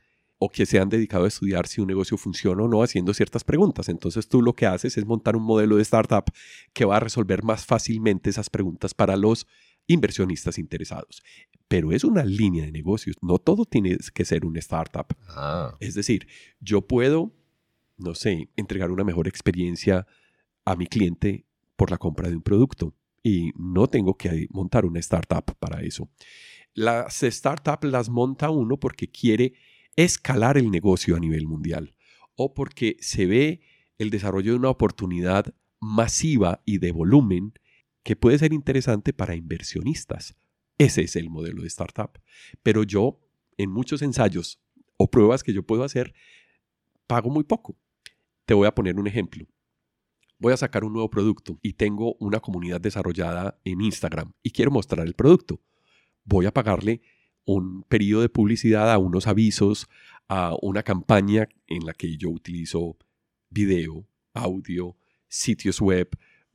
o 0.44 0.50
que 0.50 0.66
se 0.66 0.78
han 0.78 0.90
dedicado 0.90 1.24
a 1.24 1.28
estudiar 1.28 1.66
si 1.66 1.80
un 1.80 1.86
negocio 1.86 2.18
funciona 2.18 2.62
o 2.62 2.68
no 2.68 2.82
haciendo 2.82 3.14
ciertas 3.14 3.44
preguntas. 3.44 3.88
Entonces 3.88 4.28
tú 4.28 4.42
lo 4.42 4.52
que 4.52 4.66
haces 4.66 4.98
es 4.98 5.06
montar 5.06 5.36
un 5.36 5.42
modelo 5.42 5.76
de 5.76 5.82
startup 5.82 6.24
que 6.74 6.84
va 6.84 6.98
a 6.98 7.00
resolver 7.00 7.42
más 7.42 7.64
fácilmente 7.64 8.28
esas 8.28 8.50
preguntas 8.50 8.92
para 8.92 9.16
los 9.16 9.46
inversionistas 9.86 10.58
interesados. 10.58 11.22
Pero 11.66 11.92
es 11.92 12.04
una 12.04 12.24
línea 12.24 12.66
de 12.66 12.72
negocios, 12.72 13.16
no 13.22 13.38
todo 13.38 13.64
tiene 13.64 13.96
que 14.12 14.24
ser 14.26 14.44
una 14.44 14.58
startup. 14.58 15.06
Ah. 15.28 15.76
Es 15.80 15.94
decir, 15.94 16.28
yo 16.60 16.82
puedo, 16.82 17.32
no 17.96 18.14
sé, 18.14 18.50
entregar 18.56 18.90
una 18.90 19.04
mejor 19.04 19.26
experiencia 19.26 20.06
a 20.66 20.76
mi 20.76 20.86
cliente 20.86 21.46
por 21.76 21.90
la 21.90 21.96
compra 21.96 22.28
de 22.28 22.36
un 22.36 22.42
producto 22.42 22.94
y 23.22 23.52
no 23.56 23.88
tengo 23.88 24.18
que 24.18 24.46
montar 24.50 24.84
una 24.84 25.00
startup 25.00 25.56
para 25.58 25.80
eso. 25.80 26.10
Las 26.74 27.20
startups 27.22 27.86
las 27.86 28.10
monta 28.10 28.50
uno 28.50 28.78
porque 28.78 29.10
quiere 29.10 29.54
escalar 29.96 30.58
el 30.58 30.70
negocio 30.70 31.16
a 31.16 31.20
nivel 31.20 31.46
mundial 31.46 31.94
o 32.36 32.54
porque 32.54 32.96
se 33.00 33.26
ve 33.26 33.60
el 33.98 34.10
desarrollo 34.10 34.52
de 34.52 34.58
una 34.58 34.70
oportunidad 34.70 35.54
masiva 35.80 36.62
y 36.64 36.78
de 36.78 36.92
volumen 36.92 37.52
que 38.02 38.16
puede 38.16 38.38
ser 38.38 38.52
interesante 38.52 39.12
para 39.12 39.34
inversionistas. 39.34 40.36
Ese 40.78 41.02
es 41.02 41.16
el 41.16 41.30
modelo 41.30 41.62
de 41.62 41.68
startup. 41.68 42.18
Pero 42.62 42.82
yo, 42.82 43.20
en 43.56 43.70
muchos 43.70 44.02
ensayos 44.02 44.60
o 44.96 45.10
pruebas 45.10 45.42
que 45.42 45.52
yo 45.52 45.64
puedo 45.64 45.84
hacer, 45.84 46.14
pago 47.06 47.30
muy 47.30 47.44
poco. 47.44 47.76
Te 48.44 48.54
voy 48.54 48.66
a 48.66 48.74
poner 48.74 48.96
un 48.98 49.06
ejemplo. 49.06 49.46
Voy 50.38 50.52
a 50.52 50.56
sacar 50.56 50.84
un 50.84 50.92
nuevo 50.92 51.08
producto 51.08 51.58
y 51.62 51.74
tengo 51.74 52.16
una 52.18 52.40
comunidad 52.40 52.80
desarrollada 52.80 53.58
en 53.64 53.80
Instagram 53.80 54.32
y 54.42 54.50
quiero 54.50 54.70
mostrar 54.70 55.06
el 55.06 55.14
producto. 55.14 55.62
Voy 56.24 56.46
a 56.46 56.52
pagarle 56.52 57.02
un 57.44 57.82
periodo 57.84 58.22
de 58.22 58.28
publicidad, 58.28 58.90
a 58.92 58.98
unos 58.98 59.26
avisos, 59.26 59.88
a 60.28 60.54
una 60.62 60.82
campaña 60.82 61.48
en 61.66 61.84
la 61.84 61.92
que 61.92 62.16
yo 62.16 62.30
utilizo 62.30 62.96
video, 63.50 64.06
audio, 64.32 64.96
sitios 65.28 65.80
web, 65.80 66.08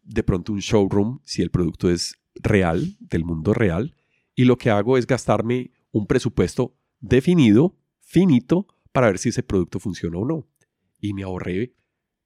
de 0.03 0.23
pronto 0.23 0.53
un 0.53 0.59
showroom, 0.59 1.19
si 1.23 1.41
el 1.41 1.51
producto 1.51 1.89
es 1.89 2.19
real, 2.35 2.97
del 2.99 3.25
mundo 3.25 3.53
real, 3.53 3.95
y 4.35 4.45
lo 4.45 4.57
que 4.57 4.69
hago 4.69 4.97
es 4.97 5.05
gastarme 5.05 5.71
un 5.91 6.07
presupuesto 6.07 6.75
definido, 6.99 7.75
finito, 8.01 8.67
para 8.91 9.07
ver 9.07 9.19
si 9.19 9.29
ese 9.29 9.43
producto 9.43 9.79
funciona 9.79 10.17
o 10.17 10.25
no. 10.25 10.47
Y 10.99 11.13
me 11.13 11.23
ahorré 11.23 11.73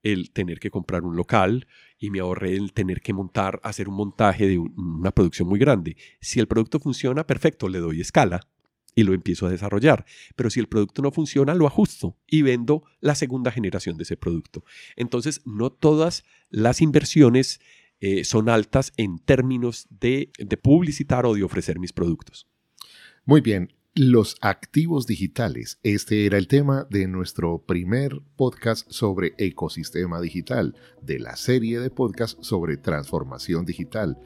el 0.02 0.30
tener 0.30 0.60
que 0.60 0.70
comprar 0.70 1.02
un 1.02 1.16
local 1.16 1.66
y 1.98 2.10
me 2.10 2.20
ahorré 2.20 2.56
el 2.56 2.72
tener 2.72 3.00
que 3.00 3.12
montar, 3.12 3.60
hacer 3.62 3.88
un 3.88 3.96
montaje 3.96 4.46
de 4.46 4.58
una 4.58 5.10
producción 5.10 5.48
muy 5.48 5.58
grande. 5.58 5.96
Si 6.20 6.40
el 6.40 6.46
producto 6.46 6.78
funciona, 6.78 7.26
perfecto, 7.26 7.68
le 7.68 7.78
doy 7.78 8.00
escala 8.00 8.40
y 8.94 9.02
lo 9.02 9.14
empiezo 9.14 9.46
a 9.46 9.50
desarrollar. 9.50 10.04
Pero 10.36 10.50
si 10.50 10.60
el 10.60 10.68
producto 10.68 11.02
no 11.02 11.10
funciona, 11.10 11.54
lo 11.54 11.66
ajusto 11.66 12.16
y 12.26 12.42
vendo 12.42 12.84
la 13.00 13.14
segunda 13.14 13.50
generación 13.50 13.96
de 13.96 14.04
ese 14.04 14.16
producto. 14.16 14.64
Entonces, 14.96 15.42
no 15.44 15.70
todas 15.70 16.24
las 16.50 16.80
inversiones 16.80 17.60
eh, 18.00 18.24
son 18.24 18.48
altas 18.48 18.92
en 18.96 19.18
términos 19.18 19.86
de, 19.90 20.30
de 20.38 20.56
publicitar 20.56 21.26
o 21.26 21.34
de 21.34 21.42
ofrecer 21.42 21.78
mis 21.78 21.92
productos. 21.92 22.46
Muy 23.24 23.40
bien, 23.40 23.72
los 23.94 24.36
activos 24.40 25.06
digitales. 25.06 25.78
Este 25.84 26.26
era 26.26 26.36
el 26.36 26.48
tema 26.48 26.86
de 26.90 27.06
nuestro 27.06 27.64
primer 27.64 28.20
podcast 28.36 28.90
sobre 28.90 29.34
ecosistema 29.38 30.20
digital, 30.20 30.74
de 31.00 31.20
la 31.20 31.36
serie 31.36 31.78
de 31.78 31.90
podcasts 31.90 32.36
sobre 32.44 32.76
transformación 32.76 33.64
digital. 33.64 34.18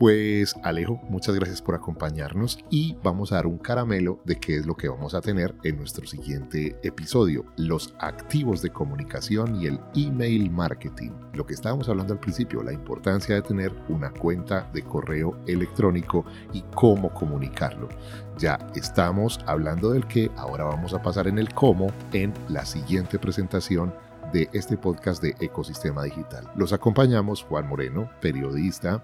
Pues 0.00 0.56
Alejo, 0.62 0.98
muchas 1.10 1.34
gracias 1.34 1.60
por 1.60 1.74
acompañarnos 1.74 2.58
y 2.70 2.96
vamos 3.02 3.32
a 3.32 3.34
dar 3.34 3.46
un 3.46 3.58
caramelo 3.58 4.18
de 4.24 4.36
qué 4.36 4.56
es 4.56 4.64
lo 4.64 4.74
que 4.74 4.88
vamos 4.88 5.12
a 5.12 5.20
tener 5.20 5.54
en 5.62 5.76
nuestro 5.76 6.06
siguiente 6.06 6.80
episodio, 6.82 7.44
los 7.58 7.92
activos 7.98 8.62
de 8.62 8.70
comunicación 8.70 9.60
y 9.60 9.66
el 9.66 9.78
email 9.94 10.50
marketing. 10.50 11.10
Lo 11.34 11.44
que 11.44 11.52
estábamos 11.52 11.90
hablando 11.90 12.14
al 12.14 12.18
principio, 12.18 12.62
la 12.62 12.72
importancia 12.72 13.34
de 13.34 13.42
tener 13.42 13.74
una 13.90 14.10
cuenta 14.10 14.70
de 14.72 14.82
correo 14.84 15.36
electrónico 15.46 16.24
y 16.54 16.62
cómo 16.74 17.12
comunicarlo. 17.12 17.90
Ya 18.38 18.56
estamos 18.74 19.38
hablando 19.44 19.90
del 19.90 20.06
qué, 20.06 20.30
ahora 20.38 20.64
vamos 20.64 20.94
a 20.94 21.02
pasar 21.02 21.28
en 21.28 21.38
el 21.38 21.52
cómo 21.52 21.88
en 22.14 22.32
la 22.48 22.64
siguiente 22.64 23.18
presentación 23.18 23.92
de 24.32 24.48
este 24.52 24.76
podcast 24.76 25.22
de 25.22 25.34
Ecosistema 25.40 26.04
Digital. 26.04 26.50
Los 26.56 26.72
acompañamos 26.72 27.42
Juan 27.42 27.68
Moreno, 27.68 28.10
periodista, 28.20 29.02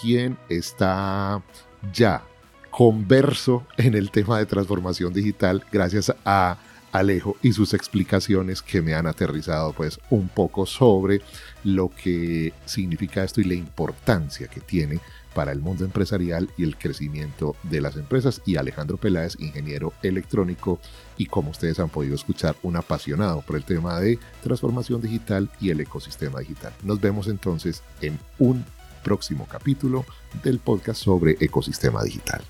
quien 0.00 0.38
está 0.48 1.42
ya 1.92 2.22
converso 2.70 3.66
en 3.76 3.94
el 3.94 4.10
tema 4.10 4.38
de 4.38 4.46
transformación 4.46 5.12
digital 5.12 5.64
gracias 5.72 6.14
a 6.24 6.58
Alejo 6.92 7.36
y 7.42 7.52
sus 7.52 7.74
explicaciones 7.74 8.62
que 8.62 8.82
me 8.82 8.94
han 8.94 9.06
aterrizado 9.06 9.72
pues 9.72 9.98
un 10.10 10.28
poco 10.28 10.66
sobre 10.66 11.20
lo 11.64 11.90
que 11.90 12.52
significa 12.64 13.24
esto 13.24 13.40
y 13.40 13.44
la 13.44 13.54
importancia 13.54 14.48
que 14.48 14.60
tiene 14.60 15.00
para 15.36 15.52
el 15.52 15.60
mundo 15.60 15.84
empresarial 15.84 16.48
y 16.56 16.64
el 16.64 16.78
crecimiento 16.78 17.56
de 17.64 17.82
las 17.82 17.96
empresas 17.96 18.40
y 18.46 18.56
Alejandro 18.56 18.96
Peláez, 18.96 19.36
ingeniero 19.38 19.92
electrónico 20.02 20.80
y 21.18 21.26
como 21.26 21.50
ustedes 21.50 21.78
han 21.78 21.90
podido 21.90 22.14
escuchar, 22.14 22.56
un 22.62 22.76
apasionado 22.76 23.42
por 23.42 23.56
el 23.56 23.64
tema 23.64 24.00
de 24.00 24.18
transformación 24.42 25.02
digital 25.02 25.50
y 25.60 25.68
el 25.68 25.80
ecosistema 25.82 26.40
digital. 26.40 26.72
Nos 26.82 27.02
vemos 27.02 27.28
entonces 27.28 27.82
en 28.00 28.18
un 28.38 28.64
próximo 29.04 29.46
capítulo 29.46 30.06
del 30.42 30.58
podcast 30.58 31.02
sobre 31.02 31.36
ecosistema 31.38 32.02
digital. 32.02 32.40